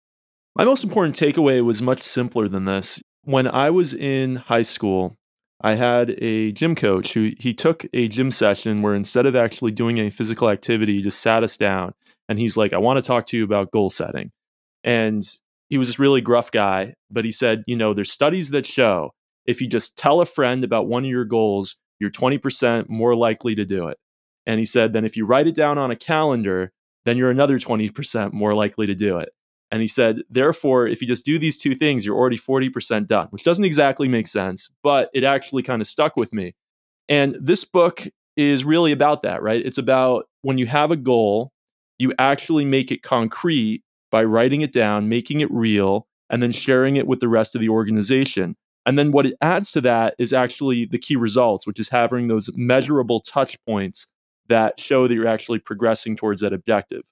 My 0.55 0.63
most 0.63 0.83
important 0.83 1.15
takeaway 1.15 1.63
was 1.63 1.81
much 1.81 2.01
simpler 2.01 2.47
than 2.47 2.65
this. 2.65 3.01
when 3.23 3.47
I 3.47 3.69
was 3.69 3.93
in 3.93 4.37
high 4.37 4.63
school, 4.63 5.17
I 5.61 5.73
had 5.73 6.15
a 6.19 6.53
gym 6.53 6.73
coach 6.73 7.13
who 7.13 7.33
he 7.37 7.53
took 7.53 7.85
a 7.93 8.07
gym 8.07 8.31
session 8.31 8.81
where 8.81 8.95
instead 8.95 9.25
of 9.25 9.35
actually 9.35 9.71
doing 9.71 9.97
a 9.97 10.09
physical 10.09 10.49
activity, 10.49 10.95
he 10.95 11.01
just 11.01 11.19
sat 11.19 11.43
us 11.43 11.57
down 11.57 11.93
and 12.29 12.39
he's 12.39 12.55
like, 12.55 12.71
I 12.71 12.77
want 12.77 12.97
to 12.97 13.05
talk 13.05 13.27
to 13.27 13.37
you 13.37 13.43
about 13.43 13.71
goal 13.71 13.89
setting. 13.89 14.31
And 14.85 15.21
he 15.67 15.77
was 15.77 15.89
this 15.89 15.99
really 15.99 16.21
gruff 16.21 16.49
guy, 16.49 16.93
but 17.11 17.25
he 17.25 17.31
said, 17.31 17.63
you 17.67 17.75
know, 17.75 17.93
there's 17.93 18.11
studies 18.11 18.51
that 18.51 18.65
show 18.65 19.11
if 19.49 19.61
you 19.61 19.67
just 19.67 19.97
tell 19.97 20.21
a 20.21 20.25
friend 20.27 20.63
about 20.63 20.87
one 20.87 21.03
of 21.03 21.09
your 21.09 21.25
goals, 21.25 21.77
you're 21.99 22.09
20% 22.09 22.89
more 22.89 23.15
likely 23.15 23.55
to 23.55 23.65
do 23.65 23.87
it. 23.87 23.97
And 24.45 24.59
he 24.59 24.65
said, 24.65 24.93
then 24.93 25.05
if 25.05 25.15
you 25.15 25.25
write 25.25 25.47
it 25.47 25.55
down 25.55 25.77
on 25.77 25.91
a 25.91 25.95
calendar, 25.95 26.71
then 27.05 27.17
you're 27.17 27.29
another 27.29 27.59
20% 27.59 28.33
more 28.33 28.53
likely 28.53 28.87
to 28.87 28.95
do 28.95 29.17
it. 29.17 29.29
And 29.71 29.81
he 29.81 29.87
said, 29.87 30.21
therefore, 30.29 30.87
if 30.87 31.01
you 31.01 31.07
just 31.07 31.25
do 31.25 31.37
these 31.37 31.57
two 31.57 31.75
things, 31.75 32.05
you're 32.05 32.17
already 32.17 32.37
40% 32.37 33.05
done, 33.05 33.27
which 33.29 33.43
doesn't 33.43 33.65
exactly 33.65 34.07
make 34.07 34.27
sense, 34.27 34.71
but 34.81 35.09
it 35.13 35.23
actually 35.23 35.61
kind 35.61 35.81
of 35.81 35.87
stuck 35.87 36.15
with 36.15 36.33
me. 36.33 36.55
And 37.07 37.37
this 37.39 37.65
book 37.65 38.03
is 38.35 38.65
really 38.65 38.91
about 38.91 39.21
that, 39.23 39.43
right? 39.43 39.63
It's 39.63 39.77
about 39.77 40.25
when 40.41 40.57
you 40.57 40.65
have 40.65 40.91
a 40.91 40.95
goal, 40.95 41.51
you 41.97 42.13
actually 42.17 42.65
make 42.65 42.91
it 42.91 43.03
concrete 43.03 43.83
by 44.11 44.23
writing 44.23 44.61
it 44.61 44.71
down, 44.71 45.09
making 45.09 45.41
it 45.41 45.51
real, 45.51 46.07
and 46.29 46.41
then 46.41 46.51
sharing 46.51 46.95
it 46.95 47.05
with 47.05 47.19
the 47.19 47.27
rest 47.27 47.53
of 47.53 47.61
the 47.61 47.69
organization. 47.69 48.55
And 48.85 48.97
then 48.97 49.11
what 49.11 49.25
it 49.25 49.35
adds 49.41 49.71
to 49.71 49.81
that 49.81 50.15
is 50.17 50.33
actually 50.33 50.85
the 50.85 50.97
key 50.97 51.15
results, 51.15 51.67
which 51.67 51.79
is 51.79 51.89
having 51.89 52.27
those 52.27 52.49
measurable 52.55 53.19
touch 53.19 53.57
points 53.65 54.07
that 54.47 54.79
show 54.79 55.07
that 55.07 55.13
you're 55.13 55.27
actually 55.27 55.59
progressing 55.59 56.15
towards 56.15 56.41
that 56.41 56.53
objective. 56.53 57.03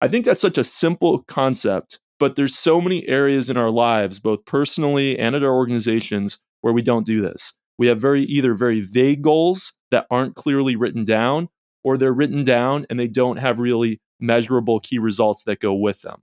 I 0.00 0.08
think 0.08 0.24
that's 0.24 0.40
such 0.40 0.58
a 0.58 0.64
simple 0.64 1.22
concept, 1.22 2.00
but 2.18 2.36
there's 2.36 2.56
so 2.56 2.80
many 2.80 3.06
areas 3.08 3.48
in 3.48 3.56
our 3.56 3.70
lives, 3.70 4.20
both 4.20 4.44
personally 4.44 5.18
and 5.18 5.36
at 5.36 5.44
our 5.44 5.54
organizations, 5.54 6.38
where 6.60 6.72
we 6.72 6.82
don't 6.82 7.06
do 7.06 7.22
this. 7.22 7.54
We 7.78 7.86
have 7.86 8.00
very 8.00 8.24
either 8.24 8.54
very 8.54 8.80
vague 8.80 9.22
goals 9.22 9.74
that 9.90 10.06
aren't 10.10 10.34
clearly 10.34 10.76
written 10.76 11.04
down, 11.04 11.48
or 11.84 11.96
they're 11.96 12.12
written 12.12 12.42
down 12.42 12.86
and 12.90 12.98
they 12.98 13.06
don't 13.06 13.38
have 13.38 13.60
really 13.60 14.00
measurable 14.18 14.80
key 14.80 14.98
results 14.98 15.44
that 15.44 15.60
go 15.60 15.74
with 15.74 16.02
them. 16.02 16.22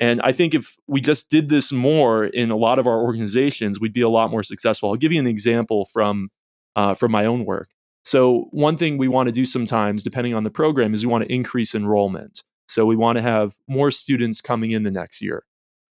And 0.00 0.20
I 0.22 0.32
think 0.32 0.54
if 0.54 0.78
we 0.86 1.02
just 1.02 1.30
did 1.30 1.50
this 1.50 1.70
more 1.70 2.24
in 2.24 2.50
a 2.50 2.56
lot 2.56 2.78
of 2.78 2.86
our 2.86 3.00
organizations, 3.00 3.78
we'd 3.78 3.92
be 3.92 4.00
a 4.00 4.08
lot 4.08 4.30
more 4.30 4.42
successful. 4.42 4.88
I'll 4.88 4.96
give 4.96 5.12
you 5.12 5.20
an 5.20 5.26
example 5.26 5.84
from 5.84 6.30
uh, 6.74 6.94
from 6.94 7.12
my 7.12 7.26
own 7.26 7.44
work. 7.44 7.68
So 8.02 8.48
one 8.50 8.78
thing 8.78 8.96
we 8.96 9.08
want 9.08 9.26
to 9.26 9.32
do 9.32 9.44
sometimes, 9.44 10.02
depending 10.02 10.34
on 10.34 10.44
the 10.44 10.50
program, 10.50 10.94
is 10.94 11.04
we 11.04 11.12
want 11.12 11.24
to 11.24 11.32
increase 11.32 11.74
enrollment. 11.74 12.42
So 12.66 12.86
we 12.86 12.96
want 12.96 13.16
to 13.16 13.22
have 13.22 13.56
more 13.68 13.90
students 13.90 14.40
coming 14.40 14.70
in 14.70 14.84
the 14.84 14.90
next 14.90 15.20
year. 15.20 15.44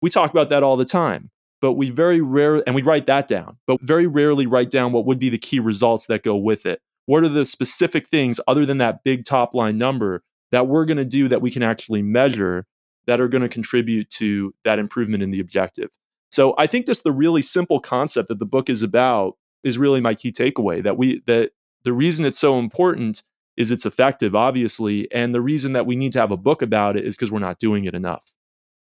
We 0.00 0.10
talk 0.10 0.30
about 0.30 0.50
that 0.50 0.62
all 0.62 0.76
the 0.76 0.84
time, 0.84 1.30
but 1.60 1.72
we 1.72 1.90
very 1.90 2.20
rarely, 2.20 2.62
and 2.66 2.76
we 2.76 2.82
write 2.82 3.06
that 3.06 3.26
down, 3.26 3.56
but 3.66 3.80
very 3.80 4.06
rarely 4.06 4.46
write 4.46 4.70
down 4.70 4.92
what 4.92 5.06
would 5.06 5.18
be 5.18 5.30
the 5.30 5.38
key 5.38 5.58
results 5.58 6.06
that 6.06 6.22
go 6.22 6.36
with 6.36 6.64
it. 6.64 6.80
What 7.06 7.24
are 7.24 7.28
the 7.28 7.46
specific 7.46 8.08
things 8.08 8.38
other 8.46 8.66
than 8.66 8.78
that 8.78 9.02
big 9.02 9.24
top 9.24 9.54
line 9.54 9.78
number 9.78 10.22
that 10.52 10.68
we're 10.68 10.84
going 10.84 10.98
to 10.98 11.04
do 11.04 11.28
that 11.28 11.40
we 11.40 11.50
can 11.50 11.62
actually 11.62 12.02
measure 12.02 12.66
that 13.06 13.20
are 13.20 13.28
going 13.28 13.42
to 13.42 13.48
contribute 13.48 14.10
to 14.10 14.54
that 14.64 14.78
improvement 14.78 15.22
in 15.22 15.30
the 15.30 15.40
objective? 15.40 15.90
So 16.30 16.54
I 16.58 16.66
think 16.66 16.86
just 16.86 17.04
the 17.04 17.12
really 17.12 17.42
simple 17.42 17.80
concept 17.80 18.28
that 18.28 18.38
the 18.38 18.46
book 18.46 18.68
is 18.68 18.82
about 18.82 19.36
is 19.64 19.78
really 19.78 20.00
my 20.00 20.14
key 20.14 20.32
takeaway 20.32 20.82
that 20.82 20.96
we 20.96 21.22
that 21.26 21.52
the 21.84 21.92
reason 21.92 22.24
it's 22.24 22.38
so 22.38 22.58
important 22.58 23.22
is 23.56 23.70
it's 23.70 23.86
effective, 23.86 24.34
obviously. 24.34 25.10
And 25.12 25.34
the 25.34 25.40
reason 25.40 25.72
that 25.72 25.86
we 25.86 25.96
need 25.96 26.12
to 26.12 26.20
have 26.20 26.30
a 26.30 26.36
book 26.36 26.62
about 26.62 26.96
it 26.96 27.04
is 27.04 27.16
because 27.16 27.32
we're 27.32 27.38
not 27.38 27.58
doing 27.58 27.84
it 27.84 27.94
enough. 27.94 28.32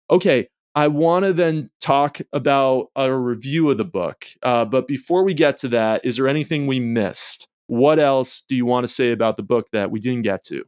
Okay, 0.10 0.48
I 0.74 0.88
want 0.88 1.26
to 1.26 1.34
then 1.34 1.70
talk 1.80 2.20
about 2.34 2.88
a 2.96 3.14
review 3.14 3.70
of 3.70 3.78
the 3.78 3.86
book. 3.86 4.26
Uh, 4.42 4.66
but 4.66 4.88
before 4.88 5.24
we 5.24 5.34
get 5.34 5.58
to 5.58 5.68
that, 5.70 6.04
is 6.04 6.18
there 6.18 6.28
anything 6.28 6.66
we 6.66 6.80
missed? 6.80 7.48
What 7.68 8.00
else 8.00 8.42
do 8.42 8.56
you 8.56 8.66
want 8.66 8.86
to 8.86 8.88
say 8.88 9.12
about 9.12 9.38
the 9.38 9.44
book 9.44 9.68
that 9.74 9.92
we 9.92 10.00
didn't 10.00 10.22
get 10.22 10.44
to? 10.46 10.66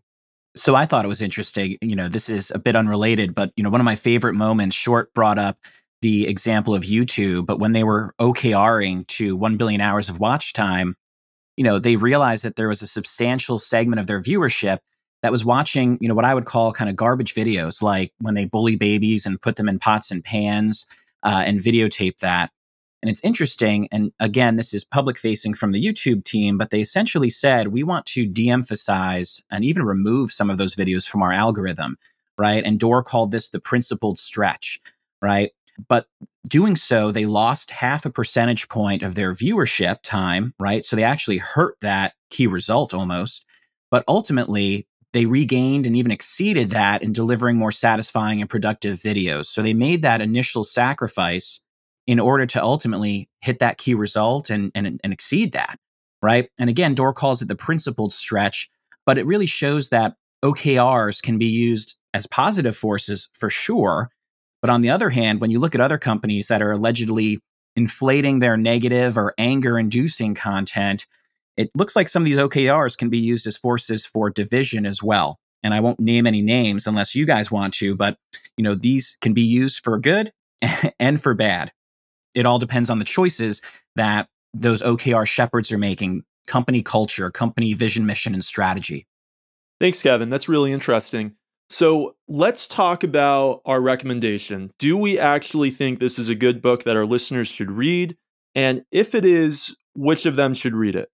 So 0.56 0.76
I 0.76 0.86
thought 0.86 1.06
it 1.06 1.10
was 1.10 1.22
interesting. 1.22 1.78
You 1.82 1.96
know, 1.96 2.10
this 2.10 2.30
is 2.30 2.52
a 2.52 2.60
bit 2.60 2.76
unrelated, 2.76 3.36
but 3.36 3.52
you 3.56 3.64
know, 3.64 3.70
one 3.70 3.82
of 3.82 3.86
my 3.86 3.96
favorite 3.96 4.36
moments, 4.36 4.76
Short 4.76 5.14
brought 5.14 5.38
up 5.38 5.58
the 6.02 6.28
example 6.28 6.74
of 6.74 6.84
YouTube, 6.84 7.46
but 7.46 7.60
when 7.60 7.74
they 7.74 7.84
were 7.84 8.14
OKRing 8.20 9.06
to 9.08 9.36
1 9.36 9.58
billion 9.58 9.82
hours 9.82 10.10
of 10.10 10.20
watch 10.20 10.54
time, 10.54 10.96
you 11.58 11.64
know, 11.64 11.78
they 11.78 11.98
realized 11.98 12.46
that 12.46 12.56
there 12.56 12.70
was 12.70 12.82
a 12.82 12.88
substantial 12.88 13.60
segment 13.60 14.00
of 14.00 14.08
their 14.08 14.22
viewership 14.22 14.80
that 15.22 15.32
was 15.32 15.44
watching, 15.44 15.98
you 16.00 16.08
know, 16.08 16.16
what 16.16 16.26
I 16.26 16.34
would 16.34 16.46
call 16.46 16.72
kind 16.72 16.90
of 16.90 16.96
garbage 16.96 17.34
videos, 17.34 17.82
like 17.82 18.14
when 18.20 18.34
they 18.34 18.46
bully 18.46 18.78
babies 18.78 19.26
and 19.26 19.42
put 19.42 19.58
them 19.58 19.68
in 19.68 19.78
pots 19.78 20.12
and 20.12 20.24
pans 20.24 20.88
uh, 21.24 21.44
and 21.46 21.60
videotape 21.60 22.20
that. 22.20 22.52
And 23.02 23.10
it's 23.10 23.22
interesting. 23.24 23.88
And 23.92 24.12
again, 24.20 24.58
this 24.58 24.74
is 24.74 24.84
public 24.84 25.18
facing 25.18 25.54
from 25.54 25.72
the 25.72 25.84
YouTube 25.84 26.24
team, 26.26 26.58
but 26.58 26.70
they 26.70 26.82
essentially 26.82 27.30
said, 27.30 27.70
we 27.70 27.84
want 27.84 28.06
to 28.08 28.26
de 28.26 28.50
emphasize 28.50 29.42
and 29.52 29.64
even 29.64 29.84
remove 29.84 30.32
some 30.32 30.50
of 30.50 30.58
those 30.58 30.76
videos 30.76 31.08
from 31.08 31.22
our 31.22 31.32
algorithm, 31.32 31.98
right? 32.38 32.64
And 32.64 32.80
Doerr 32.80 33.04
called 33.04 33.32
this 33.32 33.50
the 33.50 33.60
principled 33.60 34.20
stretch, 34.20 34.82
right? 35.22 35.52
But 35.88 36.08
doing 36.48 36.76
so, 36.76 37.12
they 37.12 37.26
lost 37.26 37.72
half 37.72 38.06
a 38.06 38.10
percentage 38.10 38.68
point 38.68 39.02
of 39.02 39.16
their 39.16 39.34
viewership 39.34 40.00
time, 40.04 40.54
right? 40.60 40.84
So 40.84 40.96
they 40.96 41.04
actually 41.04 41.38
hurt 41.38 41.78
that 41.82 42.14
key 42.30 42.48
result 42.48 42.94
almost. 42.94 43.46
But 43.92 44.04
ultimately, 44.08 44.88
they 45.14 45.26
regained 45.26 45.86
and 45.86 45.96
even 45.96 46.12
exceeded 46.12 46.70
that 46.72 47.02
in 47.02 47.14
delivering 47.14 47.58
more 47.58 47.72
satisfying 47.72 48.42
and 48.42 48.50
productive 48.50 48.98
videos. 48.98 49.46
So 49.46 49.62
they 49.62 49.74
made 49.74 50.02
that 50.04 50.22
initial 50.22 50.64
sacrifice 50.64 51.62
in 52.10 52.20
order 52.20 52.48
to 52.48 52.64
ultimately 52.64 53.30
hit 53.40 53.60
that 53.60 53.78
key 53.78 53.94
result 53.94 54.50
and, 54.50 54.72
and, 54.74 55.00
and 55.04 55.14
exceed 55.14 55.52
that, 55.52 55.78
right? 56.24 56.50
And 56.60 56.68
again, 56.68 56.96
Doerr 56.96 57.14
calls 57.14 57.44
it 57.44 57.48
the 57.48 57.56
principled 57.56 58.12
stretch, 58.12 58.68
but 59.06 59.20
it 59.20 59.28
really 59.28 59.46
shows 59.46 59.90
that 59.90 60.16
OKRs 60.44 61.22
can 61.22 61.38
be 61.38 61.46
used 61.46 61.98
as 62.16 62.26
positive 62.26 62.76
forces 62.76 63.30
for 63.34 63.52
sure, 63.52 64.10
but 64.60 64.72
on 64.72 64.82
the 64.82 64.90
other 64.90 65.12
hand, 65.12 65.40
when 65.40 65.52
you 65.52 65.60
look 65.60 65.76
at 65.76 65.82
other 65.82 66.00
companies 66.00 66.48
that 66.48 66.64
are 66.64 66.72
allegedly 66.72 67.42
inflating 67.76 68.40
their 68.40 68.58
negative 68.58 69.16
or 69.16 69.36
anger 69.38 69.78
inducing 69.78 70.34
content, 70.34 71.06
it 71.58 71.70
looks 71.76 71.96
like 71.96 72.10
some 72.10 72.24
of 72.24 72.26
these 72.26 72.40
OKRs 72.40 72.98
can 72.98 73.12
be 73.12 73.20
used 73.20 73.46
as 73.46 73.56
forces 73.56 74.08
for 74.08 74.32
division 74.32 74.88
as 74.88 75.04
well. 75.04 75.38
And 75.62 75.76
I 75.76 75.80
won't 75.80 76.00
name 76.00 76.26
any 76.26 76.42
names 76.42 76.88
unless 76.88 77.14
you 77.14 77.28
guys 77.28 77.52
want 77.52 77.76
to, 77.76 77.96
but 77.96 78.18
you 78.58 78.64
know, 78.64 78.74
these 78.74 79.16
can 79.22 79.36
be 79.36 79.44
used 79.44 79.84
for 79.84 80.00
good 80.00 80.32
and 81.00 81.22
for 81.22 81.36
bad. 81.36 81.72
It 82.34 82.46
all 82.46 82.60
depends 82.60 82.90
on 82.90 83.00
the 83.00 83.06
choices 83.06 83.62
that 83.96 84.30
those 84.54 84.82
OKR 84.82 85.28
shepherds 85.28 85.72
are 85.72 85.78
making, 85.78 86.24
company 86.48 86.82
culture, 86.82 87.30
company 87.30 87.74
vision, 87.74 88.06
mission, 88.06 88.34
and 88.34 88.44
strategy. 88.44 89.08
Thanks, 89.80 90.02
Kevin. 90.02 90.30
That's 90.30 90.50
really 90.50 90.72
interesting. 90.72 91.36
So 91.70 92.16
let's 92.28 92.68
talk 92.68 93.04
about 93.04 93.62
our 93.66 93.80
recommendation. 93.80 94.72
Do 94.80 94.98
we 94.98 95.20
actually 95.20 95.70
think 95.70 96.00
this 96.00 96.18
is 96.18 96.28
a 96.28 96.36
good 96.36 96.62
book 96.62 96.84
that 96.84 96.98
our 96.98 97.06
listeners 97.06 97.48
should 97.48 97.72
read? 97.72 98.18
And 98.56 98.84
if 98.92 99.14
it 99.14 99.24
is, 99.24 99.78
which 99.96 100.26
of 100.26 100.36
them 100.36 100.56
should 100.56 100.74
read 100.74 100.96
it? 100.96 101.10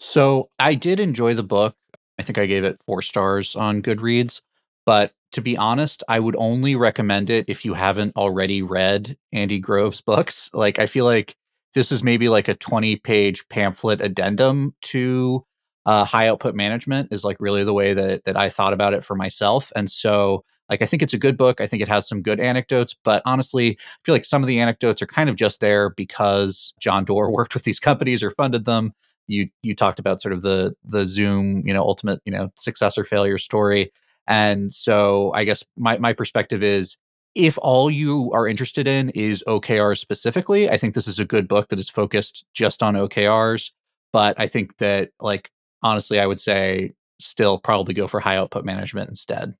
So 0.00 0.48
I 0.58 0.74
did 0.74 0.98
enjoy 0.98 1.34
the 1.34 1.42
book. 1.42 1.76
I 2.18 2.22
think 2.22 2.38
I 2.38 2.46
gave 2.46 2.64
it 2.64 2.80
four 2.86 3.02
stars 3.02 3.54
on 3.54 3.82
Goodreads. 3.82 4.40
But 4.86 5.12
to 5.32 5.40
be 5.40 5.56
honest, 5.56 6.02
I 6.08 6.20
would 6.20 6.36
only 6.38 6.76
recommend 6.76 7.30
it 7.30 7.46
if 7.48 7.64
you 7.64 7.74
haven't 7.74 8.16
already 8.16 8.62
read 8.62 9.16
Andy 9.32 9.58
Grove's 9.58 10.00
books. 10.12 10.50
Like, 10.52 10.78
I 10.78 10.86
feel 10.86 11.04
like 11.04 11.36
this 11.74 11.90
is 11.90 12.02
maybe 12.02 12.28
like 12.28 12.48
a 12.48 12.54
20 12.54 12.96
page 12.96 13.48
pamphlet 13.48 14.00
addendum 14.00 14.74
to 14.82 15.44
uh, 15.86 16.04
high 16.04 16.28
output 16.28 16.54
management 16.54 17.12
is 17.12 17.24
like 17.24 17.36
really 17.40 17.64
the 17.64 17.72
way 17.72 17.92
that 17.92 18.24
that 18.24 18.36
I 18.36 18.48
thought 18.48 18.72
about 18.72 18.94
it 18.94 19.02
for 19.02 19.16
myself. 19.16 19.72
And 19.74 19.90
so 19.90 20.44
like 20.68 20.80
I 20.80 20.86
think 20.86 21.02
it's 21.02 21.14
a 21.14 21.18
good 21.18 21.36
book. 21.36 21.60
I 21.60 21.66
think 21.66 21.82
it 21.82 21.88
has 21.88 22.08
some 22.08 22.22
good 22.22 22.40
anecdotes, 22.40 22.94
but 23.04 23.22
honestly, 23.26 23.72
I 23.72 23.98
feel 24.04 24.14
like 24.14 24.24
some 24.24 24.42
of 24.42 24.48
the 24.48 24.60
anecdotes 24.60 25.02
are 25.02 25.06
kind 25.06 25.28
of 25.28 25.36
just 25.36 25.60
there 25.60 25.90
because 25.90 26.72
John 26.80 27.04
Doerr 27.04 27.30
worked 27.32 27.54
with 27.54 27.64
these 27.64 27.80
companies 27.80 28.22
or 28.22 28.30
funded 28.30 28.64
them. 28.64 28.92
You 29.26 29.48
you 29.62 29.74
talked 29.74 29.98
about 29.98 30.20
sort 30.20 30.32
of 30.32 30.42
the 30.42 30.74
the 30.84 31.02
Zume, 31.02 31.62
you 31.66 31.74
know, 31.74 31.82
ultimate, 31.82 32.20
you 32.24 32.32
know, 32.32 32.50
success 32.58 32.96
or 32.96 33.04
failure 33.04 33.38
story. 33.38 33.92
And 34.26 34.72
so 34.72 35.32
I 35.34 35.44
guess 35.44 35.64
my 35.76 35.98
my 35.98 36.12
perspective 36.12 36.62
is 36.62 36.96
if 37.34 37.58
all 37.62 37.90
you 37.90 38.30
are 38.32 38.46
interested 38.46 38.86
in 38.86 39.10
is 39.10 39.42
OKRs 39.46 39.98
specifically, 39.98 40.68
I 40.68 40.76
think 40.76 40.94
this 40.94 41.08
is 41.08 41.18
a 41.18 41.24
good 41.24 41.48
book 41.48 41.68
that 41.68 41.78
is 41.78 41.88
focused 41.88 42.44
just 42.54 42.82
on 42.82 42.94
OKRs. 42.94 43.70
But 44.12 44.38
I 44.38 44.46
think 44.46 44.76
that 44.78 45.10
like 45.20 45.50
honestly, 45.82 46.20
I 46.20 46.26
would 46.26 46.40
say 46.40 46.92
still 47.18 47.58
probably 47.58 47.94
go 47.94 48.06
for 48.06 48.20
high 48.20 48.36
output 48.36 48.64
management 48.64 49.08
instead. 49.08 49.54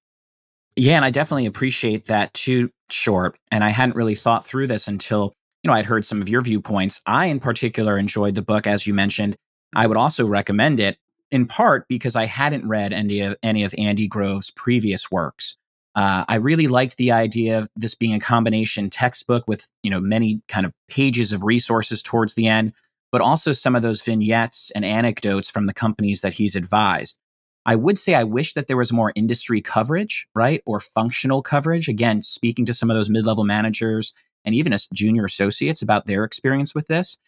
Yeah, 0.76 0.96
and 0.96 1.04
I 1.04 1.10
definitely 1.10 1.46
appreciate 1.46 2.06
that 2.06 2.32
too, 2.34 2.70
Short. 2.90 3.38
And 3.50 3.62
I 3.62 3.70
hadn't 3.70 3.96
really 3.96 4.14
thought 4.14 4.44
through 4.44 4.68
this 4.68 4.88
until, 4.88 5.34
you 5.62 5.68
know, 5.68 5.74
I'd 5.74 5.86
heard 5.86 6.04
some 6.04 6.22
of 6.22 6.28
your 6.28 6.40
viewpoints. 6.40 7.02
I, 7.06 7.26
in 7.26 7.40
particular, 7.40 7.98
enjoyed 7.98 8.34
the 8.34 8.42
book, 8.42 8.66
as 8.66 8.86
you 8.86 8.94
mentioned. 8.94 9.36
I 9.74 9.86
would 9.86 9.96
also 9.96 10.26
recommend 10.26 10.80
it 10.80 10.96
in 11.32 11.46
part 11.46 11.88
because 11.88 12.14
I 12.14 12.26
hadn't 12.26 12.68
read 12.68 12.92
any 12.92 13.22
of, 13.22 13.36
any 13.42 13.64
of 13.64 13.74
Andy 13.76 14.06
Grove's 14.06 14.50
previous 14.50 15.10
works. 15.10 15.56
Uh, 15.94 16.24
I 16.28 16.36
really 16.36 16.68
liked 16.68 16.96
the 16.98 17.12
idea 17.12 17.58
of 17.58 17.68
this 17.74 17.94
being 17.94 18.14
a 18.14 18.20
combination 18.20 18.88
textbook 18.88 19.48
with 19.48 19.66
you 19.82 19.90
know 19.90 20.00
many 20.00 20.42
kind 20.48 20.64
of 20.64 20.72
pages 20.88 21.32
of 21.32 21.42
resources 21.42 22.02
towards 22.02 22.34
the 22.34 22.46
end, 22.46 22.72
but 23.10 23.20
also 23.20 23.52
some 23.52 23.74
of 23.74 23.82
those 23.82 24.02
vignettes 24.02 24.70
and 24.74 24.84
anecdotes 24.84 25.50
from 25.50 25.66
the 25.66 25.74
companies 25.74 26.20
that 26.20 26.34
he's 26.34 26.54
advised. 26.54 27.18
I 27.64 27.76
would 27.76 27.98
say 27.98 28.14
I 28.14 28.24
wish 28.24 28.54
that 28.54 28.68
there 28.68 28.76
was 28.76 28.92
more 28.92 29.12
industry 29.14 29.60
coverage, 29.60 30.26
right? 30.34 30.62
Or 30.66 30.80
functional 30.80 31.42
coverage. 31.42 31.88
Again, 31.88 32.22
speaking 32.22 32.66
to 32.66 32.74
some 32.74 32.90
of 32.90 32.96
those 32.96 33.10
mid 33.10 33.26
level 33.26 33.44
managers 33.44 34.14
and 34.44 34.54
even 34.54 34.72
as 34.72 34.88
junior 34.92 35.24
associates 35.24 35.82
about 35.82 36.06
their 36.06 36.24
experience 36.24 36.74
with 36.74 36.88
this, 36.88 37.18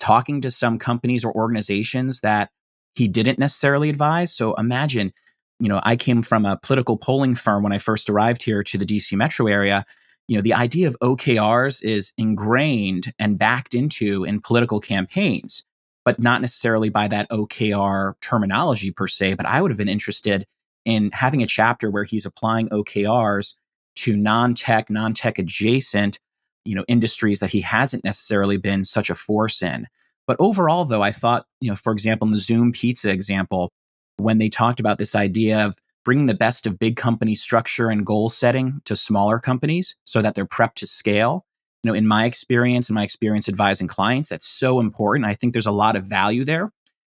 talking 0.00 0.40
to 0.40 0.50
some 0.50 0.78
companies 0.78 1.24
or 1.24 1.32
organizations 1.32 2.20
that 2.22 2.50
he 2.94 3.08
didn't 3.08 3.38
necessarily 3.38 3.90
advise. 3.90 4.32
So 4.32 4.54
imagine, 4.54 5.12
you 5.60 5.68
know, 5.68 5.80
I 5.82 5.96
came 5.96 6.22
from 6.22 6.44
a 6.44 6.58
political 6.62 6.96
polling 6.96 7.34
firm 7.34 7.62
when 7.62 7.72
I 7.72 7.78
first 7.78 8.08
arrived 8.08 8.42
here 8.42 8.62
to 8.62 8.78
the 8.78 8.86
DC 8.86 9.16
metro 9.16 9.46
area. 9.46 9.84
You 10.28 10.36
know, 10.36 10.42
the 10.42 10.54
idea 10.54 10.88
of 10.88 10.96
OKRs 11.00 11.82
is 11.82 12.12
ingrained 12.16 13.12
and 13.18 13.38
backed 13.38 13.74
into 13.74 14.24
in 14.24 14.40
political 14.40 14.80
campaigns 14.80 15.64
but 16.04 16.20
not 16.20 16.40
necessarily 16.40 16.90
by 16.90 17.08
that 17.08 17.28
OKR 17.30 18.14
terminology 18.20 18.90
per 18.90 19.08
se. 19.08 19.34
But 19.34 19.46
I 19.46 19.60
would 19.60 19.70
have 19.70 19.78
been 19.78 19.88
interested 19.88 20.46
in 20.84 21.10
having 21.12 21.42
a 21.42 21.46
chapter 21.46 21.90
where 21.90 22.04
he's 22.04 22.26
applying 22.26 22.68
OKRs 22.68 23.54
to 23.96 24.16
non-tech, 24.16 24.90
non-tech 24.90 25.38
adjacent, 25.38 26.18
you 26.64 26.74
know, 26.74 26.84
industries 26.88 27.40
that 27.40 27.50
he 27.50 27.62
hasn't 27.62 28.04
necessarily 28.04 28.58
been 28.58 28.84
such 28.84 29.08
a 29.08 29.14
force 29.14 29.62
in. 29.62 29.86
But 30.26 30.36
overall, 30.40 30.84
though, 30.84 31.02
I 31.02 31.10
thought, 31.10 31.46
you 31.60 31.70
know, 31.70 31.76
for 31.76 31.92
example, 31.92 32.26
in 32.26 32.32
the 32.32 32.38
Zume 32.38 32.74
Pizza 32.74 33.10
example, 33.10 33.70
when 34.16 34.38
they 34.38 34.48
talked 34.48 34.80
about 34.80 34.98
this 34.98 35.14
idea 35.14 35.66
of 35.66 35.76
bringing 36.04 36.26
the 36.26 36.34
best 36.34 36.66
of 36.66 36.78
big 36.78 36.96
company 36.96 37.34
structure 37.34 37.88
and 37.88 38.06
goal 38.06 38.28
setting 38.28 38.80
to 38.84 38.94
smaller 38.94 39.38
companies 39.38 39.96
so 40.04 40.22
that 40.22 40.34
they're 40.34 40.46
prepped 40.46 40.74
to 40.76 40.86
scale, 40.86 41.44
you 41.82 41.90
know, 41.90 41.94
in 41.94 42.06
my 42.06 42.24
experience 42.24 42.88
and 42.88 42.94
my 42.94 43.02
experience 43.02 43.48
advising 43.48 43.88
clients, 43.88 44.28
that's 44.28 44.46
so 44.46 44.80
important. 44.80 45.26
I 45.26 45.34
think 45.34 45.52
there's 45.52 45.66
a 45.66 45.72
lot 45.72 45.96
of 45.96 46.08
value 46.08 46.44
there. 46.44 46.70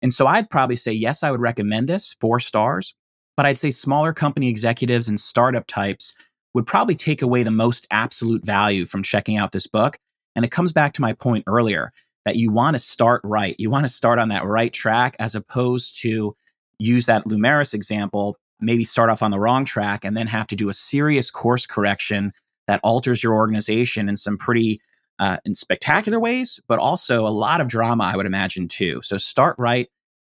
And 0.01 0.13
so 0.13 0.27
I'd 0.27 0.49
probably 0.49 0.75
say, 0.75 0.91
yes, 0.91 1.23
I 1.23 1.31
would 1.31 1.41
recommend 1.41 1.87
this 1.87 2.15
four 2.19 2.39
stars, 2.39 2.95
but 3.37 3.45
I'd 3.45 3.57
say 3.57 3.71
smaller 3.71 4.13
company 4.13 4.49
executives 4.49 5.07
and 5.09 5.19
startup 5.19 5.67
types 5.67 6.15
would 6.53 6.65
probably 6.65 6.95
take 6.95 7.21
away 7.21 7.43
the 7.43 7.51
most 7.51 7.85
absolute 7.91 8.45
value 8.45 8.85
from 8.85 9.03
checking 9.03 9.37
out 9.37 9.51
this 9.51 9.67
book. 9.67 9.97
And 10.35 10.45
it 10.45 10.51
comes 10.51 10.73
back 10.73 10.93
to 10.93 11.01
my 11.01 11.13
point 11.13 11.43
earlier 11.47 11.91
that 12.25 12.35
you 12.35 12.51
want 12.51 12.75
to 12.75 12.79
start 12.79 13.21
right. 13.23 13.55
You 13.57 13.69
want 13.69 13.85
to 13.85 13.89
start 13.89 14.19
on 14.19 14.29
that 14.29 14.43
right 14.43 14.73
track 14.73 15.15
as 15.19 15.35
opposed 15.35 16.01
to 16.01 16.35
use 16.79 17.05
that 17.05 17.25
Lumeris 17.25 17.73
example, 17.73 18.35
maybe 18.59 18.83
start 18.83 19.09
off 19.09 19.23
on 19.23 19.31
the 19.31 19.39
wrong 19.39 19.63
track 19.63 20.03
and 20.03 20.17
then 20.17 20.27
have 20.27 20.47
to 20.47 20.55
do 20.55 20.69
a 20.69 20.73
serious 20.73 21.31
course 21.31 21.65
correction 21.65 22.33
that 22.67 22.79
alters 22.83 23.23
your 23.23 23.35
organization 23.35 24.09
in 24.09 24.17
some 24.17 24.37
pretty 24.37 24.81
uh, 25.19 25.37
in 25.45 25.55
spectacular 25.55 26.19
ways, 26.19 26.59
but 26.67 26.79
also 26.79 27.25
a 27.25 27.29
lot 27.29 27.61
of 27.61 27.67
drama, 27.67 28.03
I 28.03 28.17
would 28.17 28.25
imagine 28.25 28.67
too. 28.67 29.01
So 29.01 29.17
start 29.17 29.55
right 29.57 29.87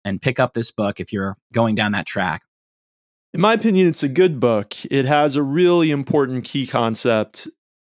and 0.05 0.23
pick 0.23 0.41
up 0.41 0.55
this 0.55 0.71
book 0.71 1.01
if 1.01 1.13
you're 1.13 1.35
going 1.53 1.75
down 1.75 1.93
that 1.93 2.07
track. 2.07 2.43
In 3.35 3.41
my 3.41 3.53
opinion, 3.53 3.89
it's 3.89 4.03
a 4.03 4.09
good 4.09 4.41
book. 4.41 4.75
It 4.91 5.05
has 5.05 5.37
a 5.37 5.43
really 5.43 5.91
important 5.91 6.45
key 6.45 6.67
concept. 6.67 7.49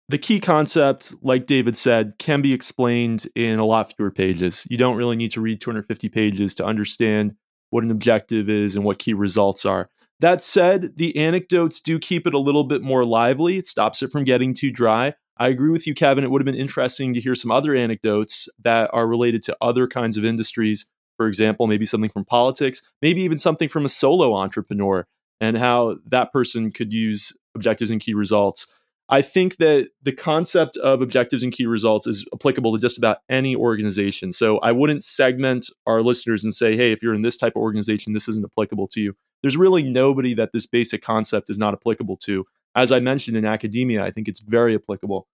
The 0.09 0.17
key 0.17 0.39
concept, 0.39 1.13
like 1.21 1.45
David 1.45 1.77
said, 1.77 2.15
can 2.17 2.41
be 2.41 2.51
explained 2.51 3.27
in 3.35 3.59
a 3.59 3.65
lot 3.65 3.93
fewer 3.95 4.09
pages. 4.09 4.65
You 4.67 4.75
don't 4.75 4.97
really 4.97 5.15
need 5.15 5.29
to 5.31 5.41
read 5.41 5.61
250 5.61 6.09
pages 6.09 6.55
to 6.55 6.65
understand 6.65 7.35
what 7.69 7.83
an 7.83 7.91
objective 7.91 8.49
is 8.49 8.75
and 8.75 8.83
what 8.83 8.97
key 8.97 9.13
results 9.13 9.67
are. 9.67 9.91
That 10.19 10.41
said, 10.41 10.97
the 10.97 11.15
anecdotes 11.15 11.79
do 11.79 11.99
keep 11.99 12.25
it 12.25 12.33
a 12.33 12.39
little 12.39 12.63
bit 12.63 12.81
more 12.81 13.05
lively. 13.05 13.59
It 13.59 13.67
stops 13.67 14.01
it 14.01 14.11
from 14.11 14.23
getting 14.23 14.55
too 14.55 14.71
dry. 14.71 15.13
I 15.37 15.49
agree 15.49 15.69
with 15.69 15.85
you, 15.85 15.93
Kevin. 15.93 16.23
It 16.23 16.31
would 16.31 16.41
have 16.41 16.45
been 16.51 16.55
interesting 16.55 17.13
to 17.13 17.21
hear 17.21 17.35
some 17.35 17.51
other 17.51 17.75
anecdotes 17.75 18.49
that 18.63 18.89
are 18.91 19.07
related 19.07 19.43
to 19.43 19.57
other 19.61 19.87
kinds 19.87 20.17
of 20.17 20.25
industries. 20.25 20.87
For 21.17 21.27
example, 21.27 21.67
maybe 21.67 21.85
something 21.85 22.09
from 22.09 22.25
politics, 22.25 22.81
maybe 22.99 23.21
even 23.21 23.37
something 23.37 23.69
from 23.69 23.85
a 23.85 23.89
solo 23.89 24.33
entrepreneur 24.33 25.05
and 25.39 25.55
how 25.55 25.97
that 26.07 26.33
person 26.33 26.71
could 26.71 26.91
use 26.91 27.31
objectives 27.53 27.91
and 27.91 28.01
key 28.01 28.15
results. 28.15 28.65
I 29.09 29.21
think 29.21 29.57
that 29.57 29.89
the 30.01 30.11
concept 30.11 30.77
of 30.77 31.01
objectives 31.01 31.41
and 31.41 31.51
key 31.51 31.65
results 31.65 32.05
is 32.05 32.25
applicable 32.33 32.73
to 32.73 32.79
just 32.79 32.97
about 32.97 33.17
any 33.27 33.55
organization. 33.55 34.31
So 34.31 34.59
I 34.59 34.71
wouldn't 34.71 35.03
segment 35.03 35.67
our 35.87 36.01
listeners 36.01 36.43
and 36.43 36.53
say, 36.53 36.77
hey, 36.77 36.91
if 36.91 37.01
you're 37.01 37.15
in 37.15 37.21
this 37.21 37.35
type 37.35 37.53
of 37.55 37.61
organization, 37.61 38.13
this 38.13 38.27
isn't 38.27 38.45
applicable 38.45 38.87
to 38.89 39.01
you 39.01 39.15
there's 39.41 39.57
really 39.57 39.83
nobody 39.83 40.33
that 40.33 40.51
this 40.53 40.65
basic 40.65 41.01
concept 41.01 41.49
is 41.49 41.57
not 41.57 41.73
applicable 41.73 42.17
to. 42.17 42.45
As 42.75 42.91
I 42.91 42.99
mentioned 42.99 43.37
in 43.37 43.45
academia, 43.45 44.03
I 44.03 44.11
think 44.11 44.27
it's 44.27 44.39
very 44.39 44.75
applicable. 44.75 45.27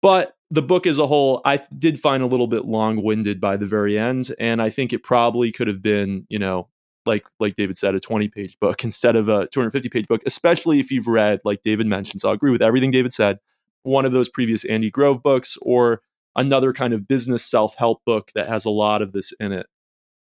But 0.00 0.36
the 0.50 0.62
book 0.62 0.86
as 0.86 0.98
a 0.98 1.06
whole, 1.06 1.40
I 1.44 1.60
did 1.76 2.00
find 2.00 2.22
a 2.22 2.26
little 2.26 2.48
bit 2.48 2.64
long 2.64 3.02
winded 3.02 3.40
by 3.40 3.56
the 3.56 3.66
very 3.66 3.98
end. 3.98 4.32
And 4.38 4.60
I 4.60 4.68
think 4.68 4.92
it 4.92 5.02
probably 5.02 5.52
could 5.52 5.68
have 5.68 5.80
been, 5.80 6.26
you 6.28 6.38
know, 6.38 6.68
like 7.06 7.26
like 7.40 7.54
David 7.54 7.76
said, 7.76 7.94
a 7.94 8.00
20 8.00 8.28
page 8.28 8.58
book 8.60 8.84
instead 8.84 9.16
of 9.16 9.28
a 9.28 9.46
250 9.48 9.88
page 9.88 10.06
book, 10.06 10.22
especially 10.26 10.80
if 10.80 10.90
you've 10.90 11.06
read, 11.06 11.40
like 11.44 11.62
David 11.62 11.86
mentioned. 11.86 12.20
So 12.20 12.30
I 12.30 12.34
agree 12.34 12.50
with 12.50 12.62
everything 12.62 12.90
David 12.90 13.12
said, 13.12 13.38
one 13.82 14.04
of 14.04 14.12
those 14.12 14.28
previous 14.28 14.64
Andy 14.64 14.90
Grove 14.90 15.22
books 15.22 15.56
or 15.62 16.02
another 16.36 16.72
kind 16.72 16.92
of 16.92 17.08
business 17.08 17.44
self 17.44 17.76
help 17.76 18.04
book 18.04 18.30
that 18.34 18.48
has 18.48 18.64
a 18.64 18.70
lot 18.70 19.02
of 19.02 19.12
this 19.12 19.32
in 19.40 19.52
it. 19.52 19.66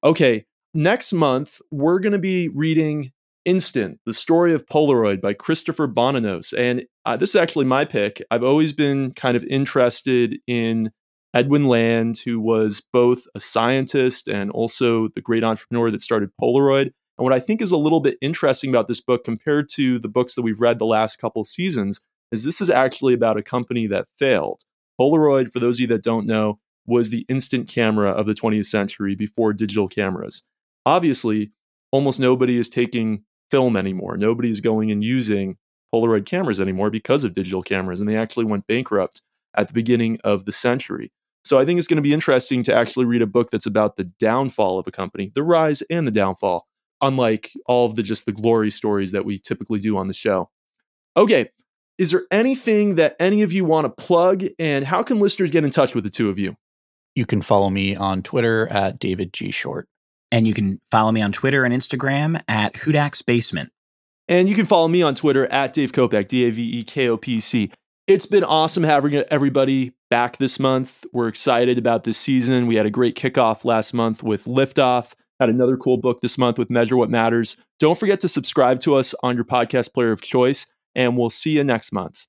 Okay, 0.03 0.47
next 0.75 1.13
month, 1.13 1.61
we're 1.71 2.01
going 2.01 2.13
to 2.13 2.19
be 2.19 2.49
reading 2.49 3.13
Instant, 3.47 4.01
the 4.05 4.13
story 4.13 4.53
of 4.53 4.67
Polaroid 4.67 5.21
by 5.23 5.33
Christopher 5.33 5.89
Bonanos. 5.89 6.53
And 6.57 6.85
uh, 7.07 7.17
this 7.17 7.31
is 7.31 7.37
actually 7.37 7.65
my 7.65 7.87
pick. 7.87 8.21
I've 8.31 8.45
always 8.45 8.75
been 8.75 9.13
kind 9.13 9.35
of 9.35 9.45
interested 9.45 10.37
in 10.47 10.93
Edwin 11.33 11.67
Land, 11.67 12.23
who 12.25 12.41
was 12.41 12.83
both 12.93 13.27
a 13.35 13.41
scientist 13.41 14.29
and 14.29 14.51
also 14.51 15.09
the 15.09 15.21
great 15.21 15.45
entrepreneur 15.45 15.91
that 15.91 16.01
started 16.01 16.31
Polaroid. 16.41 16.93
And 17.19 17.25
what 17.25 17.33
I 17.33 17.39
think 17.39 17.63
is 17.63 17.71
a 17.71 17.77
little 17.77 18.01
bit 18.01 18.19
interesting 18.21 18.71
about 18.71 18.89
this 18.89 19.01
book 19.01 19.25
compared 19.25 19.69
to 19.75 19.99
the 19.99 20.09
books 20.09 20.35
that 20.35 20.43
we've 20.43 20.61
read 20.61 20.79
the 20.79 20.87
last 20.87 21.17
couple 21.17 21.45
seasons 21.45 22.01
is 22.33 22.45
this 22.45 22.61
is 22.61 22.71
actually 22.71 23.15
about 23.15 23.37
a 23.37 23.43
company 23.43 23.87
that 23.87 24.09
failed. 24.17 24.63
Polaroid, 25.01 25.51
for 25.51 25.61
those 25.61 25.77
of 25.77 25.83
you 25.83 25.87
that 25.89 26.03
don't 26.03 26.27
know, 26.27 26.59
was 26.87 27.11
the 27.11 27.25
instant 27.29 27.69
camera 27.69 28.11
of 28.11 28.27
the 28.27 28.35
20th 28.35 28.67
century 28.67 29.15
before 29.15 29.53
digital 29.53 29.87
cameras. 29.87 30.43
Obviously, 30.85 31.53
almost 31.93 32.19
nobody 32.19 32.59
is 32.59 32.69
taking 32.69 33.25
film 33.51 33.77
anymore. 33.77 34.17
Nobody's 34.17 34.61
going 34.61 34.91
and 34.91 35.05
using 35.05 35.57
Polaroid 35.95 36.27
cameras 36.27 36.61
anymore 36.61 36.91
because 36.91 37.23
of 37.23 37.35
digital 37.35 37.63
cameras, 37.63 38.01
and 38.01 38.09
they 38.09 38.17
actually 38.17 38.45
went 38.45 38.67
bankrupt 38.67 39.23
at 39.55 39.69
the 39.69 39.75
beginning 39.75 40.19
of 40.25 40.45
the 40.45 40.53
century. 40.53 41.13
So 41.45 41.59
I 41.59 41.65
think 41.65 41.79
it's 41.79 41.87
going 41.87 41.97
to 41.97 42.03
be 42.03 42.13
interesting 42.13 42.63
to 42.65 42.75
actually 42.75 43.07
read 43.07 43.23
a 43.23 43.27
book 43.27 43.51
that's 43.51 43.67
about 43.67 43.97
the 43.97 44.05
downfall 44.05 44.79
of 44.79 44.87
a 44.87 44.91
company, 44.91 45.33
the 45.35 45.43
rise 45.43 45.83
and 45.83 46.07
the 46.07 46.13
downfall, 46.13 46.67
unlike 47.01 47.51
all 47.67 47.87
of 47.87 47.95
the 47.95 48.03
just 48.03 48.27
the 48.27 48.33
glory 48.33 48.71
stories 48.71 49.13
that 49.13 49.25
we 49.25 49.39
typically 49.39 49.79
do 49.79 49.97
on 49.97 50.09
the 50.09 50.15
show. 50.15 50.51
Okay, 51.17 51.51
is 51.99 52.13
there 52.13 52.23
anything 52.31 52.95
that 52.95 53.17
any 53.19 53.43
of 53.43 53.53
you 53.53 53.65
want 53.65 53.85
to 53.85 54.05
plug 54.05 54.45
and 54.59 54.85
how 54.85 55.03
can 55.03 55.19
listeners 55.19 55.51
get 55.51 55.65
in 55.65 55.71
touch 55.71 55.95
with 55.95 56.05
the 56.05 56.11
two 56.11 56.31
of 56.31 56.39
you? 56.39 56.57
You 57.15 57.27
can 57.27 57.43
follow 57.43 57.71
me 57.71 57.97
on 57.97 58.23
Twitter 58.23 58.69
at 58.69 58.99
David 58.99 59.33
G 59.33 59.51
Short. 59.51 59.89
And 60.33 60.47
you 60.47 60.55
can 60.55 60.81
follow 60.91 61.11
me 61.11 61.23
on 61.23 61.33
Twitter 61.33 61.65
and 61.65 61.75
Instagram 61.75 62.41
at 62.47 62.75
Hudak's 62.75 63.21
Basement. 63.21 63.71
And 64.29 64.49
you 64.49 64.55
can 64.55 64.65
follow 64.65 64.87
me 64.87 65.03
on 65.03 65.17
Twitter 65.17 65.47
at 65.49 65.73
Dave 65.73 65.93
Kopec, 65.93 66.29
D 66.29 66.47
A 66.47 66.51
V 66.51 66.63
E 66.63 66.85
K 66.85 67.09
O 67.09 67.17
P 67.17 67.41
C. 67.41 67.73
It's 68.11 68.27
been 68.27 68.43
awesome 68.43 68.83
having 68.83 69.15
everybody 69.31 69.93
back 70.11 70.39
this 70.39 70.59
month. 70.59 71.05
We're 71.13 71.29
excited 71.29 71.79
about 71.79 72.03
this 72.03 72.19
season. 72.19 72.67
We 72.67 72.75
had 72.75 72.85
a 72.85 72.91
great 72.91 73.15
kickoff 73.15 73.65
last 73.65 73.95
month 73.95 74.21
with 74.25 74.47
Liftoff, 74.47 75.15
had 75.39 75.49
another 75.49 75.77
cool 75.77 75.97
book 75.97 76.21
this 76.21 76.37
month 76.37 76.59
with 76.59 76.71
Measure 76.71 76.97
What 76.97 77.09
Matters. 77.09 77.57
Don't 77.79 77.97
forget 77.97 78.19
to 78.23 78.29
subscribe 78.29 78.81
to 78.81 78.97
us 78.97 79.15
on 79.23 79.37
your 79.37 79.45
podcast 79.45 79.95
player 79.95 80.11
of 80.11 80.23
choice, 80.23 80.67
and 80.93 81.17
we'll 81.17 81.31
see 81.31 81.53
you 81.53 81.63
next 81.63 81.93
month. 81.93 82.27